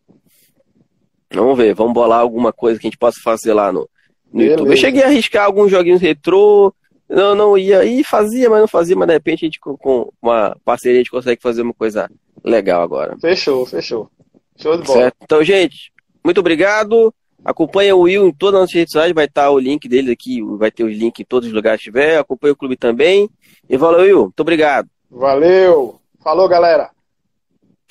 Vamos 1.33 1.57
ver, 1.57 1.75
vamos 1.75 1.93
bolar 1.93 2.20
alguma 2.20 2.53
coisa 2.53 2.79
que 2.79 2.87
a 2.87 2.91
gente 2.91 2.99
possa 2.99 3.20
fazer 3.22 3.53
lá 3.53 3.72
no, 3.72 3.89
no 4.33 4.43
YouTube. 4.43 4.70
Eu 4.70 4.77
cheguei 4.77 5.03
a 5.03 5.07
arriscar 5.07 5.45
alguns 5.45 5.70
joguinhos 5.70 6.01
retrô, 6.01 6.72
não, 7.09 7.35
não 7.35 7.59
ia, 7.59 7.85
e 7.85 8.03
fazia, 8.05 8.49
mas 8.49 8.61
não 8.61 8.68
fazia, 8.68 8.97
mas 8.97 9.09
de 9.09 9.14
repente 9.14 9.45
a 9.45 9.47
gente 9.47 9.61
com, 9.61 9.77
com 9.77 10.11
uma 10.22 10.57
parceria 10.64 10.99
a 10.99 11.03
gente 11.03 11.11
consegue 11.11 11.41
fazer 11.43 11.62
uma 11.62 11.75
coisa 11.75 12.11
legal 12.43 12.83
agora. 12.83 13.16
Fechou, 13.18 13.64
fechou. 13.66 14.11
Show 14.57 14.77
de 14.77 14.85
bola. 14.85 15.01
Certo. 15.01 15.16
Então, 15.22 15.43
gente, 15.43 15.93
muito 16.25 16.39
obrigado. 16.39 17.12
Acompanha 17.45 17.95
o 17.95 18.01
Will 18.01 18.27
em 18.27 18.33
todas 18.33 18.55
as 18.55 18.61
nossas 18.62 18.75
redes 18.75 18.93
sociais, 18.93 19.12
vai 19.12 19.27
estar 19.27 19.51
o 19.51 19.59
link 19.59 19.87
dele 19.87 20.12
aqui, 20.12 20.41
vai 20.57 20.70
ter 20.70 20.83
o 20.83 20.89
link 20.89 21.20
em 21.20 21.25
todos 21.25 21.49
os 21.49 21.55
lugares 21.55 21.81
que 21.81 21.85
tiver. 21.85 22.18
Acompanha 22.18 22.55
o 22.55 22.57
clube 22.57 22.77
também. 22.77 23.29
E 23.68 23.77
valeu, 23.77 24.01
Will. 24.01 24.22
Muito 24.22 24.41
obrigado. 24.41 24.89
Valeu. 25.11 26.01
Falou, 26.22 26.49
galera. 26.49 26.91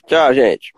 Tchau, 0.08 0.34
gente. 0.34 0.74